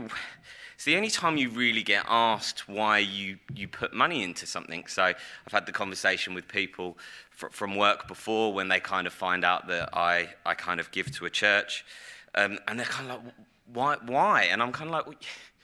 it's 0.80 0.86
the 0.86 0.95
only 0.95 1.09
time 1.09 1.36
you 1.36 1.49
really 1.49 1.84
get 1.84 2.05
asked 2.07 2.69
why 2.69 2.99
you, 2.99 3.38
you 3.53 3.67
put 3.67 3.93
money 3.93 4.23
into 4.23 4.45
something. 4.45 4.88
So 4.88 5.03
I've 5.03 5.51
had 5.51 5.65
the 5.65 5.73
conversation 5.73 6.34
with 6.34 6.47
people 6.47 6.97
fr- 7.32 7.49
from 7.49 7.75
work 7.75 8.07
before 8.07 8.53
when 8.53 8.69
they 8.69 8.80
kind 8.80 9.05
of 9.05 9.11
find 9.11 9.43
out 9.43 9.67
that 9.67 9.89
I, 9.91 10.30
I 10.45 10.53
kind 10.53 10.80
of 10.80 10.89
give 10.91 11.11
to 11.17 11.25
a 11.25 11.30
church. 11.30 11.84
Um, 12.34 12.59
and 12.65 12.80
they're 12.80 12.86
kind 12.86 13.11
of 13.11 13.25
like, 13.25 13.34
why? 13.73 13.97
why? 14.05 14.43
And 14.43 14.63
I'm 14.63 14.71
kind 14.71 14.89
of 14.89 14.93
like, 14.93 15.05
well, 15.05 15.15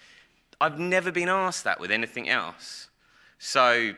I've 0.60 0.80
never 0.80 1.14
been 1.14 1.30
asked 1.30 1.64
that 1.64 1.80
with 1.80 1.92
anything 1.92 2.28
else. 2.28 2.90
So 3.40 3.94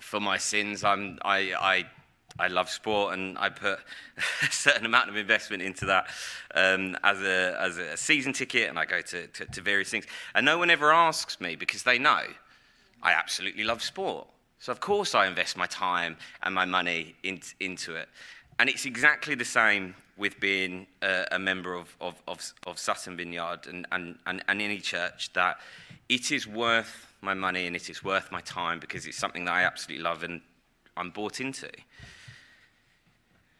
for 0.00 0.18
my 0.18 0.38
sins, 0.38 0.82
I'm, 0.82 1.20
I, 1.24 1.54
I, 1.54 1.84
I 2.38 2.48
love 2.48 2.70
sport 2.70 3.14
and 3.14 3.36
I 3.38 3.48
put 3.48 3.78
a 4.42 4.52
certain 4.52 4.86
amount 4.86 5.08
of 5.08 5.16
investment 5.16 5.62
into 5.62 5.86
that 5.86 6.06
um, 6.54 6.96
as, 7.02 7.20
a, 7.20 7.56
as 7.60 7.78
a 7.78 7.96
season 7.96 8.32
ticket 8.32 8.68
and 8.68 8.78
I 8.78 8.84
go 8.84 9.00
to, 9.00 9.26
to, 9.26 9.44
to 9.46 9.60
various 9.60 9.90
things. 9.90 10.06
And 10.34 10.46
no 10.46 10.58
one 10.58 10.70
ever 10.70 10.92
asks 10.92 11.40
me 11.40 11.56
because 11.56 11.82
they 11.82 11.98
know 11.98 12.22
I 13.02 13.12
absolutely 13.12 13.64
love 13.64 13.82
sport. 13.82 14.26
So, 14.60 14.70
of 14.70 14.80
course, 14.80 15.14
I 15.14 15.26
invest 15.26 15.56
my 15.56 15.66
time 15.66 16.16
and 16.42 16.54
my 16.54 16.64
money 16.64 17.16
in, 17.24 17.40
into 17.58 17.96
it. 17.96 18.08
And 18.58 18.70
it's 18.70 18.86
exactly 18.86 19.34
the 19.34 19.44
same 19.44 19.94
with 20.16 20.38
being 20.38 20.86
a, 21.02 21.26
a 21.32 21.38
member 21.38 21.74
of, 21.74 21.96
of, 22.00 22.22
of, 22.28 22.52
of, 22.66 22.78
Sutton 22.78 23.16
Vineyard 23.16 23.66
and, 23.66 23.86
and, 23.90 24.18
and, 24.26 24.44
and 24.46 24.62
any 24.62 24.78
church 24.78 25.32
that 25.32 25.56
it 26.08 26.30
is 26.30 26.46
worth 26.46 27.08
my 27.22 27.34
money 27.34 27.66
and 27.66 27.74
it 27.74 27.90
is 27.90 28.04
worth 28.04 28.30
my 28.30 28.40
time 28.42 28.78
because 28.78 29.06
it's 29.06 29.16
something 29.16 29.46
that 29.46 29.52
I 29.54 29.64
absolutely 29.64 30.04
love 30.04 30.22
and 30.22 30.40
I'm 30.96 31.10
bought 31.10 31.40
into. 31.40 31.70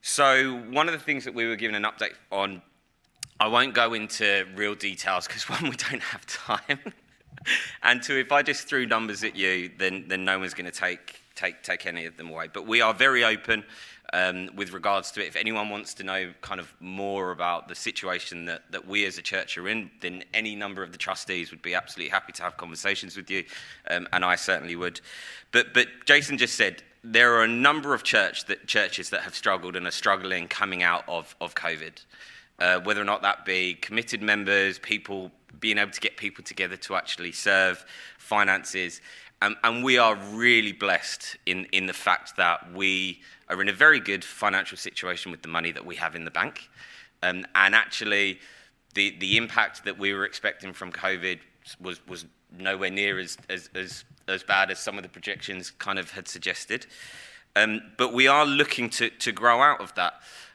So, 0.05 0.59
one 0.71 0.89
of 0.89 0.93
the 0.93 0.99
things 0.99 1.25
that 1.25 1.33
we 1.33 1.47
were 1.47 1.55
given 1.55 1.77
an 1.77 1.85
update 1.85 2.15
on, 2.33 2.61
I 3.39 3.47
won't 3.47 3.73
go 3.73 3.95
into 3.95 4.45
real 4.57 4.75
details 4.75 5.29
because 5.29 5.49
one, 5.49 5.63
we 5.63 5.77
don't 5.77 6.03
have 6.03 6.27
time. 6.27 6.81
and 7.85 8.03
two, 8.03 8.17
if 8.17 8.33
I 8.33 8.43
just 8.43 8.67
threw 8.67 8.85
numbers 8.85 9.23
at 9.23 9.37
you, 9.37 9.71
then, 9.79 10.07
then 10.09 10.25
no 10.25 10.41
one's 10.41 10.55
going 10.55 10.71
to 10.71 10.77
take, 10.77 11.21
take, 11.37 11.63
take 11.63 11.87
any 11.87 12.05
of 12.07 12.17
them 12.17 12.31
away. 12.31 12.49
But 12.53 12.67
we 12.67 12.81
are 12.81 12.93
very 12.93 13.23
open 13.23 13.63
um, 14.13 14.51
with 14.57 14.73
regards 14.73 15.13
to 15.13 15.23
it. 15.23 15.29
If 15.29 15.37
anyone 15.37 15.71
wants 15.71 15.95
to 15.95 16.03
know 16.03 16.33
kind 16.41 16.59
of 16.59 16.73
more 16.81 17.31
about 17.31 17.69
the 17.69 17.77
situation 17.77 18.45
that, 18.47 18.63
that 18.73 18.85
we 18.85 19.07
as 19.07 19.19
a 19.19 19.23
church 19.23 19.57
are 19.57 19.69
in, 19.69 19.89
then 20.01 20.25
any 20.35 20.57
number 20.57 20.83
of 20.83 20.91
the 20.91 20.99
trustees 20.99 21.53
would 21.53 21.63
be 21.63 21.77
absolutely 21.77 22.11
happy 22.11 22.33
to 22.33 22.43
have 22.43 22.57
conversations 22.57 23.17
with 23.17 23.31
you, 23.31 23.45
um, 23.89 24.09
and 24.13 24.25
I 24.25 24.35
certainly 24.35 24.75
would. 24.75 25.01
But, 25.53 25.73
but 25.73 25.87
Jason 26.07 26.39
just 26.39 26.57
said 26.57 26.83
there 27.05 27.35
are 27.35 27.43
a 27.43 27.49
number 27.49 27.95
of 27.95 28.03
church 28.03 28.45
that, 28.47 28.67
churches 28.67 29.11
that 29.11 29.23
have 29.23 29.35
struggled 29.35 29.77
and 29.77 29.87
are 29.87 29.93
struggling 29.93 30.47
coming 30.49 30.83
out 30.83 31.05
of, 31.09 31.35
of 31.41 31.55
COVID. 31.55 32.05
Uh, 32.59 32.79
whether 32.81 33.01
or 33.01 33.05
not 33.05 33.23
that 33.23 33.45
be 33.45 33.75
committed 33.75 34.23
members, 34.23 34.79
people 34.79 35.33
being 35.59 35.79
able 35.79 35.91
to 35.91 36.01
get 36.01 36.17
people 36.17 36.45
together 36.45 36.77
to 36.77 36.95
actually 36.95 37.33
serve, 37.33 37.85
finances. 38.19 39.01
Um, 39.41 39.57
and 39.65 39.83
we 39.83 39.99
are 39.99 40.15
really 40.33 40.73
blessed 40.73 41.37
in, 41.47 41.65
in 41.73 41.87
the 41.87 41.93
fact 41.93 42.37
that 42.37 42.73
we 42.73 43.21
are 43.49 43.61
in 43.61 43.69
a 43.69 43.73
very 43.73 43.99
good 43.99 44.25
financial 44.25 44.77
situation 44.77 45.33
with 45.33 45.43
the 45.43 45.49
money 45.49 45.73
that 45.73 45.85
we 45.85 45.97
have 45.97 46.15
in 46.15 46.25
the 46.25 46.31
bank. 46.31 46.69
Um, 47.23 47.45
and 47.55 47.75
actually, 47.75 48.39
the, 48.95 49.17
the 49.19 49.37
impact 49.37 49.85
that 49.85 49.99
we 49.99 50.13
were 50.13 50.25
expecting 50.25 50.73
from 50.73 50.93
COVID 50.93 51.41
was, 51.81 52.07
was 52.07 52.27
nowhere 52.57 52.91
near 52.91 53.19
as, 53.19 53.39
as, 53.49 53.71
as, 53.75 54.05
as 54.33 54.43
bad 54.43 54.71
as 54.71 54.79
some 54.79 54.97
of 54.97 55.03
the 55.03 55.09
projections 55.09 55.71
kind 55.71 55.99
of 55.99 56.11
had 56.11 56.29
suggested. 56.29 56.87
Um, 57.55 57.83
but 57.99 58.13
we 58.13 58.29
are 58.29 58.47
looking 58.47 58.89
to, 58.91 59.11
to 59.11 59.33
grow 59.33 59.61
out 59.61 59.81
of 59.81 59.95
that. 59.95 60.15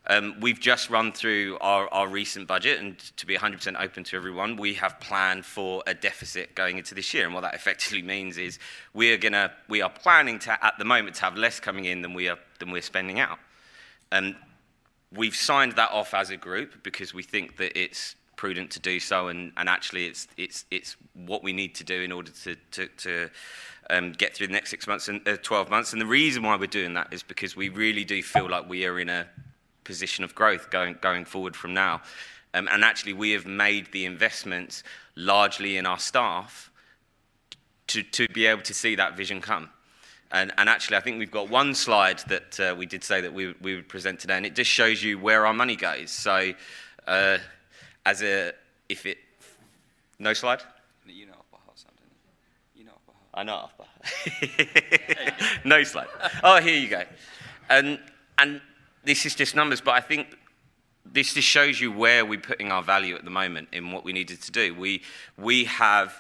Um, 0.10 0.36
we've 0.40 0.60
just 0.60 0.90
run 0.90 1.12
through 1.12 1.58
our, 1.60 1.94
our 1.94 2.08
recent 2.08 2.48
budget, 2.48 2.80
and 2.80 2.98
to 3.18 3.26
be 3.26 3.36
100% 3.36 3.80
open 3.80 4.06
to 4.06 4.16
everyone, 4.16 4.56
we 4.56 4.74
have 4.76 5.00
planned 5.02 5.46
for 5.46 5.84
a 5.86 5.94
deficit 5.94 6.56
going 6.56 6.78
into 6.78 6.96
this 6.96 7.14
year. 7.14 7.26
And 7.26 7.34
what 7.34 7.42
that 7.42 7.54
effectively 7.62 8.02
means 8.02 8.38
is 8.38 8.58
we 8.94 9.12
are 9.12 9.18
gonna, 9.18 9.52
we 9.68 9.82
are 9.82 9.90
planning 9.90 10.40
to, 10.40 10.66
at 10.66 10.78
the 10.80 10.86
moment, 10.86 11.18
to 11.18 11.22
have 11.24 11.36
less 11.36 11.60
coming 11.60 11.86
in 11.86 12.02
than 12.02 12.14
we 12.14 12.30
are 12.30 12.40
than 12.60 12.72
we're 12.72 12.82
spending 12.82 13.20
out. 13.20 13.38
And 14.12 14.36
we've 15.12 15.36
signed 15.36 15.74
that 15.74 15.92
off 15.92 16.14
as 16.14 16.30
a 16.30 16.38
group 16.38 16.84
because 16.84 17.14
we 17.14 17.22
think 17.22 17.58
that 17.58 17.78
it's 17.80 18.16
prudent 18.38 18.72
to 18.72 18.80
do 18.80 19.00
so, 19.00 19.28
and, 19.28 19.52
and 19.58 19.68
actually, 19.68 20.06
it's 20.06 20.28
it's 20.38 20.66
it's 20.72 20.96
what 21.14 21.44
we 21.44 21.52
need 21.52 21.76
to 21.76 21.84
do 21.84 22.02
in 22.02 22.12
order 22.14 22.32
to 22.44 22.56
to, 22.72 22.88
to 22.88 23.30
um, 23.90 24.14
get 24.14 24.36
through 24.36 24.48
the 24.48 24.54
next 24.54 24.70
six 24.70 24.88
months 24.88 25.08
and 25.08 25.28
uh, 25.28 25.38
12 25.42 25.70
months. 25.70 25.94
And 25.94 26.02
the 26.02 26.06
reason 26.06 26.44
why 26.44 26.56
we're 26.56 26.68
doing 26.68 26.94
that 26.96 27.12
is 27.12 27.24
because 27.24 27.56
we 27.56 27.70
really 27.70 28.04
do 28.04 28.22
feel 28.22 28.50
like 28.50 28.70
we 28.70 28.86
are 28.86 29.00
in 29.00 29.10
a 29.10 29.28
position 29.84 30.24
of 30.24 30.36
growth 30.36 30.70
going, 30.70 30.98
going 31.02 31.26
forward 31.26 31.56
from 31.56 31.74
now. 31.74 32.02
Um, 32.54 32.68
and 32.72 32.84
actually, 32.84 33.14
we 33.14 33.32
have 33.32 33.46
made 33.46 33.92
the 33.92 34.06
investments 34.06 34.84
largely 35.16 35.78
in 35.78 35.86
our 35.86 36.00
staff 36.00 36.72
to, 37.88 38.04
to 38.04 38.28
be 38.30 38.46
able 38.46 38.64
to 38.64 38.74
see 38.74 38.96
that 38.96 39.16
vision 39.16 39.42
come. 39.42 39.70
And, 40.32 40.52
and 40.58 40.68
actually, 40.68 40.98
I 40.98 41.00
think 41.00 41.20
we've 41.20 41.32
got 41.32 41.50
one 41.50 41.74
slide 41.74 42.20
that 42.28 42.60
uh, 42.60 42.76
we 42.78 42.86
did 42.86 43.04
say 43.04 43.22
that 43.22 43.34
we, 43.34 43.54
we 43.62 43.76
would 43.76 43.88
present 43.88 44.20
today, 44.20 44.36
and 44.36 44.46
it 44.46 44.56
just 44.56 44.70
shows 44.70 45.02
you 45.02 45.18
where 45.18 45.46
our 45.46 45.54
money 45.54 45.78
goes. 45.78 46.12
So, 46.12 46.54
uh, 47.08 47.38
as 48.08 48.24
a, 48.24 48.54
if 48.88 49.06
it, 49.06 49.18
no 50.18 50.34
slide? 50.34 50.62
You 51.06 51.26
know 51.26 51.34
You 52.74 52.86
know 52.86 52.94
I 53.34 53.44
know 53.44 53.70
no 55.66 55.84
slide. 55.84 56.08
Oh, 56.42 56.62
here 56.62 56.80
you 56.80 56.88
go. 56.88 57.04
And, 57.70 58.00
and 58.38 58.62
this 59.04 59.26
is 59.26 59.36
just 59.36 59.56
numbers, 59.56 59.82
but 59.82 59.92
I 59.92 60.00
think 60.00 60.38
this 61.06 61.34
just 61.34 61.48
shows 61.48 61.82
you 61.82 61.92
where 61.92 62.26
we're 62.26 62.40
putting 62.40 62.72
our 62.72 62.82
value 62.82 63.16
at 63.16 63.26
the 63.26 63.30
moment 63.30 63.68
in 63.74 63.92
what 63.92 64.06
we 64.06 64.14
needed 64.14 64.42
to 64.44 64.52
do. 64.54 64.74
We, 64.74 65.04
we 65.38 65.66
have 65.66 66.16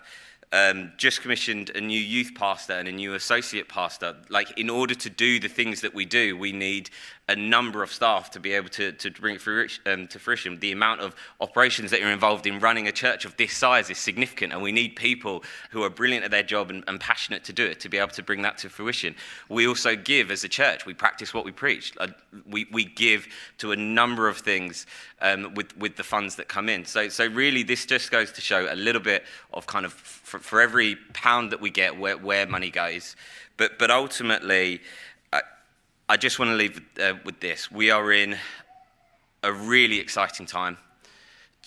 um, 0.51 0.91
just 0.97 1.21
commissioned 1.21 1.69
a 1.69 1.79
new 1.79 1.99
youth 1.99 2.33
pastor 2.35 2.73
and 2.73 2.89
a 2.89 2.91
new 2.91 3.13
associate 3.13 3.69
pastor. 3.69 4.17
Like, 4.27 4.57
in 4.59 4.69
order 4.69 4.95
to 4.95 5.09
do 5.09 5.39
the 5.39 5.47
things 5.47 5.79
that 5.81 5.93
we 5.93 6.03
do, 6.03 6.37
we 6.37 6.51
need 6.51 6.89
a 7.29 7.35
number 7.35 7.83
of 7.83 7.91
staff 7.91 8.31
to 8.31 8.39
be 8.39 8.53
able 8.53 8.69
to, 8.69 8.93
to 8.93 9.11
bring 9.11 9.35
it 9.35 9.41
through, 9.41 9.67
um, 9.85 10.07
to 10.07 10.17
fruition. 10.17 10.57
The 10.59 10.71
amount 10.71 11.01
of 11.01 11.13
operations 11.41 11.91
that 11.91 11.99
you're 11.99 12.11
involved 12.11 12.47
in 12.47 12.59
running 12.59 12.87
a 12.87 12.91
church 12.91 13.25
of 13.25 13.35
this 13.35 13.53
size 13.53 13.89
is 13.89 13.97
significant, 13.97 14.53
and 14.53 14.61
we 14.61 14.71
need 14.71 14.95
people 14.95 15.43
who 15.71 15.83
are 15.83 15.89
brilliant 15.89 16.23
at 16.23 16.31
their 16.31 16.43
job 16.43 16.69
and, 16.69 16.85
and 16.87 16.99
passionate 17.01 17.43
to 17.45 17.53
do 17.53 17.65
it 17.65 17.81
to 17.81 17.89
be 17.89 17.97
able 17.97 18.11
to 18.11 18.23
bring 18.23 18.43
that 18.43 18.57
to 18.59 18.69
fruition. 18.69 19.13
We 19.49 19.67
also 19.67 19.95
give 19.95 20.31
as 20.31 20.45
a 20.45 20.49
church, 20.49 20.85
we 20.85 20.93
practice 20.93 21.33
what 21.33 21.43
we 21.43 21.51
preach. 21.51 21.93
Uh, 21.97 22.07
we, 22.49 22.65
we 22.71 22.85
give 22.85 23.27
to 23.57 23.73
a 23.73 23.75
number 23.75 24.29
of 24.29 24.37
things 24.37 24.85
um, 25.21 25.53
with, 25.53 25.75
with 25.77 25.97
the 25.97 26.03
funds 26.03 26.37
that 26.37 26.47
come 26.47 26.69
in. 26.69 26.85
So, 26.85 27.09
so, 27.09 27.27
really, 27.27 27.63
this 27.63 27.85
just 27.85 28.09
goes 28.09 28.31
to 28.33 28.41
show 28.41 28.71
a 28.71 28.75
little 28.75 29.01
bit 29.01 29.25
of 29.53 29.67
kind 29.67 29.85
of 29.85 29.91
for, 29.91 30.39
for 30.39 30.61
every 30.61 30.95
pound 31.11 31.51
that 31.51 31.59
we 31.59 31.71
get, 31.71 31.99
where, 31.99 32.17
where 32.17 32.47
money 32.47 32.69
goes. 32.69 33.17
But, 33.57 33.79
but 33.79 33.91
ultimately, 33.91 34.81
I 36.09 36.15
just 36.15 36.39
want 36.39 36.51
to 36.51 36.55
leave 36.55 36.79
uh, 37.01 37.15
with 37.25 37.41
this. 37.41 37.69
We 37.69 37.91
are 37.91 38.13
in 38.13 38.37
a 39.43 39.51
really 39.51 39.99
exciting 39.99 40.45
time. 40.45 40.77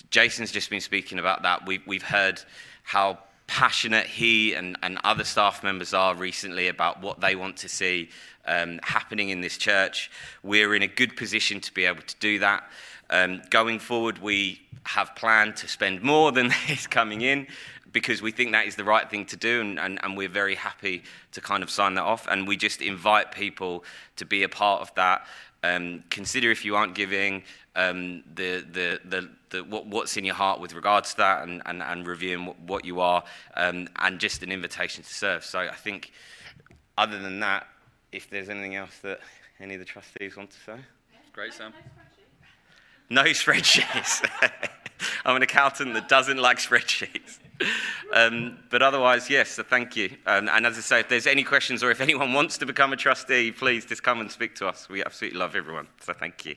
Jason's 0.08 0.50
just 0.50 0.70
been 0.70 0.80
speaking 0.80 1.18
about 1.18 1.42
that. 1.42 1.66
We, 1.66 1.82
we've 1.86 2.02
heard 2.02 2.40
how 2.82 3.18
passionate 3.46 4.06
he 4.06 4.54
and, 4.54 4.78
and 4.82 4.98
other 5.04 5.24
staff 5.24 5.62
members 5.62 5.92
are 5.92 6.14
recently 6.14 6.68
about 6.68 7.02
what 7.02 7.20
they 7.20 7.36
want 7.36 7.58
to 7.58 7.68
see 7.68 8.08
um, 8.46 8.80
happening 8.82 9.28
in 9.28 9.42
this 9.42 9.58
church. 9.58 10.10
We're 10.42 10.74
in 10.74 10.82
a 10.82 10.88
good 10.88 11.18
position 11.18 11.60
to 11.60 11.74
be 11.74 11.84
able 11.84 12.02
to 12.02 12.16
do 12.18 12.38
that. 12.38 12.64
Um, 13.10 13.42
going 13.50 13.78
forward, 13.78 14.22
we 14.22 14.62
have 14.84 15.14
planned 15.16 15.56
to 15.56 15.68
spend 15.68 16.00
more 16.02 16.32
than 16.32 16.50
is 16.70 16.86
coming 16.86 17.20
in 17.20 17.46
because 17.92 18.22
we 18.22 18.30
think 18.30 18.52
that 18.52 18.66
is 18.66 18.76
the 18.76 18.84
right 18.84 19.08
thing 19.10 19.26
to 19.26 19.36
do, 19.36 19.60
and, 19.60 19.78
and, 19.78 19.98
and, 20.02 20.16
we're 20.16 20.28
very 20.28 20.54
happy 20.54 21.02
to 21.32 21.40
kind 21.40 21.62
of 21.62 21.70
sign 21.70 21.94
that 21.94 22.04
off. 22.04 22.26
And 22.28 22.46
we 22.46 22.56
just 22.56 22.82
invite 22.82 23.32
people 23.32 23.84
to 24.16 24.24
be 24.24 24.42
a 24.42 24.48
part 24.48 24.82
of 24.82 24.94
that. 24.94 25.26
Um, 25.62 26.04
consider 26.10 26.50
if 26.50 26.64
you 26.64 26.76
aren't 26.76 26.94
giving 26.94 27.42
um, 27.76 28.22
the, 28.34 28.64
the, 28.70 29.00
the, 29.04 29.30
the, 29.50 29.64
what, 29.64 29.86
what's 29.86 30.16
in 30.16 30.24
your 30.24 30.34
heart 30.34 30.60
with 30.60 30.74
regards 30.74 31.12
to 31.12 31.16
that 31.18 31.42
and, 31.42 31.62
and, 31.66 31.82
and 31.82 32.06
reviewing 32.06 32.46
what, 32.46 32.60
what 32.60 32.84
you 32.84 33.00
are, 33.00 33.24
um, 33.56 33.88
and 33.96 34.18
just 34.18 34.42
an 34.42 34.52
invitation 34.52 35.02
to 35.02 35.12
serve. 35.12 35.44
So 35.44 35.60
I 35.60 35.74
think, 35.74 36.12
other 36.96 37.18
than 37.18 37.40
that, 37.40 37.66
if 38.12 38.28
there's 38.30 38.48
anything 38.48 38.76
else 38.76 38.98
that 39.02 39.20
any 39.60 39.74
of 39.74 39.80
the 39.80 39.86
trustees 39.86 40.36
want 40.36 40.50
to 40.50 40.60
say. 40.60 40.76
Great, 41.32 41.52
Sam. 41.52 41.72
No 43.08 43.24
spreadsheets. 43.24 44.28
I'm 45.24 45.36
an 45.36 45.42
accountant 45.42 45.94
that 45.94 46.08
doesn't 46.08 46.38
like 46.38 46.58
spreadsheets. 46.58 47.38
Um, 48.12 48.58
but 48.70 48.82
otherwise, 48.82 49.30
yes, 49.30 49.50
so 49.50 49.62
thank 49.62 49.94
you. 49.96 50.10
Um, 50.26 50.48
and 50.48 50.66
as 50.66 50.76
I 50.76 50.80
say, 50.80 51.00
if 51.00 51.08
there's 51.08 51.26
any 51.26 51.44
questions 51.44 51.82
or 51.82 51.90
if 51.90 52.00
anyone 52.00 52.32
wants 52.32 52.58
to 52.58 52.66
become 52.66 52.92
a 52.92 52.96
trustee, 52.96 53.52
please 53.52 53.84
just 53.86 54.02
come 54.02 54.20
and 54.20 54.30
speak 54.30 54.54
to 54.56 54.66
us. 54.66 54.88
We 54.88 55.04
absolutely 55.04 55.38
love 55.38 55.54
everyone. 55.54 55.86
So 56.00 56.12
thank 56.12 56.44
you. 56.44 56.56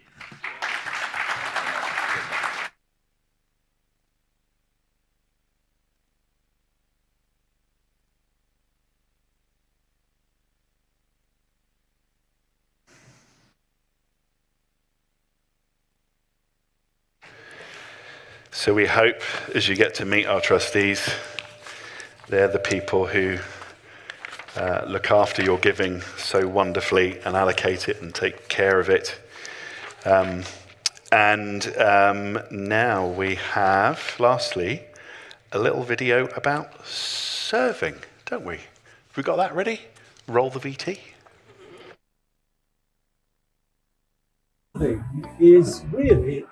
So 18.64 18.74
we 18.74 18.86
hope 18.86 19.18
as 19.54 19.68
you 19.68 19.76
get 19.76 19.96
to 19.96 20.06
meet 20.06 20.26
our 20.26 20.40
trustees, 20.40 21.14
they're 22.30 22.48
the 22.48 22.60
people 22.60 23.06
who 23.06 23.40
uh, 24.56 24.86
look 24.88 25.12
after 25.12 25.44
your 25.44 25.58
giving 25.58 26.00
so 26.16 26.48
wonderfully 26.48 27.20
and 27.26 27.36
allocate 27.36 27.90
it 27.90 28.02
and 28.02 28.16
take 28.16 28.48
care 28.48 28.80
of 28.80 28.90
it. 28.90 29.20
Um, 30.06 30.44
and 31.12 31.76
um, 31.76 32.40
now 32.52 33.06
we 33.06 33.36
have, 33.36 34.16
lastly, 34.18 34.84
a 35.52 35.60
little 35.60 35.84
video 35.84 36.28
about 36.28 36.88
serving, 36.88 37.96
don't 38.28 38.46
we? 38.46 38.56
Have 38.56 39.18
we 39.18 39.24
got 39.24 39.36
that 39.36 39.54
ready? 39.54 39.82
Roll 40.26 40.50
the 40.50 40.62
VT. 40.62 41.00
Is 45.38 45.84
really 45.92 46.46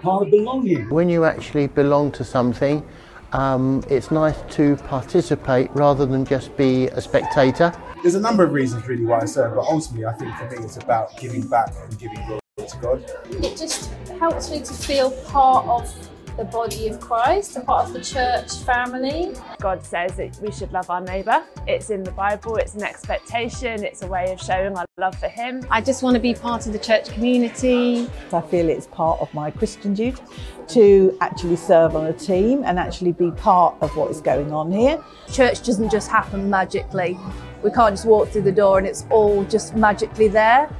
part 0.00 0.22
of 0.22 0.30
belonging. 0.30 0.88
When 0.88 1.08
you 1.08 1.24
actually 1.24 1.66
belong 1.66 2.12
to 2.12 2.24
something, 2.24 2.86
um, 3.32 3.82
it's 3.88 4.10
nice 4.10 4.36
to 4.56 4.76
participate 4.88 5.70
rather 5.72 6.06
than 6.06 6.24
just 6.24 6.56
be 6.56 6.88
a 6.88 7.00
spectator. 7.00 7.72
There's 8.02 8.14
a 8.14 8.20
number 8.20 8.44
of 8.44 8.52
reasons 8.52 8.86
really 8.86 9.04
why 9.04 9.20
I 9.20 9.24
serve, 9.24 9.54
but 9.54 9.64
ultimately 9.64 10.06
I 10.06 10.12
think 10.12 10.34
for 10.36 10.50
me 10.50 10.64
it's 10.64 10.76
about 10.76 11.16
giving 11.18 11.46
back 11.46 11.72
and 11.82 11.98
giving 11.98 12.18
glory 12.26 12.40
to 12.58 12.76
God. 12.80 13.10
It 13.30 13.56
just 13.56 13.90
helps 14.18 14.50
me 14.50 14.60
to 14.60 14.72
feel 14.72 15.10
part 15.10 15.66
of 15.66 16.11
the 16.36 16.44
body 16.44 16.88
of 16.88 17.00
Christ, 17.00 17.56
a 17.56 17.60
part 17.60 17.88
of 17.88 17.92
the 17.92 18.00
church 18.00 18.58
family. 18.64 19.34
God 19.60 19.84
says 19.84 20.16
that 20.16 20.38
we 20.40 20.50
should 20.50 20.72
love 20.72 20.88
our 20.88 21.00
neighbour. 21.00 21.44
It's 21.66 21.90
in 21.90 22.02
the 22.02 22.10
Bible, 22.12 22.56
it's 22.56 22.74
an 22.74 22.82
expectation, 22.82 23.84
it's 23.84 24.02
a 24.02 24.06
way 24.06 24.32
of 24.32 24.40
showing 24.40 24.76
our 24.76 24.86
love 24.98 25.14
for 25.16 25.28
Him. 25.28 25.66
I 25.70 25.80
just 25.80 26.02
want 26.02 26.14
to 26.14 26.20
be 26.20 26.34
part 26.34 26.66
of 26.66 26.72
the 26.72 26.78
church 26.78 27.10
community. 27.10 28.08
I 28.32 28.40
feel 28.40 28.68
it's 28.68 28.86
part 28.86 29.20
of 29.20 29.32
my 29.34 29.50
Christian 29.50 29.94
duty 29.94 30.22
to 30.68 31.16
actually 31.20 31.56
serve 31.56 31.96
on 31.96 32.06
a 32.06 32.12
team 32.12 32.62
and 32.64 32.78
actually 32.78 33.12
be 33.12 33.30
part 33.32 33.74
of 33.82 33.94
what 33.96 34.10
is 34.10 34.20
going 34.20 34.52
on 34.52 34.72
here. 34.72 35.02
Church 35.30 35.62
doesn't 35.62 35.90
just 35.90 36.10
happen 36.10 36.48
magically. 36.48 37.18
We 37.62 37.70
can't 37.70 37.94
just 37.94 38.06
walk 38.06 38.30
through 38.30 38.42
the 38.42 38.52
door 38.52 38.78
and 38.78 38.86
it's 38.86 39.04
all 39.10 39.44
just 39.44 39.76
magically 39.76 40.28
there 40.28 40.74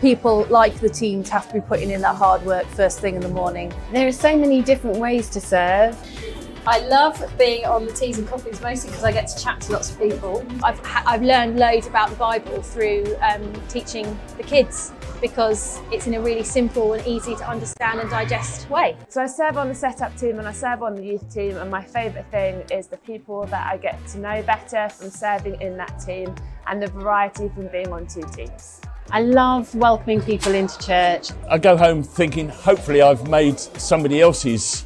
people 0.00 0.46
like 0.50 0.74
the 0.80 0.88
teams 0.88 1.28
have 1.28 1.48
to 1.48 1.54
be 1.54 1.60
putting 1.60 1.90
in 1.90 2.00
that 2.02 2.16
hard 2.16 2.42
work 2.44 2.66
first 2.66 3.00
thing 3.00 3.14
in 3.14 3.20
the 3.20 3.28
morning. 3.28 3.72
There 3.92 4.06
are 4.06 4.12
so 4.12 4.36
many 4.36 4.62
different 4.62 4.96
ways 4.96 5.28
to 5.30 5.40
serve. 5.40 5.96
I 6.66 6.80
love 6.80 7.22
being 7.38 7.64
on 7.64 7.86
the 7.86 7.92
teas 7.92 8.18
and 8.18 8.28
coffees 8.28 8.60
mostly 8.60 8.90
because 8.90 9.04
I 9.04 9.12
get 9.12 9.28
to 9.28 9.42
chat 9.42 9.62
to 9.62 9.72
lots 9.72 9.90
of 9.90 9.98
people. 9.98 10.46
I've, 10.62 10.80
I've 10.84 11.22
learned 11.22 11.58
loads 11.58 11.86
about 11.86 12.10
the 12.10 12.16
Bible 12.16 12.60
through 12.60 13.16
um, 13.22 13.52
teaching 13.68 14.18
the 14.36 14.42
kids 14.42 14.92
because 15.22 15.80
it's 15.90 16.06
in 16.06 16.14
a 16.14 16.20
really 16.20 16.42
simple 16.44 16.92
and 16.92 17.06
easy 17.06 17.34
to 17.36 17.48
understand 17.48 18.00
and 18.00 18.10
digest 18.10 18.68
way. 18.68 18.96
So 19.08 19.22
I 19.22 19.26
serve 19.26 19.56
on 19.56 19.68
the 19.68 19.74
setup 19.74 20.16
team 20.16 20.38
and 20.38 20.46
I 20.46 20.52
serve 20.52 20.82
on 20.82 20.96
the 20.96 21.02
youth 21.02 21.32
team 21.32 21.56
and 21.56 21.70
my 21.70 21.82
favourite 21.82 22.26
thing 22.30 22.62
is 22.70 22.88
the 22.88 22.98
people 22.98 23.44
that 23.46 23.72
I 23.72 23.76
get 23.76 24.04
to 24.08 24.18
know 24.18 24.42
better 24.42 24.88
from 24.90 25.10
serving 25.10 25.60
in 25.60 25.76
that 25.78 25.98
team 25.98 26.34
and 26.66 26.82
the 26.82 26.88
variety 26.88 27.48
from 27.48 27.68
being 27.68 27.92
on 27.92 28.06
two 28.06 28.22
teams. 28.34 28.79
I 29.12 29.22
love 29.22 29.74
welcoming 29.74 30.20
people 30.22 30.54
into 30.54 30.78
church. 30.78 31.30
I 31.48 31.58
go 31.58 31.76
home 31.76 32.02
thinking, 32.02 32.48
hopefully, 32.48 33.02
I've 33.02 33.28
made 33.28 33.58
somebody 33.58 34.20
else's 34.20 34.84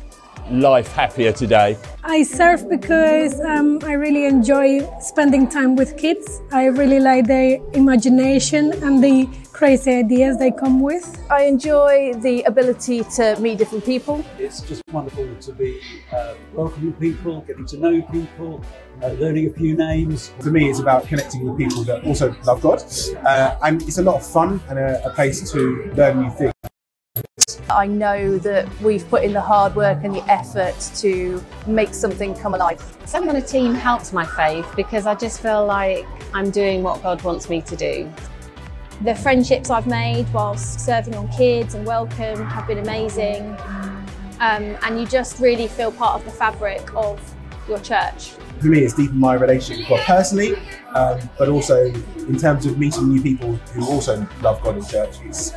life 0.50 0.92
happier 0.92 1.32
today. 1.32 1.76
I 2.02 2.22
serve 2.22 2.68
because 2.68 3.40
um, 3.40 3.80
I 3.84 3.92
really 3.92 4.26
enjoy 4.26 4.86
spending 5.00 5.48
time 5.48 5.76
with 5.76 5.96
kids. 5.96 6.42
I 6.52 6.66
really 6.66 7.00
like 7.00 7.26
their 7.26 7.58
imagination 7.72 8.72
and 8.84 9.02
the 9.02 9.28
crazy 9.52 9.92
ideas 9.92 10.36
they 10.38 10.50
come 10.50 10.80
with. 10.80 11.06
I 11.30 11.44
enjoy 11.44 12.14
the 12.14 12.42
ability 12.42 13.04
to 13.16 13.36
meet 13.40 13.58
different 13.58 13.84
people. 13.84 14.24
It's 14.38 14.60
just 14.60 14.82
wonderful 14.92 15.34
to 15.36 15.52
be 15.52 15.80
uh, 16.12 16.34
welcoming 16.52 16.92
people, 16.94 17.40
getting 17.42 17.66
to 17.66 17.76
know 17.78 18.02
people, 18.02 18.62
uh, 19.02 19.08
learning 19.12 19.48
a 19.48 19.52
few 19.52 19.76
names. 19.76 20.32
For 20.40 20.50
me, 20.50 20.68
it's 20.68 20.80
about 20.80 21.06
connecting 21.06 21.48
with 21.48 21.56
people 21.56 21.84
that 21.84 22.04
also 22.04 22.34
love 22.44 22.60
God. 22.60 22.82
Uh, 23.24 23.56
and 23.62 23.82
it's 23.82 23.98
a 23.98 24.02
lot 24.02 24.16
of 24.16 24.26
fun 24.26 24.60
and 24.68 24.78
a, 24.78 25.06
a 25.06 25.10
place 25.10 25.50
to 25.52 25.92
learn 25.96 26.20
new 26.20 26.30
things. 26.30 26.53
I 27.70 27.86
know 27.86 28.38
that 28.38 28.68
we've 28.80 29.08
put 29.08 29.24
in 29.24 29.32
the 29.32 29.40
hard 29.40 29.74
work 29.74 30.04
and 30.04 30.14
the 30.14 30.24
effort 30.30 30.78
to 30.96 31.42
make 31.66 31.94
something 31.94 32.34
come 32.34 32.54
alive. 32.54 32.82
Serving 33.06 33.30
on 33.30 33.36
a 33.36 33.42
team 33.42 33.74
helps 33.74 34.12
my 34.12 34.24
faith 34.24 34.70
because 34.76 35.06
I 35.06 35.14
just 35.14 35.40
feel 35.40 35.64
like 35.64 36.06
I'm 36.34 36.50
doing 36.50 36.82
what 36.82 37.02
God 37.02 37.22
wants 37.22 37.48
me 37.48 37.62
to 37.62 37.76
do. 37.76 38.12
The 39.02 39.14
friendships 39.14 39.70
I've 39.70 39.86
made 39.86 40.30
whilst 40.32 40.80
serving 40.80 41.14
on 41.14 41.28
kids 41.28 41.74
and 41.74 41.86
welcome 41.86 42.44
have 42.46 42.66
been 42.66 42.78
amazing. 42.78 43.56
Um, 44.40 44.76
and 44.82 45.00
you 45.00 45.06
just 45.06 45.40
really 45.40 45.68
feel 45.68 45.90
part 45.90 46.20
of 46.20 46.24
the 46.24 46.32
fabric 46.32 46.94
of 46.94 47.18
your 47.68 47.78
church. 47.78 48.30
For 48.60 48.66
me, 48.66 48.80
it's 48.80 48.94
deepened 48.94 49.18
my 49.18 49.34
relationship 49.34 49.88
with 49.90 49.98
God 49.98 50.06
personally, 50.06 50.56
um, 50.94 51.18
but 51.38 51.48
also 51.48 51.86
in 51.86 52.36
terms 52.36 52.66
of 52.66 52.78
meeting 52.78 53.08
new 53.08 53.22
people 53.22 53.54
who 53.54 53.86
also 53.86 54.26
love 54.42 54.62
God 54.62 54.76
in 54.76 54.84
church. 54.84 55.16
It's 55.24 55.52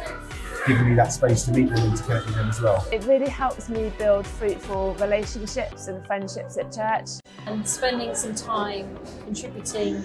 giving 0.67 0.89
me 0.89 0.95
that 0.95 1.11
space 1.13 1.43
to 1.45 1.51
meet 1.51 1.69
them 1.69 1.87
and 1.87 1.97
to 1.97 2.03
connect 2.03 2.25
with 2.25 2.35
them 2.35 2.49
as 2.49 2.61
well. 2.61 2.85
It 2.91 3.03
really 3.05 3.29
helps 3.29 3.69
me 3.69 3.91
build 3.97 4.27
fruitful 4.27 4.95
relationships 4.95 5.87
and 5.87 6.05
friendships 6.05 6.57
at 6.57 6.71
church. 6.71 7.21
And 7.45 7.67
spending 7.67 8.13
some 8.13 8.35
time 8.35 8.97
contributing 9.23 10.03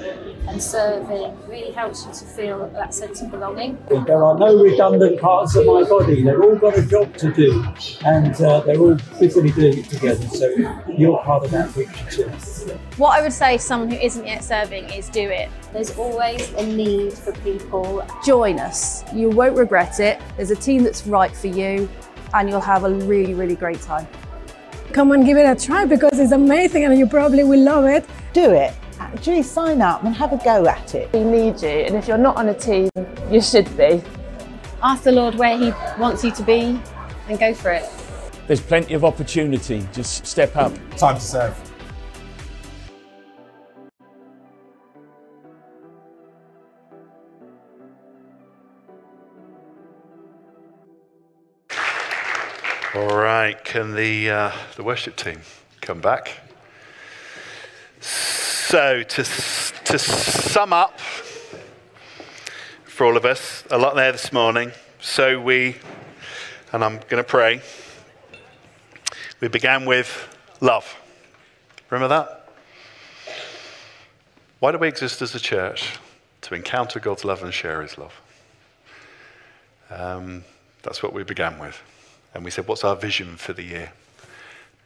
and 0.48 0.62
serving 0.62 1.36
really 1.48 1.72
helps 1.72 2.06
you 2.06 2.12
to 2.12 2.24
feel 2.24 2.68
that 2.68 2.94
sense 2.94 3.20
of 3.20 3.30
belonging. 3.30 3.76
There 3.88 4.22
are 4.22 4.38
no 4.38 4.62
redundant 4.62 5.20
parts 5.20 5.56
of 5.56 5.66
my 5.66 5.82
body. 5.82 6.22
They've 6.22 6.40
all 6.40 6.56
got 6.56 6.78
a 6.78 6.86
job 6.86 7.16
to 7.16 7.32
do 7.32 7.64
and 8.04 8.34
uh, 8.40 8.60
they're 8.60 8.78
all 8.78 8.96
busily 9.18 9.50
doing 9.50 9.78
it 9.78 9.86
together. 9.86 10.26
So 10.28 10.46
you're 10.88 11.18
part 11.24 11.44
of 11.44 11.50
that 11.50 11.74
picture 11.74 12.10
too. 12.10 12.28
What 12.96 13.18
I 13.18 13.22
would 13.22 13.32
say 13.32 13.56
to 13.56 13.62
someone 13.62 13.90
who 13.90 13.96
isn't 13.96 14.26
yet 14.26 14.44
serving 14.44 14.90
is 14.90 15.08
do 15.08 15.28
it. 15.28 15.50
There's 15.72 15.96
always 15.96 16.52
a 16.52 16.66
need 16.66 17.14
for 17.14 17.32
people. 17.32 18.06
Join 18.26 18.58
us. 18.60 19.02
You 19.14 19.30
won't 19.30 19.56
regret 19.56 20.00
it. 20.00 20.20
There's 20.36 20.50
a 20.50 20.56
team 20.56 20.84
that's 20.84 21.06
right 21.06 21.34
for 21.34 21.46
you 21.46 21.88
and 22.34 22.50
you'll 22.50 22.60
have 22.60 22.84
a 22.84 22.90
really, 22.90 23.32
really 23.32 23.56
great 23.56 23.80
time. 23.80 24.06
Come 24.92 25.12
and 25.12 25.24
give 25.24 25.38
it 25.38 25.46
a 25.46 25.56
try 25.56 25.86
because 25.86 26.18
it's 26.18 26.32
amazing 26.32 26.84
and 26.84 26.98
you 26.98 27.06
probably 27.06 27.42
will 27.42 27.60
love 27.60 27.86
it. 27.86 28.04
Do 28.34 28.52
it. 28.52 28.74
Actually 29.00 29.42
sign 29.42 29.80
up 29.80 30.04
and 30.04 30.14
have 30.14 30.34
a 30.34 30.44
go 30.44 30.66
at 30.66 30.94
it. 30.94 31.10
We 31.14 31.24
need 31.24 31.62
you 31.62 31.68
and 31.68 31.96
if 31.96 32.06
you're 32.06 32.18
not 32.18 32.36
on 32.36 32.50
a 32.50 32.54
team, 32.54 32.90
you 33.30 33.40
should 33.40 33.74
be. 33.74 34.02
Ask 34.82 35.04
the 35.04 35.12
Lord 35.12 35.36
where 35.36 35.56
He 35.56 35.72
wants 35.98 36.22
you 36.22 36.32
to 36.32 36.42
be 36.42 36.78
and 37.28 37.38
go 37.38 37.54
for 37.54 37.70
it. 37.70 37.88
There's 38.46 38.60
plenty 38.60 38.92
of 38.92 39.06
opportunity. 39.06 39.88
Just 39.94 40.26
step 40.26 40.54
up. 40.54 40.74
Time 40.98 41.14
to 41.14 41.20
serve. 41.20 41.71
All 53.42 53.48
right, 53.48 53.64
can 53.64 53.96
the, 53.96 54.30
uh, 54.30 54.52
the 54.76 54.84
worship 54.84 55.16
team 55.16 55.40
come 55.80 56.00
back? 56.00 56.42
So, 58.00 59.02
to, 59.02 59.24
to 59.24 59.98
sum 59.98 60.72
up 60.72 61.00
for 62.84 63.04
all 63.04 63.16
of 63.16 63.24
us, 63.24 63.64
a 63.68 63.78
lot 63.78 63.96
there 63.96 64.12
this 64.12 64.32
morning. 64.32 64.70
So, 65.00 65.40
we, 65.40 65.74
and 66.72 66.84
I'm 66.84 67.00
going 67.08 67.20
to 67.20 67.24
pray, 67.24 67.62
we 69.40 69.48
began 69.48 69.86
with 69.86 70.28
love. 70.60 70.94
Remember 71.90 72.14
that? 72.14 72.48
Why 74.60 74.70
do 74.70 74.78
we 74.78 74.86
exist 74.86 75.20
as 75.20 75.34
a 75.34 75.40
church? 75.40 75.98
To 76.42 76.54
encounter 76.54 77.00
God's 77.00 77.24
love 77.24 77.42
and 77.42 77.52
share 77.52 77.82
his 77.82 77.98
love. 77.98 78.20
Um, 79.90 80.44
that's 80.84 81.02
what 81.02 81.12
we 81.12 81.24
began 81.24 81.58
with. 81.58 81.82
And 82.34 82.44
we 82.44 82.50
said, 82.50 82.66
What's 82.66 82.84
our 82.84 82.96
vision 82.96 83.36
for 83.36 83.52
the 83.52 83.62
year? 83.62 83.92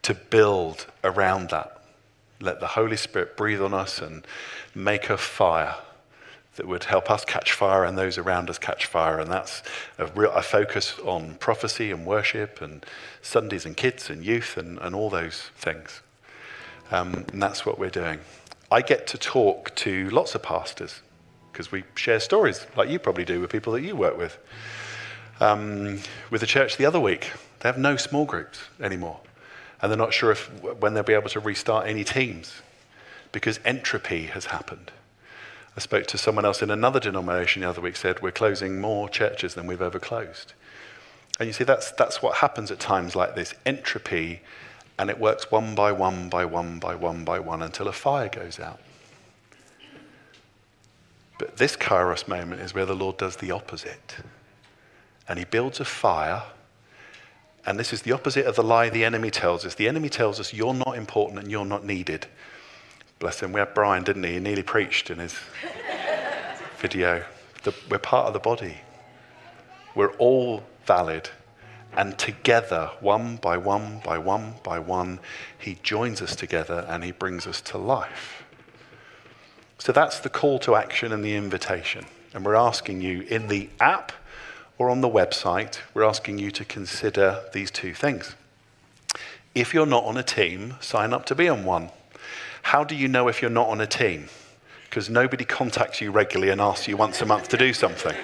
To 0.02 0.14
build 0.14 0.86
around 1.02 1.50
that. 1.50 1.80
Let 2.40 2.60
the 2.60 2.68
Holy 2.68 2.96
Spirit 2.96 3.36
breathe 3.36 3.62
on 3.62 3.72
us 3.72 4.00
and 4.00 4.26
make 4.74 5.08
a 5.08 5.16
fire 5.16 5.76
that 6.56 6.66
would 6.66 6.84
help 6.84 7.10
us 7.10 7.24
catch 7.24 7.52
fire 7.52 7.84
and 7.84 7.96
those 7.96 8.18
around 8.18 8.50
us 8.50 8.58
catch 8.58 8.86
fire. 8.86 9.20
And 9.20 9.30
that's 9.30 9.62
a, 9.98 10.06
real, 10.06 10.32
a 10.32 10.42
focus 10.42 10.98
on 11.04 11.34
prophecy 11.34 11.90
and 11.90 12.06
worship 12.06 12.60
and 12.60 12.84
Sundays 13.22 13.64
and 13.64 13.76
kids 13.76 14.10
and 14.10 14.24
youth 14.24 14.56
and, 14.56 14.78
and 14.78 14.94
all 14.94 15.10
those 15.10 15.50
things. 15.56 16.00
Um, 16.90 17.24
and 17.32 17.42
that's 17.42 17.66
what 17.66 17.78
we're 17.78 17.90
doing. 17.90 18.20
I 18.70 18.82
get 18.82 19.06
to 19.08 19.18
talk 19.18 19.74
to 19.76 20.08
lots 20.10 20.34
of 20.34 20.42
pastors 20.42 21.02
because 21.52 21.70
we 21.70 21.84
share 21.94 22.20
stories 22.20 22.66
like 22.76 22.88
you 22.88 22.98
probably 22.98 23.24
do 23.24 23.40
with 23.40 23.50
people 23.50 23.72
that 23.74 23.82
you 23.82 23.96
work 23.96 24.18
with. 24.18 24.38
Um, 25.40 26.00
with 26.30 26.40
the 26.40 26.46
church 26.46 26.76
the 26.76 26.86
other 26.86 27.00
week, 27.00 27.32
they 27.60 27.68
have 27.68 27.78
no 27.78 27.96
small 27.96 28.24
groups 28.24 28.60
anymore. 28.80 29.20
And 29.80 29.90
they're 29.90 29.98
not 29.98 30.14
sure 30.14 30.30
if 30.30 30.46
when 30.80 30.94
they'll 30.94 31.02
be 31.02 31.12
able 31.12 31.28
to 31.30 31.40
restart 31.40 31.86
any 31.86 32.04
teams 32.04 32.62
because 33.32 33.60
entropy 33.64 34.26
has 34.26 34.46
happened. 34.46 34.90
I 35.76 35.80
spoke 35.80 36.06
to 36.06 36.18
someone 36.18 36.46
else 36.46 36.62
in 36.62 36.70
another 36.70 36.98
denomination 36.98 37.60
the 37.60 37.68
other 37.68 37.82
week, 37.82 37.96
said, 37.96 38.22
We're 38.22 38.30
closing 38.30 38.80
more 38.80 39.10
churches 39.10 39.54
than 39.54 39.66
we've 39.66 39.82
ever 39.82 39.98
closed. 39.98 40.54
And 41.38 41.46
you 41.46 41.52
see, 41.52 41.64
that's, 41.64 41.92
that's 41.92 42.22
what 42.22 42.36
happens 42.36 42.70
at 42.70 42.80
times 42.80 43.14
like 43.14 43.34
this 43.34 43.54
entropy, 43.66 44.40
and 44.98 45.10
it 45.10 45.18
works 45.18 45.50
one 45.50 45.74
by 45.74 45.92
one 45.92 46.30
by 46.30 46.46
one 46.46 46.78
by 46.78 46.94
one 46.94 47.24
by 47.24 47.38
one 47.38 47.62
until 47.62 47.88
a 47.88 47.92
fire 47.92 48.30
goes 48.30 48.58
out. 48.58 48.80
But 51.38 51.58
this 51.58 51.76
Kairos 51.76 52.26
moment 52.26 52.62
is 52.62 52.72
where 52.72 52.86
the 52.86 52.96
Lord 52.96 53.18
does 53.18 53.36
the 53.36 53.50
opposite. 53.50 54.16
And 55.28 55.38
he 55.38 55.44
builds 55.44 55.80
a 55.80 55.84
fire. 55.84 56.42
And 57.64 57.78
this 57.78 57.92
is 57.92 58.02
the 58.02 58.12
opposite 58.12 58.46
of 58.46 58.56
the 58.56 58.62
lie 58.62 58.90
the 58.90 59.04
enemy 59.04 59.30
tells 59.30 59.64
us. 59.64 59.74
The 59.74 59.88
enemy 59.88 60.08
tells 60.08 60.38
us 60.38 60.54
you're 60.54 60.74
not 60.74 60.96
important 60.96 61.40
and 61.40 61.50
you're 61.50 61.64
not 61.64 61.84
needed. 61.84 62.26
Bless 63.18 63.40
him. 63.40 63.52
We 63.52 63.60
had 63.60 63.74
Brian, 63.74 64.04
didn't 64.04 64.24
he? 64.24 64.34
He 64.34 64.40
nearly 64.40 64.62
preached 64.62 65.10
in 65.10 65.18
his 65.18 65.34
video. 66.78 67.24
The, 67.64 67.74
we're 67.90 67.98
part 67.98 68.26
of 68.26 68.34
the 68.34 68.38
body. 68.38 68.76
We're 69.94 70.12
all 70.12 70.62
valid. 70.84 71.30
And 71.96 72.18
together, 72.18 72.90
one 73.00 73.36
by 73.36 73.56
one 73.56 74.00
by 74.04 74.18
one 74.18 74.54
by 74.62 74.78
one, 74.78 75.18
he 75.58 75.78
joins 75.82 76.20
us 76.20 76.36
together 76.36 76.84
and 76.88 77.02
he 77.02 77.10
brings 77.10 77.46
us 77.46 77.62
to 77.62 77.78
life. 77.78 78.44
So 79.78 79.92
that's 79.92 80.20
the 80.20 80.28
call 80.28 80.58
to 80.60 80.76
action 80.76 81.12
and 81.12 81.24
the 81.24 81.34
invitation. 81.34 82.04
And 82.34 82.44
we're 82.44 82.54
asking 82.54 83.00
you 83.00 83.22
in 83.22 83.48
the 83.48 83.70
app 83.80 84.12
or 84.78 84.90
on 84.90 85.00
the 85.00 85.08
website, 85.08 85.78
we're 85.94 86.04
asking 86.04 86.38
you 86.38 86.50
to 86.50 86.64
consider 86.64 87.42
these 87.52 87.70
two 87.70 87.94
things. 87.94 88.34
If 89.54 89.72
you're 89.72 89.86
not 89.86 90.04
on 90.04 90.16
a 90.16 90.22
team, 90.22 90.74
sign 90.80 91.12
up 91.14 91.24
to 91.26 91.34
be 91.34 91.48
on 91.48 91.64
one. 91.64 91.90
How 92.62 92.84
do 92.84 92.94
you 92.94 93.08
know 93.08 93.28
if 93.28 93.40
you're 93.40 93.50
not 93.50 93.68
on 93.68 93.80
a 93.80 93.86
team? 93.86 94.28
Because 94.84 95.08
nobody 95.08 95.44
contacts 95.44 96.00
you 96.00 96.10
regularly 96.10 96.50
and 96.52 96.60
asks 96.60 96.88
you 96.88 96.96
once 96.96 97.22
a 97.22 97.26
month 97.26 97.48
to 97.48 97.56
do 97.56 97.72
something. 97.72 98.16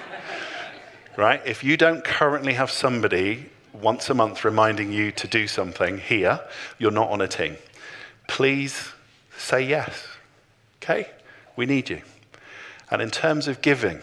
Right? 1.17 1.41
If 1.45 1.63
you 1.63 1.77
don't 1.77 2.03
currently 2.03 2.53
have 2.53 2.69
somebody 2.69 3.49
once 3.73 4.09
a 4.09 4.13
month 4.13 4.45
reminding 4.45 4.91
you 4.91 5.11
to 5.13 5.27
do 5.27 5.47
something 5.47 5.97
here, 5.97 6.39
you're 6.77 6.91
not 6.91 7.09
on 7.09 7.21
a 7.21 7.27
team. 7.27 7.57
Please 8.27 8.89
say 9.37 9.61
yes. 9.63 10.05
Okay? 10.81 11.09
We 11.55 11.65
need 11.65 11.89
you. 11.89 12.01
And 12.91 13.01
in 13.01 13.09
terms 13.09 13.47
of 13.47 13.61
giving, 13.61 13.99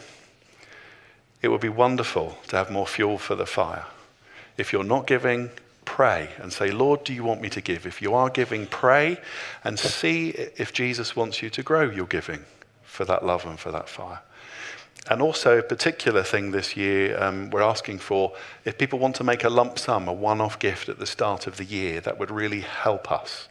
it 1.43 1.49
would 1.49 1.61
be 1.61 1.69
wonderful 1.69 2.39
to 2.49 2.57
have 2.57 2.71
more 2.71 2.87
fuel 2.87 3.19
for 3.19 3.35
the 3.35 3.47
fire. 3.47 3.87
If 4.57 4.73
you're 4.73 4.85
not 4.85 5.07
giving, 5.07 5.51
pray 5.85 6.31
and 6.39 6.53
say, 6.53 6.71
Lord, 6.71 7.05
do 7.05 7.13
you 7.13 7.25
want 7.25 7.41
me 7.41 7.49
to 7.51 7.61
give? 7.61 7.87
If 7.87 8.03
you 8.03 8.15
are 8.15 8.31
giving, 8.31 8.67
pray 8.67 9.19
and 9.65 9.79
see 9.79 10.31
if 10.31 10.73
Jesus 10.73 11.17
wants 11.17 11.43
you 11.43 11.51
to 11.51 11.63
grow 11.63 11.91
your 11.91 12.07
giving 12.07 12.45
for 12.83 13.05
that 13.07 13.25
love 13.25 13.47
and 13.47 13.59
for 13.59 13.73
that 13.73 13.89
fire. 13.89 14.21
And 15.09 15.23
also, 15.23 15.59
a 15.59 15.63
particular 15.63 16.23
thing 16.23 16.51
this 16.51 16.77
year, 16.77 17.21
um, 17.21 17.49
we're 17.51 17.63
asking 17.63 17.99
for 17.99 18.33
if 18.65 18.77
people 18.77 18.99
want 18.99 19.17
to 19.17 19.25
make 19.25 19.45
a 19.45 19.49
lump 19.49 19.79
sum, 19.79 20.09
a 20.09 20.13
one 20.13 20.41
off 20.41 20.59
gift 20.59 20.89
at 20.89 20.99
the 20.99 21.07
start 21.07 21.47
of 21.47 21.57
the 21.57 21.65
year, 21.65 22.01
that 22.03 22.19
would 22.19 22.31
really 22.31 22.61
help 22.61 23.11
us. 23.11 23.49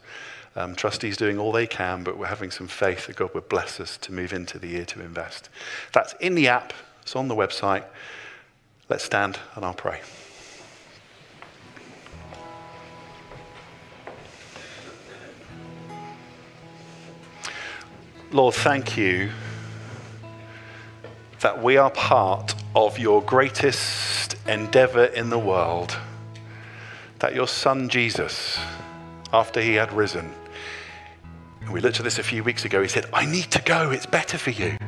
Um, 0.56 0.74
trustees 0.74 1.16
doing 1.16 1.38
all 1.38 1.52
they 1.52 1.66
can, 1.66 2.04
but 2.04 2.16
we're 2.16 2.26
having 2.26 2.50
some 2.50 2.68
faith 2.68 3.06
that 3.06 3.16
God 3.16 3.34
would 3.34 3.48
bless 3.48 3.80
us 3.80 3.96
to 3.98 4.12
move 4.12 4.32
into 4.32 4.58
the 4.58 4.68
year 4.68 4.84
to 4.86 5.00
invest. 5.00 5.48
That's 5.92 6.14
in 6.14 6.34
the 6.34 6.48
app, 6.48 6.72
it's 7.10 7.16
on 7.16 7.26
the 7.26 7.34
website. 7.34 7.82
Let's 8.88 9.02
stand 9.02 9.36
and 9.56 9.64
I'll 9.64 9.74
pray. 9.74 10.00
Lord, 18.30 18.54
thank 18.54 18.96
you 18.96 19.32
that 21.40 21.60
we 21.60 21.76
are 21.76 21.90
part 21.90 22.54
of 22.76 22.96
your 22.96 23.22
greatest 23.22 24.36
endeavor 24.46 25.06
in 25.06 25.30
the 25.30 25.38
world. 25.38 25.96
That 27.18 27.34
your 27.34 27.48
son 27.48 27.88
Jesus, 27.88 28.56
after 29.32 29.60
he 29.60 29.74
had 29.74 29.92
risen, 29.92 30.32
and 31.62 31.70
we 31.70 31.80
looked 31.80 31.98
at 31.98 32.04
this 32.04 32.20
a 32.20 32.22
few 32.22 32.44
weeks 32.44 32.64
ago, 32.64 32.80
he 32.80 32.86
said, 32.86 33.06
I 33.12 33.26
need 33.26 33.50
to 33.50 33.62
go, 33.62 33.90
it's 33.90 34.06
better 34.06 34.38
for 34.38 34.50
you. 34.50 34.78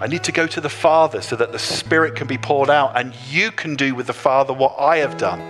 I 0.00 0.06
need 0.06 0.24
to 0.24 0.32
go 0.32 0.46
to 0.46 0.60
the 0.60 0.68
Father 0.68 1.20
so 1.20 1.34
that 1.36 1.52
the 1.52 1.58
Spirit 1.58 2.14
can 2.14 2.26
be 2.26 2.38
poured 2.38 2.70
out 2.70 2.96
and 2.96 3.14
you 3.28 3.50
can 3.50 3.74
do 3.74 3.94
with 3.94 4.06
the 4.06 4.12
Father 4.12 4.52
what 4.52 4.76
I 4.78 4.98
have 4.98 5.16
done. 5.16 5.40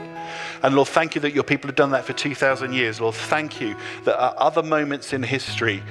And 0.63 0.75
Lord, 0.75 0.89
thank 0.89 1.15
you 1.15 1.21
that 1.21 1.35
your 1.35 1.45
people 1.45 1.69
have 1.69 1.77
done 1.77 1.91
that 1.91 2.05
for 2.05 2.13
2,000 2.13 2.73
years. 2.73 3.01
Lord, 3.01 3.15
thank 3.15 3.61
you 3.61 3.77
that 4.05 4.21
at 4.21 4.37
other 4.37 4.63
moments 4.63 5.13
in 5.13 5.23
history, 5.23 5.83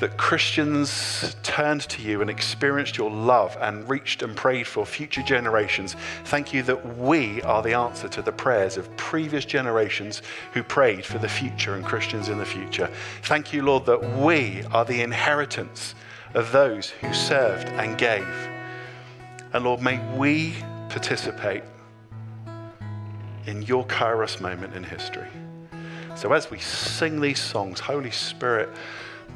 that 0.00 0.16
Christians 0.16 1.36
turned 1.42 1.82
to 1.82 2.02
you 2.02 2.20
and 2.20 2.30
experienced 2.30 2.96
your 2.96 3.10
love 3.10 3.56
and 3.60 3.88
reached 3.88 4.22
and 4.22 4.36
prayed 4.36 4.66
for 4.66 4.86
future 4.86 5.22
generations. 5.22 5.96
Thank 6.24 6.52
you 6.52 6.62
that 6.64 6.98
we 6.98 7.42
are 7.42 7.62
the 7.62 7.74
answer 7.74 8.08
to 8.08 8.22
the 8.22 8.32
prayers 8.32 8.76
of 8.76 8.94
previous 8.96 9.44
generations 9.44 10.22
who 10.52 10.62
prayed 10.62 11.04
for 11.04 11.18
the 11.18 11.28
future 11.28 11.74
and 11.74 11.84
Christians 11.84 12.28
in 12.28 12.38
the 12.38 12.46
future. 12.46 12.90
Thank 13.22 13.52
you, 13.52 13.62
Lord, 13.62 13.86
that 13.86 14.16
we 14.16 14.62
are 14.72 14.84
the 14.84 15.02
inheritance 15.02 15.94
of 16.34 16.52
those 16.52 16.90
who 16.90 17.12
served 17.12 17.68
and 17.68 17.96
gave. 17.98 18.28
And 19.52 19.64
Lord, 19.64 19.80
may 19.80 19.98
we 20.16 20.54
participate 20.88 21.62
in 23.46 23.62
your 23.62 23.86
Kairos 23.86 24.40
moment 24.40 24.74
in 24.74 24.84
history. 24.84 25.28
So 26.14 26.32
as 26.32 26.50
we 26.50 26.58
sing 26.58 27.20
these 27.20 27.40
songs, 27.40 27.80
Holy 27.80 28.10
Spirit, 28.10 28.68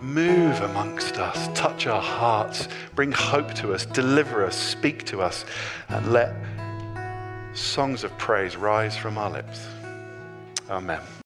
move 0.00 0.60
amongst 0.60 1.18
us, 1.18 1.48
touch 1.58 1.86
our 1.86 2.02
hearts, 2.02 2.68
bring 2.94 3.12
hope 3.12 3.54
to 3.54 3.72
us, 3.72 3.86
deliver 3.86 4.44
us, 4.44 4.56
speak 4.56 5.04
to 5.06 5.22
us, 5.22 5.44
and 5.88 6.12
let 6.12 6.34
songs 7.54 8.04
of 8.04 8.16
praise 8.18 8.56
rise 8.56 8.96
from 8.96 9.16
our 9.16 9.30
lips. 9.30 9.66
Amen. 10.68 11.00